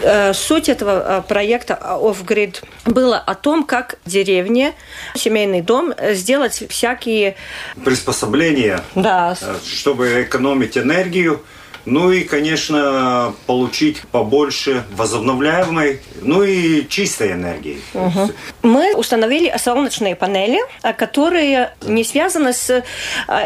Э, 0.02 0.32
суть 0.34 0.68
этого 0.68 1.18
э, 1.18 1.22
проекта 1.28 1.78
Off-Grid 2.00 2.62
было 2.84 3.18
о 3.18 3.34
том, 3.34 3.64
как 3.64 3.98
деревне, 4.06 4.74
семейный 5.14 5.60
дом 5.60 5.92
э, 5.96 6.14
сделать 6.14 6.64
всякие 6.68 7.36
приспособления, 7.84 8.80
да. 8.94 9.36
чтобы 9.64 10.22
экономить 10.22 10.76
энергию 10.78 11.42
Ну 11.86 12.10
и, 12.10 12.24
конечно, 12.24 13.32
получить 13.46 14.02
побольше 14.10 14.84
возобновляемой, 14.90 16.00
ну 16.20 16.42
и 16.42 16.86
чистой 16.88 17.32
энергии. 17.32 17.80
Угу. 17.94 18.30
Мы 18.62 18.94
установили 18.96 19.54
солнечные 19.56 20.16
панели, 20.16 20.58
которые 20.96 21.74
не 21.82 22.02
связаны 22.02 22.52
с 22.52 22.84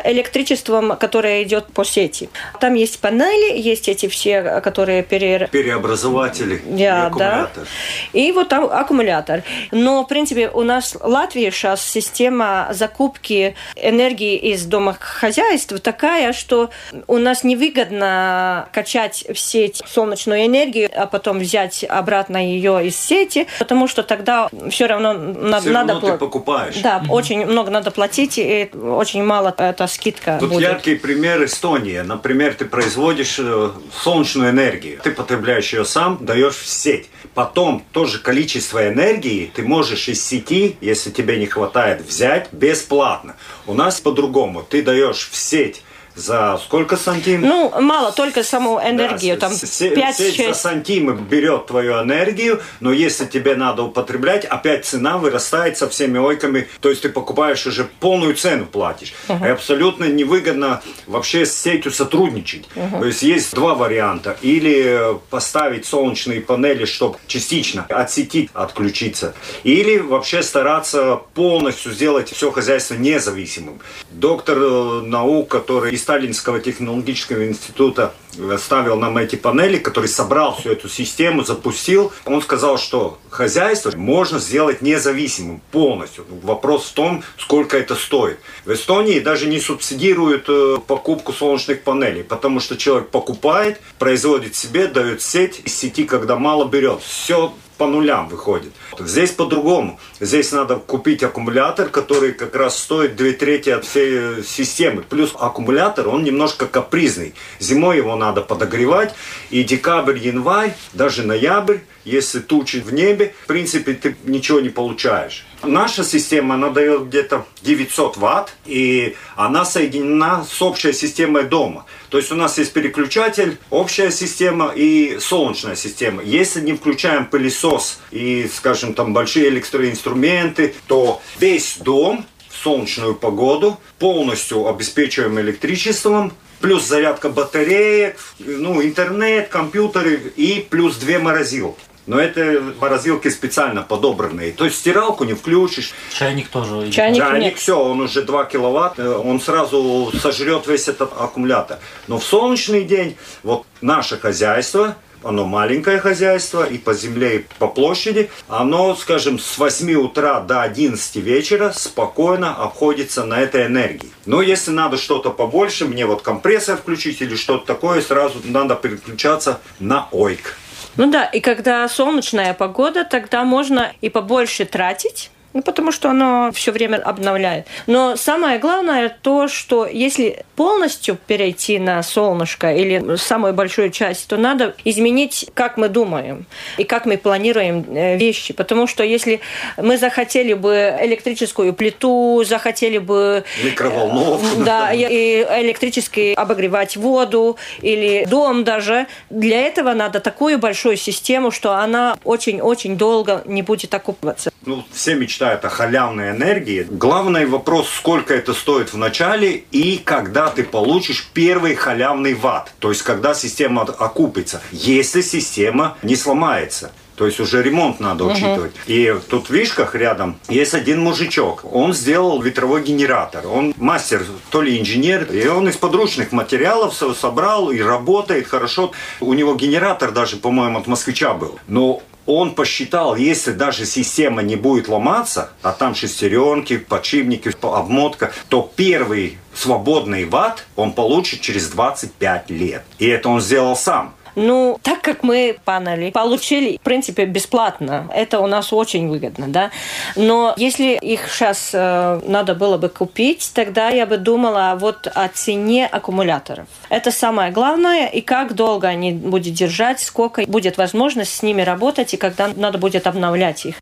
электричеством, 0.04 0.96
которое 0.96 1.42
идет 1.42 1.66
по 1.66 1.84
сети. 1.84 2.30
Там 2.60 2.74
есть 2.74 2.98
панели, 3.00 3.58
есть 3.58 3.88
эти 3.88 4.08
все, 4.08 4.60
которые 4.62 5.02
пере... 5.02 5.48
переобразователи 5.52 6.62
да, 6.64 6.78
и 6.78 6.84
аккумулятор. 6.84 7.64
Да. 7.64 8.18
И 8.18 8.32
вот 8.32 8.48
там 8.48 8.64
аккумулятор. 8.64 9.42
Но, 9.70 10.04
в 10.04 10.08
принципе, 10.08 10.48
у 10.48 10.62
нас 10.62 10.94
в 10.94 11.06
Латвии 11.06 11.50
сейчас 11.50 11.84
система 11.86 12.68
закупки 12.70 13.54
энергии 13.76 14.36
из 14.36 14.64
домохозяйств 14.64 15.78
такая, 15.80 16.32
что 16.32 16.70
у 17.06 17.18
нас 17.18 17.44
невыгодно 17.44 18.29
качать 18.72 19.24
в 19.32 19.38
сеть 19.38 19.82
солнечную 19.86 20.46
энергию, 20.46 20.90
а 20.94 21.06
потом 21.06 21.38
взять 21.38 21.84
обратно 21.88 22.36
ее 22.36 22.86
из 22.86 22.96
сети, 22.96 23.46
потому 23.58 23.88
что 23.88 24.02
тогда 24.02 24.48
все 24.70 24.86
равно 24.86 25.12
надо... 25.12 25.60
Все 25.60 25.70
надо 25.70 25.94
равно 25.94 26.10
ты 26.10 26.18
покупаешь. 26.18 26.76
Да, 26.82 26.98
mm-hmm. 26.98 27.10
очень 27.10 27.46
много 27.46 27.70
надо 27.70 27.90
платить, 27.90 28.38
и 28.38 28.70
очень 28.74 29.22
мало 29.22 29.54
эта 29.56 29.86
скидка 29.86 30.38
Тут 30.40 30.50
будет. 30.50 30.62
яркий 30.62 30.94
пример 30.94 31.44
Эстония. 31.44 32.02
Например, 32.02 32.54
ты 32.54 32.64
производишь 32.64 33.36
э, 33.38 33.70
солнечную 34.02 34.50
энергию, 34.50 35.00
ты 35.02 35.10
потребляешь 35.10 35.72
ее 35.72 35.84
сам, 35.84 36.18
даешь 36.20 36.56
в 36.56 36.66
сеть. 36.66 37.08
Потом 37.34 37.84
то 37.92 38.06
же 38.06 38.18
количество 38.18 38.88
энергии 38.88 39.50
ты 39.54 39.62
можешь 39.62 40.08
из 40.08 40.24
сети, 40.24 40.76
если 40.80 41.10
тебе 41.10 41.38
не 41.38 41.46
хватает, 41.46 42.02
взять 42.02 42.52
бесплатно. 42.52 43.36
У 43.66 43.74
нас 43.74 44.00
по-другому. 44.00 44.62
Ты 44.62 44.82
даешь 44.82 45.28
в 45.30 45.36
сеть 45.36 45.82
за 46.20 46.58
сколько 46.62 46.96
сантим? 46.96 47.40
Ну, 47.42 47.80
мало, 47.80 48.12
только 48.12 48.42
саму 48.42 48.78
энергию, 48.78 49.36
да, 49.36 49.48
там 49.48 49.52
5-6. 49.52 50.48
за 50.48 50.54
сантимы 50.54 51.14
берет 51.14 51.66
твою 51.66 52.00
энергию, 52.02 52.60
но 52.80 52.92
если 52.92 53.26
тебе 53.26 53.56
надо 53.56 53.82
употреблять, 53.82 54.44
опять 54.44 54.84
цена 54.84 55.18
вырастает 55.18 55.78
со 55.78 55.88
всеми 55.88 56.18
ойками, 56.18 56.68
то 56.80 56.90
есть 56.90 57.02
ты 57.02 57.08
покупаешь 57.08 57.66
уже 57.66 57.88
полную 58.00 58.34
цену 58.34 58.66
платишь. 58.66 59.14
Uh-huh. 59.28 59.46
И 59.46 59.50
абсолютно 59.50 60.04
невыгодно 60.04 60.82
вообще 61.06 61.46
с 61.46 61.56
сетью 61.56 61.92
сотрудничать. 61.92 62.68
Uh-huh. 62.74 63.00
То 63.00 63.06
есть 63.06 63.22
есть 63.22 63.54
два 63.54 63.74
варианта. 63.74 64.36
Или 64.42 65.18
поставить 65.30 65.86
солнечные 65.86 66.40
панели, 66.40 66.84
чтобы 66.84 67.18
частично 67.26 67.86
от 67.88 68.10
сети 68.10 68.50
отключиться, 68.54 69.34
или 69.64 69.98
вообще 69.98 70.42
стараться 70.42 71.20
полностью 71.34 71.92
сделать 71.92 72.30
все 72.30 72.50
хозяйство 72.50 72.94
независимым. 72.94 73.80
Доктор 74.10 74.58
э, 74.58 75.00
наук, 75.02 75.48
который 75.48 75.92
из 75.92 76.02
Сталинского 76.02 76.58
технологического 76.58 77.46
института 77.46 78.12
ставил 78.58 78.96
нам 78.96 79.16
эти 79.18 79.36
панели, 79.36 79.78
который 79.78 80.08
собрал 80.08 80.56
всю 80.56 80.70
эту 80.70 80.88
систему, 80.88 81.44
запустил. 81.44 82.12
Он 82.24 82.42
сказал, 82.42 82.76
что 82.76 83.18
хозяйство 83.28 83.92
можно 83.96 84.40
сделать 84.40 84.82
независимым 84.82 85.60
полностью. 85.70 86.24
Вопрос 86.42 86.86
в 86.86 86.92
том, 86.92 87.22
сколько 87.38 87.78
это 87.78 87.94
стоит. 87.94 88.40
В 88.64 88.72
Эстонии 88.72 89.20
даже 89.20 89.46
не 89.46 89.60
субсидируют 89.60 90.46
э, 90.48 90.78
покупку 90.84 91.32
солнечных 91.32 91.82
панелей, 91.82 92.24
потому 92.24 92.58
что 92.58 92.76
человек 92.76 93.10
покупает, 93.10 93.80
производит 94.00 94.56
себе, 94.56 94.88
дает 94.88 95.22
сеть, 95.22 95.60
из 95.64 95.76
сети, 95.76 96.02
когда 96.02 96.36
мало 96.36 96.64
берет. 96.64 97.00
Все 97.02 97.52
по 97.80 97.86
нулям 97.86 98.28
выходит. 98.28 98.72
Здесь 98.98 99.30
по-другому. 99.30 99.98
Здесь 100.20 100.52
надо 100.52 100.76
купить 100.76 101.22
аккумулятор, 101.22 101.88
который 101.88 102.34
как 102.34 102.54
раз 102.54 102.78
стоит 102.78 103.16
две 103.16 103.32
трети 103.32 103.70
от 103.70 103.86
всей 103.86 104.44
системы. 104.44 105.00
Плюс 105.00 105.34
аккумулятор, 105.34 106.06
он 106.08 106.22
немножко 106.22 106.66
капризный. 106.66 107.32
Зимой 107.58 107.96
его 107.96 108.16
надо 108.16 108.42
подогревать. 108.42 109.14
И 109.48 109.64
декабрь, 109.64 110.18
январь, 110.18 110.74
даже 110.92 111.22
ноябрь, 111.22 111.78
если 112.04 112.40
тучи 112.40 112.80
в 112.80 112.92
небе, 112.92 113.34
в 113.44 113.46
принципе, 113.46 113.94
ты 113.94 114.14
ничего 114.24 114.60
не 114.60 114.68
получаешь. 114.68 115.46
Наша 115.62 116.04
система, 116.04 116.54
она 116.54 116.70
дает 116.70 117.08
где-то 117.08 117.44
900 117.62 118.16
ватт, 118.16 118.56
и 118.64 119.16
она 119.36 119.66
соединена 119.66 120.44
с 120.44 120.62
общей 120.62 120.92
системой 120.92 121.44
дома. 121.44 121.84
То 122.08 122.16
есть 122.16 122.32
у 122.32 122.34
нас 122.34 122.56
есть 122.56 122.72
переключатель, 122.72 123.58
общая 123.68 124.10
система 124.10 124.72
и 124.74 125.18
солнечная 125.20 125.76
система. 125.76 126.22
Если 126.22 126.62
не 126.62 126.72
включаем 126.72 127.26
пылесос 127.26 128.00
и, 128.10 128.50
скажем, 128.54 128.94
там 128.94 129.12
большие 129.12 129.48
электроинструменты, 129.50 130.74
то 130.86 131.20
весь 131.38 131.76
дом 131.78 132.24
в 132.48 132.56
солнечную 132.56 133.14
погоду 133.14 133.78
полностью 133.98 134.66
обеспечиваем 134.66 135.38
электричеством, 135.40 136.32
плюс 136.60 136.86
зарядка 136.86 137.28
батареек, 137.28 138.16
ну, 138.38 138.82
интернет, 138.82 139.48
компьютеры 139.48 140.32
и 140.36 140.66
плюс 140.68 140.96
две 140.96 141.18
морозилки. 141.18 141.80
Но 142.10 142.18
это 142.20 142.60
морозилки 142.80 143.28
специально 143.28 143.82
подобранные. 143.82 144.50
То 144.50 144.64
есть 144.64 144.78
стиралку 144.78 145.22
не 145.22 145.34
включишь. 145.34 145.92
Чайник 146.12 146.48
тоже. 146.48 146.90
Чайник, 146.90 147.18
Чайник 147.18 147.52
нет. 147.52 147.58
все, 147.58 147.80
он 147.80 148.00
уже 148.00 148.22
2 148.22 148.46
киловатт, 148.46 148.98
он 148.98 149.40
сразу 149.40 150.10
сожрет 150.20 150.66
весь 150.66 150.88
этот 150.88 151.12
аккумулятор. 151.16 151.78
Но 152.08 152.18
в 152.18 152.24
солнечный 152.24 152.82
день 152.82 153.16
вот 153.44 153.64
наше 153.80 154.18
хозяйство, 154.18 154.96
оно 155.22 155.46
маленькое 155.46 156.00
хозяйство, 156.00 156.64
и 156.64 156.78
по 156.78 156.94
земле, 156.94 157.36
и 157.36 157.46
по 157.60 157.68
площади, 157.68 158.28
оно, 158.48 158.96
скажем, 158.96 159.38
с 159.38 159.56
8 159.56 159.94
утра 159.94 160.40
до 160.40 160.62
11 160.62 161.14
вечера 161.14 161.70
спокойно 161.72 162.56
обходится 162.56 163.22
на 163.22 163.40
этой 163.40 163.66
энергии. 163.66 164.10
Но 164.26 164.42
если 164.42 164.72
надо 164.72 164.96
что-то 164.96 165.30
побольше, 165.30 165.84
мне 165.84 166.06
вот 166.06 166.22
компрессор 166.22 166.76
включить 166.76 167.22
или 167.22 167.36
что-то 167.36 167.66
такое, 167.66 168.02
сразу 168.02 168.40
надо 168.42 168.74
переключаться 168.74 169.60
на 169.78 170.08
ОЙК. 170.10 170.56
Ну 171.00 171.10
да, 171.10 171.24
и 171.24 171.40
когда 171.40 171.88
солнечная 171.88 172.52
погода, 172.52 173.06
тогда 173.06 173.42
можно 173.42 173.90
и 174.02 174.10
побольше 174.10 174.66
тратить, 174.66 175.30
ну, 175.52 175.62
потому 175.62 175.90
что 175.92 176.10
оно 176.10 176.50
все 176.52 176.70
время 176.70 176.96
обновляет. 176.96 177.66
Но 177.86 178.16
самое 178.16 178.58
главное 178.58 179.08
то, 179.08 179.48
что 179.48 179.86
если 179.86 180.44
полностью 180.54 181.18
перейти 181.26 181.78
на 181.78 182.02
солнышко 182.02 182.72
или 182.72 183.16
самую 183.16 183.52
большую 183.52 183.90
часть, 183.90 184.28
то 184.28 184.36
надо 184.36 184.74
изменить, 184.84 185.50
как 185.54 185.76
мы 185.76 185.88
думаем 185.88 186.46
и 186.76 186.84
как 186.84 187.06
мы 187.06 187.16
планируем 187.18 187.84
э, 187.88 188.16
вещи. 188.16 188.54
Потому 188.54 188.86
что 188.86 189.02
если 189.02 189.40
мы 189.76 189.98
захотели 189.98 190.54
бы 190.54 190.96
электрическую 191.00 191.72
плиту, 191.72 192.44
захотели 192.46 192.98
бы... 192.98 193.44
Микроволновку. 193.64 194.60
Э, 194.60 194.64
да, 194.64 194.92
и 194.92 195.42
электрически 195.62 196.34
обогревать 196.36 196.96
воду 196.96 197.56
или 197.82 198.24
дом 198.26 198.62
даже, 198.62 199.06
для 199.30 199.62
этого 199.62 199.94
надо 199.94 200.20
такую 200.20 200.58
большую 200.58 200.96
систему, 200.96 201.50
что 201.50 201.72
она 201.72 202.18
очень-очень 202.22 202.96
долго 202.96 203.42
не 203.46 203.62
будет 203.62 203.94
окупаться. 203.94 204.52
Ну, 204.64 204.84
все 204.92 205.14
мечтают 205.14 205.39
мечтают 205.40 205.64
о 205.64 205.70
халявной 205.70 206.30
энергии. 206.32 206.86
Главный 206.90 207.46
вопрос, 207.46 207.88
сколько 207.88 208.34
это 208.34 208.52
стоит 208.52 208.92
в 208.92 208.98
начале 208.98 209.64
и 209.70 209.96
когда 209.96 210.50
ты 210.50 210.64
получишь 210.64 211.30
первый 211.32 211.74
халявный 211.74 212.34
ватт. 212.34 212.72
То 212.78 212.90
есть, 212.90 213.02
когда 213.02 213.32
система 213.32 213.82
окупится. 213.82 214.60
Если 214.70 215.22
система 215.22 215.96
не 216.02 216.16
сломается. 216.16 216.92
То 217.16 217.26
есть 217.26 217.38
уже 217.38 217.62
ремонт 217.62 218.00
надо 218.00 218.24
uh-huh. 218.24 218.32
учитывать. 218.32 218.72
И 218.86 219.14
тут 219.28 219.48
в 219.48 219.52
Вишках 219.52 219.94
рядом 219.94 220.38
есть 220.48 220.72
один 220.72 221.00
мужичок. 221.00 221.66
Он 221.70 221.92
сделал 221.92 222.40
ветровой 222.40 222.82
генератор. 222.82 223.46
Он 223.46 223.74
мастер, 223.76 224.24
то 224.50 224.62
ли 224.62 224.78
инженер. 224.80 225.24
И 225.24 225.46
он 225.46 225.68
из 225.68 225.76
подручных 225.76 226.32
материалов 226.32 226.94
собрал 226.94 227.70
и 227.70 227.78
работает 227.80 228.46
хорошо. 228.46 228.92
У 229.20 229.34
него 229.34 229.54
генератор 229.54 230.12
даже, 230.12 230.36
по-моему, 230.36 230.78
от 230.78 230.86
москвича 230.86 231.34
был. 231.34 231.58
Но 231.68 232.02
он 232.36 232.54
посчитал, 232.54 233.16
если 233.16 233.52
даже 233.52 233.86
система 233.86 234.42
не 234.42 234.56
будет 234.56 234.88
ломаться, 234.88 235.50
а 235.62 235.72
там 235.72 235.94
шестеренки, 235.94 236.78
подшипники, 236.78 237.52
обмотка, 237.62 238.32
то 238.48 238.70
первый 238.74 239.38
свободный 239.54 240.24
ватт 240.24 240.66
он 240.76 240.92
получит 240.92 241.40
через 241.40 241.68
25 241.68 242.50
лет. 242.50 242.84
И 242.98 243.06
это 243.06 243.28
он 243.28 243.40
сделал 243.40 243.76
сам. 243.76 244.14
Ну, 244.34 244.78
так 244.82 245.00
как 245.02 245.22
мы 245.22 245.58
панели 245.64 246.10
получили, 246.10 246.76
в 246.78 246.80
принципе, 246.80 247.24
бесплатно, 247.24 248.08
это 248.14 248.40
у 248.40 248.46
нас 248.46 248.72
очень 248.72 249.08
выгодно, 249.08 249.48
да. 249.48 249.70
Но 250.16 250.54
если 250.56 250.98
их 251.00 251.28
сейчас 251.28 251.70
э, 251.72 252.20
надо 252.26 252.54
было 252.54 252.78
бы 252.78 252.88
купить, 252.88 253.50
тогда 253.54 253.88
я 253.88 254.06
бы 254.06 254.16
думала 254.16 254.76
вот 254.78 255.06
о 255.06 255.28
цене 255.28 255.86
аккумуляторов. 255.86 256.66
Это 256.88 257.10
самое 257.10 257.52
главное, 257.52 258.06
и 258.06 258.20
как 258.20 258.54
долго 258.54 258.88
они 258.88 259.12
будут 259.12 259.54
держать, 259.54 260.00
сколько 260.00 260.42
будет 260.46 260.78
возможность 260.78 261.34
с 261.34 261.42
ними 261.42 261.62
работать, 261.62 262.14
и 262.14 262.16
когда 262.16 262.48
надо 262.54 262.78
будет 262.78 263.06
обновлять 263.06 263.66
их. 263.66 263.76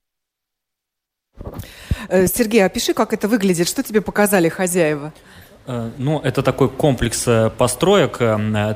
Э, 2.09 2.27
Сергей, 2.27 2.65
опиши, 2.65 2.95
как 2.95 3.13
это 3.13 3.29
выглядит, 3.29 3.69
что 3.69 3.83
тебе 3.83 4.01
показали 4.01 4.49
хозяева? 4.49 5.13
Э, 5.69 5.91
ну, 5.99 6.19
это 6.25 6.43
такой 6.43 6.71
комплекс 6.71 7.25
э, 7.29 7.51
построек, 7.51 8.17
э, 8.21 8.75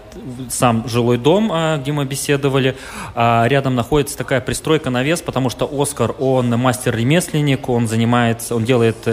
сам 0.51 0.87
жилой 0.87 1.17
дом, 1.17 1.51
где 1.81 1.91
мы 1.91 2.05
беседовали. 2.05 2.77
А 3.15 3.47
рядом 3.49 3.75
находится 3.75 4.17
такая 4.19 4.43
пристройка 4.43 4.91
навес, 4.91 5.23
потому 5.23 5.49
что 5.49 5.69
Оскар, 5.73 6.15
он 6.19 6.51
мастер-ремесленник, 6.51 7.69
он 7.71 7.89
занимается, 7.89 8.55
он 8.55 8.65
делает 8.65 9.09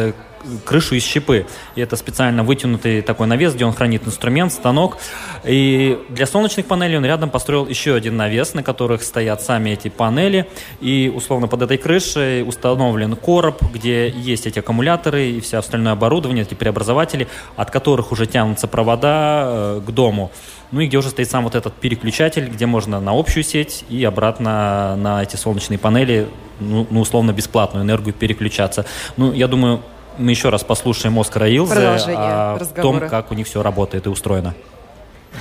крышу 0.66 0.96
из 0.96 1.04
щепы. 1.04 1.46
И 1.76 1.82
это 1.82 1.96
специально 1.96 2.44
вытянутый 2.44 3.02
такой 3.02 3.28
навес, 3.28 3.54
где 3.54 3.66
он 3.66 3.74
хранит 3.74 4.08
инструмент, 4.08 4.52
станок. 4.54 4.98
И 5.44 6.00
для 6.10 6.26
солнечных 6.26 6.66
панелей 6.66 6.98
он 6.98 7.06
рядом 7.06 7.30
построил 7.30 7.68
еще 7.68 7.96
один 7.96 8.18
навес, 8.18 8.54
на 8.54 8.64
которых 8.64 9.04
стоят 9.04 9.42
сами 9.42 9.72
эти 9.72 9.90
панели. 9.90 10.48
И 10.82 11.12
условно 11.14 11.48
под 11.48 11.64
этой 11.64 11.78
крышей 11.78 12.48
установлен 12.48 13.16
короб, 13.16 13.62
где 13.74 14.10
есть 14.10 14.48
эти 14.48 14.60
аккумуляторы 14.60 15.30
и 15.30 15.40
все 15.40 15.58
остальное 15.58 15.94
оборудование, 15.94 16.44
эти 16.44 16.54
преобразователи, 16.54 17.28
от 17.56 17.72
которых 17.72 18.12
уже 18.12 18.26
тянутся 18.26 18.68
провода 18.68 19.44
э, 19.46 19.82
к 19.86 19.92
дому. 19.92 20.32
Ну 20.72 20.82
и 20.82 20.88
где 20.88 20.98
уже 20.98 21.10
стоит 21.10 21.30
сам 21.30 21.44
вот 21.46 21.56
этот 21.56 21.74
переключатель, 21.74 22.48
где 22.48 22.66
можно 22.66 23.00
на 23.00 23.18
общую 23.18 23.44
сеть 23.44 23.84
и 23.90 24.04
обратно 24.04 24.96
на 24.98 25.24
эти 25.24 25.36
солнечные 25.36 25.80
панели, 25.80 26.28
ну, 26.60 26.86
ну 26.90 27.02
условно, 27.02 27.32
бесплатную 27.32 27.84
энергию 27.84 28.14
переключаться. 28.14 28.86
Ну, 29.18 29.34
я 29.34 29.48
думаю, 29.48 29.82
мы 30.18 30.32
еще 30.32 30.50
раз 30.50 30.64
послушаем 30.64 31.18
Оскара 31.20 31.50
Илзе 31.50 31.88
о 32.16 32.58
том, 32.82 33.00
как 33.00 33.32
у 33.32 33.36
них 33.36 33.48
все 33.48 33.62
работает 33.62 34.06
и 34.06 34.10
устроено. 34.10 34.54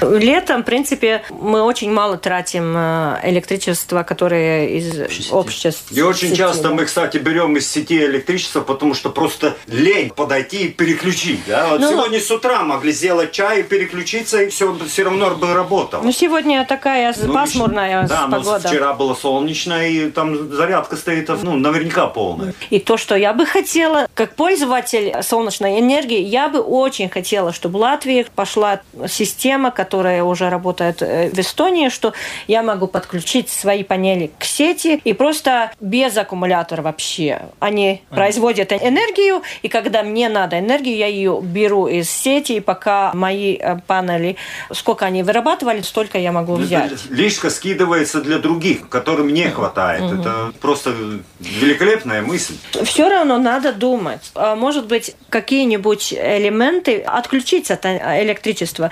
Летом, 0.01 0.63
в 0.63 0.65
принципе, 0.65 1.23
мы 1.31 1.63
очень 1.63 1.91
мало 1.91 2.17
тратим 2.17 2.75
э, 2.77 3.21
электричество, 3.25 4.03
которое 4.03 4.69
из 4.69 5.33
общества. 5.33 5.95
И 5.95 6.01
очень 6.01 6.29
сети. 6.29 6.39
часто 6.39 6.71
мы, 6.71 6.85
кстати, 6.85 7.19
берем 7.19 7.57
из 7.57 7.69
сети 7.69 7.99
электричество, 8.05 8.61
потому 8.61 8.95
что 8.95 9.11
просто 9.11 9.57
лень 9.67 10.11
подойти 10.11 10.67
и 10.67 10.69
переключить. 10.69 11.41
Да? 11.47 11.69
Вот 11.71 11.81
ну, 11.81 11.91
сегодня 11.91 12.21
с 12.21 12.31
утра 12.31 12.63
могли 12.63 12.93
сделать 12.93 13.33
чай 13.33 13.61
и 13.61 13.63
переключиться, 13.63 14.43
и 14.43 14.49
все, 14.49 14.77
все 14.87 15.05
равно 15.05 15.35
бы 15.35 15.53
работало. 15.53 16.03
Ну, 16.03 16.13
сегодня 16.13 16.65
такая 16.65 17.15
ну, 17.21 17.33
пасмурная 17.33 18.07
да, 18.07 18.29
погода. 18.29 18.61
Да, 18.61 18.69
вчера 18.69 18.95
было 18.95 19.15
солнечно, 19.15 19.87
и 19.87 20.11
там 20.11 20.53
зарядка 20.53 20.97
стоит, 20.97 21.29
ну, 21.43 21.57
наверняка 21.57 22.07
полная. 22.07 22.55
И 22.71 22.79
то, 22.79 22.97
что 22.97 23.17
я 23.17 23.33
бы 23.33 23.47
хотела, 23.47 24.07
как 24.15 24.35
пользователь 24.35 25.23
солнечной 25.23 25.81
энергии, 25.81 26.21
я 26.21 26.49
бы 26.49 26.61
очень 26.61 27.09
хотела, 27.09 27.53
чтобы 27.53 27.79
в 27.79 27.83
Латвии 27.83 28.27
пошла 28.35 28.81
система, 29.09 29.71
которая 29.71 29.88
уже 29.95 30.51
работает 30.51 31.03
э, 31.03 31.31
в 31.31 31.39
Эстонии, 31.39 31.89
что 31.89 32.13
я 32.47 32.63
могу 32.63 32.87
подключить 32.87 33.49
свои 33.49 33.83
панели 33.83 34.31
к 34.39 34.45
сети 34.45 35.01
и 35.05 35.13
просто 35.13 35.73
без 35.81 36.17
аккумулятора 36.17 36.83
вообще. 36.83 37.43
Они 37.61 38.03
а. 38.11 38.15
производят 38.15 38.73
энергию, 38.73 39.43
и 39.63 39.69
когда 39.69 40.03
мне 40.03 40.29
надо 40.29 40.59
энергию, 40.59 40.97
я 40.97 41.07
ее 41.07 41.41
беру 41.43 41.87
из 41.87 42.11
сети, 42.11 42.53
и 42.53 42.61
пока 42.61 43.13
мои 43.15 43.57
э, 43.57 43.79
панели, 43.87 44.37
сколько 44.73 45.07
они 45.07 45.23
вырабатывали, 45.23 45.83
столько 45.83 46.19
я 46.19 46.33
могу 46.33 46.55
взять. 46.55 46.93
Лишка 47.11 47.51
скидывается 47.51 48.21
для 48.21 48.39
других, 48.39 48.89
которым 48.89 49.33
не 49.33 49.49
хватает. 49.49 50.03
Угу. 50.03 50.21
Это 50.21 50.53
просто 50.61 50.93
великолепная 51.41 52.23
мысль. 52.23 52.55
Все 52.85 53.09
равно 53.09 53.39
надо 53.39 53.73
думать. 53.73 54.31
А 54.35 54.55
может 54.55 54.87
быть, 54.87 55.15
какие-нибудь 55.29 56.13
элементы 56.13 57.01
отключить 57.01 57.71
от 57.71 57.85
э, 57.85 58.23
электричества. 58.23 58.91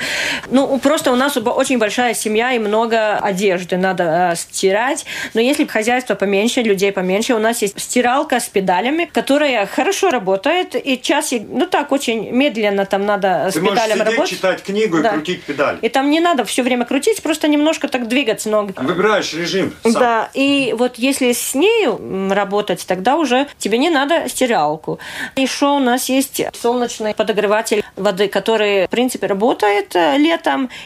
Ну, 0.50 0.66
просто 0.86 1.10
у 1.10 1.16
нас 1.16 1.36
очень 1.36 1.78
большая 1.78 2.14
семья 2.14 2.52
и 2.52 2.60
много 2.60 3.16
одежды 3.18 3.76
надо 3.76 4.30
э, 4.32 4.36
стирать. 4.36 5.04
Но 5.34 5.40
если 5.40 5.66
хозяйство 5.66 6.14
поменьше, 6.14 6.62
людей 6.62 6.92
поменьше, 6.92 7.34
у 7.34 7.40
нас 7.40 7.60
есть 7.62 7.80
стиралка 7.80 8.38
с 8.38 8.48
педалями, 8.48 9.10
которая 9.12 9.66
хорошо 9.66 10.10
работает, 10.10 10.76
и 10.76 11.00
час, 11.02 11.32
ну 11.32 11.66
так, 11.66 11.90
очень 11.90 12.30
медленно 12.30 12.86
там 12.86 13.04
надо 13.04 13.50
Ты 13.52 13.58
с 13.58 13.62
педалями 13.64 13.98
работать. 13.98 14.28
читать 14.28 14.62
книгу 14.62 15.02
да. 15.02 15.08
и 15.08 15.12
крутить 15.14 15.42
педаль. 15.42 15.78
И 15.82 15.88
там 15.88 16.08
не 16.08 16.20
надо 16.20 16.44
все 16.44 16.62
время 16.62 16.84
крутить, 16.84 17.20
просто 17.20 17.48
немножко 17.48 17.88
так 17.88 18.06
двигаться 18.06 18.48
ног. 18.48 18.70
Выбираешь 18.76 19.34
режим. 19.34 19.74
Сам. 19.82 19.92
Да, 19.92 20.30
и 20.34 20.72
вот 20.78 20.98
если 20.98 21.32
с 21.32 21.54
нею 21.56 21.98
работать, 22.32 22.86
тогда 22.86 23.16
уже 23.16 23.48
тебе 23.58 23.78
не 23.78 23.90
надо 23.90 24.28
стиралку. 24.28 25.00
Еще 25.34 25.66
у 25.66 25.80
нас 25.80 26.08
есть 26.08 26.42
солнечный 26.54 27.12
подогреватель 27.12 27.82
воды, 27.96 28.28
который, 28.28 28.86
в 28.86 28.90
принципе, 28.90 29.26
работает 29.26 29.96
э, 29.96 30.16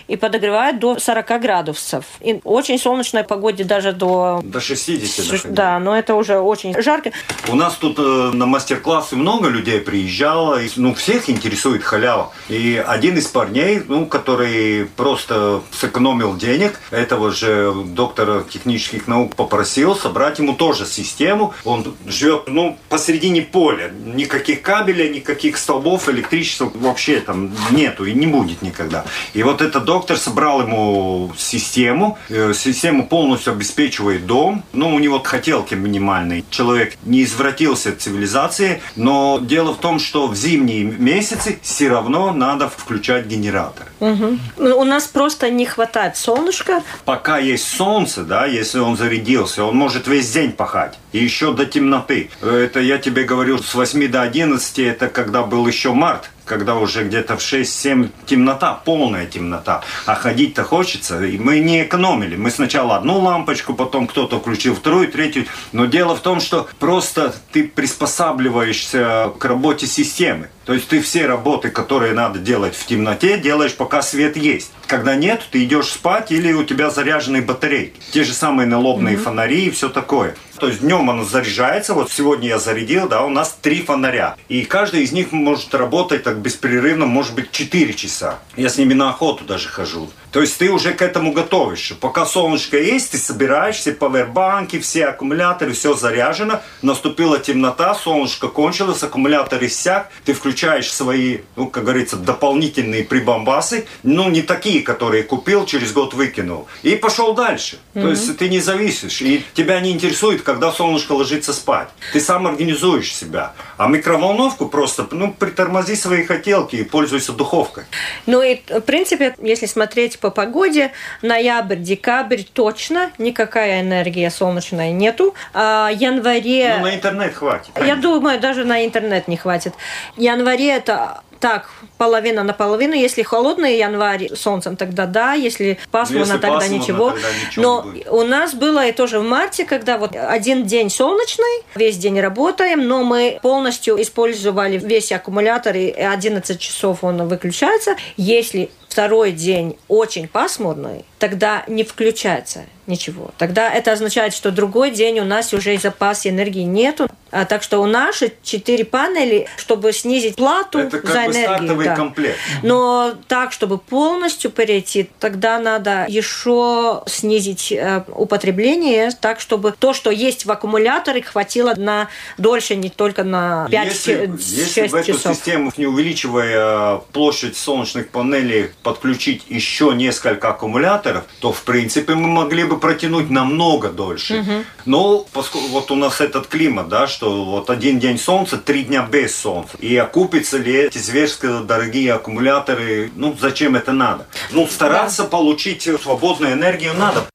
и 0.09 0.17
подогревает 0.17 0.79
до 0.79 0.99
40 0.99 1.41
градусов. 1.41 2.05
И 2.21 2.41
очень 2.45 2.79
солнечной 2.79 3.25
погоде 3.25 3.65
даже 3.65 3.93
до... 3.93 4.41
До 4.43 4.61
60 4.61 5.27
доходило. 5.27 5.55
Да, 5.55 5.79
но 5.79 5.97
это 5.97 6.15
уже 6.15 6.39
очень 6.39 6.81
жарко. 6.81 7.13
У 7.49 7.55
нас 7.55 7.75
тут 7.75 7.99
э, 7.99 8.03
на 8.03 8.47
мастер-классы 8.47 9.17
много 9.17 9.49
людей 9.49 9.81
приезжало, 9.81 10.63
и, 10.63 10.69
ну, 10.77 10.95
всех 10.95 11.29
интересует 11.31 11.83
халява. 11.83 12.33
И 12.49 12.83
один 12.85 13.19
из 13.19 13.27
парней, 13.27 13.83
ну, 13.87 14.07
который 14.07 14.87
просто 14.97 15.63
сэкономил 15.73 16.37
денег, 16.37 16.81
этого 16.91 17.31
же 17.31 17.73
доктора 17.87 18.43
технических 18.43 19.07
наук 19.07 19.35
попросил 19.37 19.97
собрать 19.97 20.39
ему 20.39 20.55
тоже 20.55 20.87
систему. 20.87 21.55
Он 21.65 21.95
живет, 22.07 22.45
ну, 22.47 22.79
посередине 22.89 23.43
поля. 23.43 23.91
Никаких 23.91 24.63
кабелей, 24.63 25.11
никаких 25.11 25.57
столбов, 25.57 26.09
электричества 26.09 26.71
вообще 26.75 27.21
там 27.21 27.51
нету 27.71 28.05
и 28.05 28.13
не 28.13 28.27
будет 28.27 28.63
никогда. 28.63 29.05
И 29.35 29.43
вот 29.43 29.63
этот 29.71 29.85
доктор 29.85 30.17
собрал 30.17 30.63
ему 30.63 31.33
систему. 31.39 32.19
Э, 32.29 32.53
система 32.55 33.05
полностью 33.05 33.53
обеспечивает 33.53 34.27
дом. 34.27 34.65
Ну, 34.73 34.95
у 34.95 34.99
него 34.99 35.21
хотелки 35.21 35.75
минимальные. 35.75 36.45
Человек 36.51 36.97
не 37.05 37.23
извратился 37.23 37.91
от 37.91 38.01
цивилизации, 38.01 38.83
но 38.97 39.39
дело 39.41 39.73
в 39.73 39.79
том, 39.79 40.01
что 40.01 40.27
в 40.27 40.35
зимние 40.35 40.85
месяцы 40.85 41.59
все 41.63 41.89
равно 41.89 42.33
надо 42.33 42.69
включать 42.69 43.27
генератор. 43.27 43.87
Угу. 44.01 44.39
У 44.59 44.85
нас 44.85 45.07
просто 45.07 45.51
не 45.51 45.67
хватает 45.67 46.17
солнышка. 46.17 46.83
Пока 47.05 47.39
есть 47.39 47.69
солнце, 47.69 48.25
да, 48.25 48.47
если 48.47 48.81
он 48.81 48.97
зарядился, 48.97 49.65
он 49.65 49.77
может 49.77 50.09
весь 50.09 50.31
день 50.33 50.53
пахать. 50.53 50.99
И 51.13 51.19
еще 51.19 51.53
до 51.53 51.65
темноты. 51.65 52.31
Это 52.43 52.81
я 52.81 52.99
тебе 52.99 53.23
говорю 53.23 53.59
с 53.59 53.75
8 53.75 54.09
до 54.09 54.23
11, 54.23 54.79
это 54.81 55.09
когда 55.09 55.43
был 55.43 55.67
еще 55.67 55.93
март 55.93 56.31
когда 56.51 56.75
уже 56.75 57.05
где-то 57.05 57.37
в 57.37 57.41
6-7 57.41 58.11
темнота, 58.27 58.75
полная 58.75 59.25
темнота. 59.25 59.85
А 60.05 60.17
ходить-то 60.17 60.65
хочется. 60.65 61.23
И 61.25 61.39
мы 61.39 61.61
не 61.61 61.85
экономили. 61.85 62.35
Мы 62.35 62.51
сначала 62.51 62.97
одну 62.97 63.21
лампочку, 63.21 63.73
потом 63.73 64.09
кто-то 64.09 64.41
включил 64.41 64.75
вторую, 64.75 65.07
третью. 65.07 65.47
Но 65.71 65.87
дело 65.87 66.17
в 66.17 66.21
том, 66.21 66.41
что 66.41 66.69
просто 66.81 67.33
ты 67.53 67.69
приспосабливаешься 67.69 69.33
к 69.39 69.45
работе 69.45 69.87
системы. 69.87 70.49
То 70.65 70.75
есть 70.75 70.89
ты 70.89 71.01
все 71.01 71.27
работы, 71.27 71.71
которые 71.71 72.15
надо 72.15 72.41
делать 72.41 72.75
в 72.75 72.85
темноте, 72.85 73.39
делаешь, 73.39 73.75
пока 73.75 74.03
свет 74.03 74.37
есть. 74.37 74.73
Когда 74.89 75.15
нет, 75.15 75.43
ты 75.53 75.65
идешь 75.65 75.87
спать 75.87 76.33
или 76.33 76.53
у 76.53 76.65
тебя 76.65 76.91
заряженные 76.91 77.43
батарейки. 77.43 78.01
Те 78.11 78.25
же 78.25 78.35
самые 78.35 78.67
налобные 78.67 79.15
mm-hmm. 79.15 79.23
фонари 79.23 79.67
и 79.67 79.71
все 79.71 79.89
такое. 79.89 80.35
То 80.61 80.69
есть 80.69 80.81
днем 80.81 81.09
оно 81.09 81.25
заряжается. 81.25 81.95
Вот 81.95 82.13
сегодня 82.13 82.49
я 82.49 82.59
зарядил, 82.59 83.09
да, 83.09 83.25
у 83.25 83.31
нас 83.31 83.57
три 83.63 83.83
фонаря. 83.83 84.37
И 84.49 84.65
каждый 84.65 85.03
из 85.03 85.13
них 85.13 85.33
может 85.33 85.75
работать 85.75 86.23
так 86.23 86.37
беспрерывно, 86.37 87.07
может 87.07 87.35
быть, 87.35 87.51
4 87.51 87.95
часа. 87.95 88.39
Я 88.57 88.69
с 88.69 88.77
ними 88.77 88.93
на 88.93 89.09
охоту 89.09 89.45
даже 89.45 89.69
хожу. 89.69 90.11
То 90.33 90.41
есть 90.41 90.59
ты 90.59 90.71
уже 90.71 90.93
к 90.93 91.03
этому 91.03 91.33
готовишься. 91.33 91.95
Пока 91.95 92.25
солнышко 92.25 92.79
есть, 92.79 93.13
ты 93.13 93.19
собираешь 93.19 93.77
все 93.77 93.93
павербанки, 93.93 94.79
все 94.79 95.07
аккумуляторы, 95.07 95.73
все 95.73 95.95
заряжено. 95.95 96.63
Наступила 96.83 97.39
темнота, 97.39 97.95
солнышко 97.95 98.49
кончилось, 98.49 99.03
аккумулятор 99.03 99.65
иссяк. 99.65 100.11
Ты 100.25 100.33
включаешь 100.33 100.93
свои, 100.93 101.39
ну, 101.57 101.67
как 101.67 101.85
говорится, 101.85 102.17
дополнительные 102.17 103.05
прибамбасы. 103.05 103.87
Ну, 104.03 104.31
не 104.31 104.43
такие, 104.43 104.83
которые 104.83 105.25
купил, 105.25 105.67
через 105.67 105.93
год 105.93 106.15
выкинул. 106.15 106.69
И 106.83 106.95
пошел 106.95 107.35
дальше. 107.35 107.79
Mm-hmm. 107.95 108.03
То 108.03 108.11
есть 108.11 108.39
ты 108.39 108.49
не 108.49 108.61
зависишь. 108.61 109.21
И 109.23 109.45
тебя 109.55 109.81
не 109.81 109.91
интересует, 109.91 110.43
когда 110.43 110.71
солнышко 110.71 111.13
ложится 111.13 111.53
спать. 111.53 111.89
Ты 112.13 112.21
сам 112.21 112.47
организуешь 112.47 113.13
себя. 113.15 113.55
А 113.77 113.89
микроволновку 113.89 114.67
просто, 114.67 115.09
ну, 115.11 115.33
притормози 115.33 115.97
свои 115.97 116.25
хотелки 116.25 116.77
и 116.77 116.85
пользуйся 116.85 117.33
духовкой. 117.33 117.85
Ну 118.27 118.43
и, 118.43 118.61
в 118.69 118.81
принципе, 118.83 119.35
если 119.43 119.67
смотреть 119.67 120.20
по 120.21 120.31
погоде, 120.31 120.93
ноябрь, 121.23 121.77
декабрь 121.77 122.43
точно 122.53 123.11
никакая 123.19 123.81
энергия 123.81 124.31
солнечная 124.31 124.93
нету. 124.93 125.35
А 125.53 125.91
январе... 125.93 126.77
Ну, 126.79 126.85
на 126.85 126.95
интернет 126.95 127.35
хватит. 127.35 127.71
Я 127.85 127.97
думаю, 127.97 128.41
даже 128.41 128.65
на 128.65 128.85
интернет 128.85 129.29
не 129.29 129.37
хватит. 129.37 129.75
Январе 130.17 130.71
это 130.71 131.23
так, 131.41 131.71
половина 131.97 132.45
на 132.45 132.53
половину. 132.53 132.95
Если 132.95 133.23
холодный 133.23 133.79
январь 133.79 134.29
солнцем, 134.37 134.77
тогда 134.77 135.07
да. 135.07 135.33
Если 135.33 135.79
пасмурно, 135.91 136.21
если 136.21 136.33
тогда 136.39 136.59
пасмурно, 136.59 136.83
ничего. 136.83 137.11
Тогда 137.11 137.29
ничего 137.47 137.63
Но 137.63 137.87
у 138.11 138.23
нас 138.25 138.55
было 138.55 138.87
и 138.87 138.93
тоже 138.93 139.19
в 139.19 139.25
марте, 139.25 139.65
когда 139.65 139.97
вот 139.97 140.15
один 140.15 140.67
день 140.67 140.91
солнечный, 140.91 141.65
весь 141.75 141.97
день 141.97 142.21
работаем, 142.21 142.87
но 142.87 143.03
мы 143.03 143.39
полностью 143.43 144.01
использовали 144.01 144.77
весь 144.77 145.11
аккумулятор, 145.13 145.75
и 145.75 145.91
11 145.91 146.61
часов 146.61 147.03
он 147.03 147.27
выключается. 147.27 147.97
Если 148.19 148.71
второй 148.91 149.31
день 149.31 149.79
очень 149.87 150.27
пасмурный, 150.27 151.05
тогда 151.21 151.63
не 151.69 151.85
включается 151.85 152.65
ничего. 152.91 153.31
Тогда 153.39 153.73
это 153.73 153.93
означает, 153.93 154.35
что 154.35 154.51
другой 154.51 154.91
день 154.91 155.21
у 155.21 155.25
нас 155.25 155.55
уже 155.55 155.79
запас 155.79 156.27
энергии 156.27 156.63
нету. 156.63 157.09
А, 157.33 157.45
так 157.45 157.63
что 157.63 157.79
у 157.79 157.87
наши 157.87 158.33
четыре 158.43 158.85
панели, 158.85 159.47
чтобы 159.57 159.93
снизить 159.93 160.35
плату 160.35 160.81
это 160.81 160.99
как 160.99 161.07
за 161.07 161.13
бы 161.13 161.25
энергию. 161.27 161.45
стартовый 161.45 161.85
да. 161.85 161.95
комплект. 161.95 162.39
Но 162.65 163.15
так, 163.29 163.53
чтобы 163.53 163.79
полностью 163.79 164.51
перейти, 164.51 165.09
тогда 165.21 165.61
надо 165.61 166.07
еще 166.09 167.05
снизить 167.07 167.71
э, 167.71 168.03
употребление, 168.09 169.13
так, 169.13 169.39
чтобы 169.39 169.73
то, 169.79 169.93
что 169.93 170.11
есть 170.11 170.45
в 170.45 170.51
аккумуляторе, 170.51 171.23
хватило 171.23 171.75
на 171.77 172.09
дольше, 172.37 172.75
не 172.75 172.91
только 172.91 173.23
на 173.23 173.69
5-6 173.71 173.85
если, 173.85 174.31
если 174.39 174.87
в 174.89 174.95
эту 174.97 175.13
часов. 175.13 175.37
систему, 175.37 175.73
не 175.77 175.87
увеличивая 175.87 176.97
площадь 177.13 177.57
солнечных 177.57 178.09
панелей, 178.09 178.71
подключить 178.83 179.45
еще 179.49 179.93
несколько 179.95 180.49
аккумуляторов, 180.49 181.10
то 181.41 181.53
в 181.53 181.63
принципе 181.63 182.15
мы 182.15 182.29
могли 182.29 182.65
бы 182.65 182.79
протянуть 182.79 183.31
намного 183.31 183.89
дольше. 183.91 184.65
Но 184.85 185.27
поскольку 185.33 185.69
вот 185.69 185.91
у 185.91 185.97
нас 185.97 186.21
этот 186.21 186.47
климат, 186.47 186.89
да, 186.89 187.07
что 187.07 187.45
вот 187.45 187.71
один 187.71 187.99
день 187.99 188.19
солнца, 188.19 188.57
три 188.57 188.85
дня 188.85 189.07
без 189.11 189.37
солнца. 189.37 189.77
И 189.79 189.97
окупятся 189.97 190.59
ли 190.59 190.73
эти 190.73 190.99
зверски 190.99 191.65
дорогие 191.65 192.15
аккумуляторы? 192.15 193.11
Ну, 193.15 193.37
зачем 193.41 193.77
это 193.77 193.93
надо? 193.93 194.27
Ну, 194.51 194.67
стараться 194.67 195.25
получить 195.25 195.89
свободную 196.03 196.53
энергию 196.55 196.95
надо. 196.95 197.27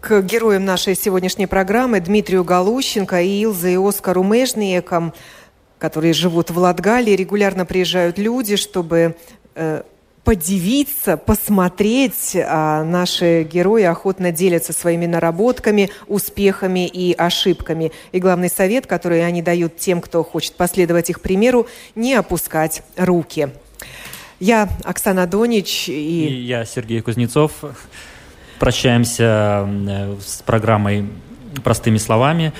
К 0.00 0.20
героям 0.20 0.64
нашей 0.64 0.96
сегодняшней 0.96 1.46
программы 1.46 2.00
Дмитрию 2.00 2.42
Галущенко 2.42 3.22
и 3.22 3.42
Илзе 3.42 3.74
и 3.74 3.76
Оскару 3.76 4.24
Межниекам, 4.24 5.14
которые 5.78 6.12
живут 6.12 6.50
в 6.50 6.58
Латгалии, 6.58 7.12
регулярно 7.12 7.64
приезжают 7.64 8.18
люди, 8.18 8.56
чтобы 8.56 9.16
э, 9.54 9.82
подивиться, 10.24 11.16
посмотреть. 11.16 12.36
А 12.36 12.84
наши 12.84 13.42
герои 13.42 13.82
охотно 13.82 14.32
делятся 14.32 14.72
своими 14.72 15.06
наработками, 15.06 15.90
успехами 16.06 16.86
и 16.86 17.12
ошибками. 17.12 17.92
И 18.12 18.20
главный 18.20 18.48
совет, 18.48 18.86
который 18.86 19.24
они 19.26 19.42
дают 19.42 19.76
тем, 19.76 20.00
кто 20.00 20.22
хочет 20.22 20.54
последовать 20.54 21.10
их 21.10 21.20
примеру, 21.20 21.66
не 21.94 22.14
опускать 22.14 22.82
руки. 22.96 23.50
Я 24.40 24.68
Оксана 24.84 25.26
Донич 25.26 25.88
и... 25.88 26.26
И 26.26 26.34
я 26.42 26.64
Сергей 26.64 27.00
Кузнецов. 27.00 27.52
Прощаемся 28.58 29.68
э, 29.68 30.16
с 30.24 30.42
программой 30.42 31.08
простыми 31.62 31.98
словами. 31.98 32.52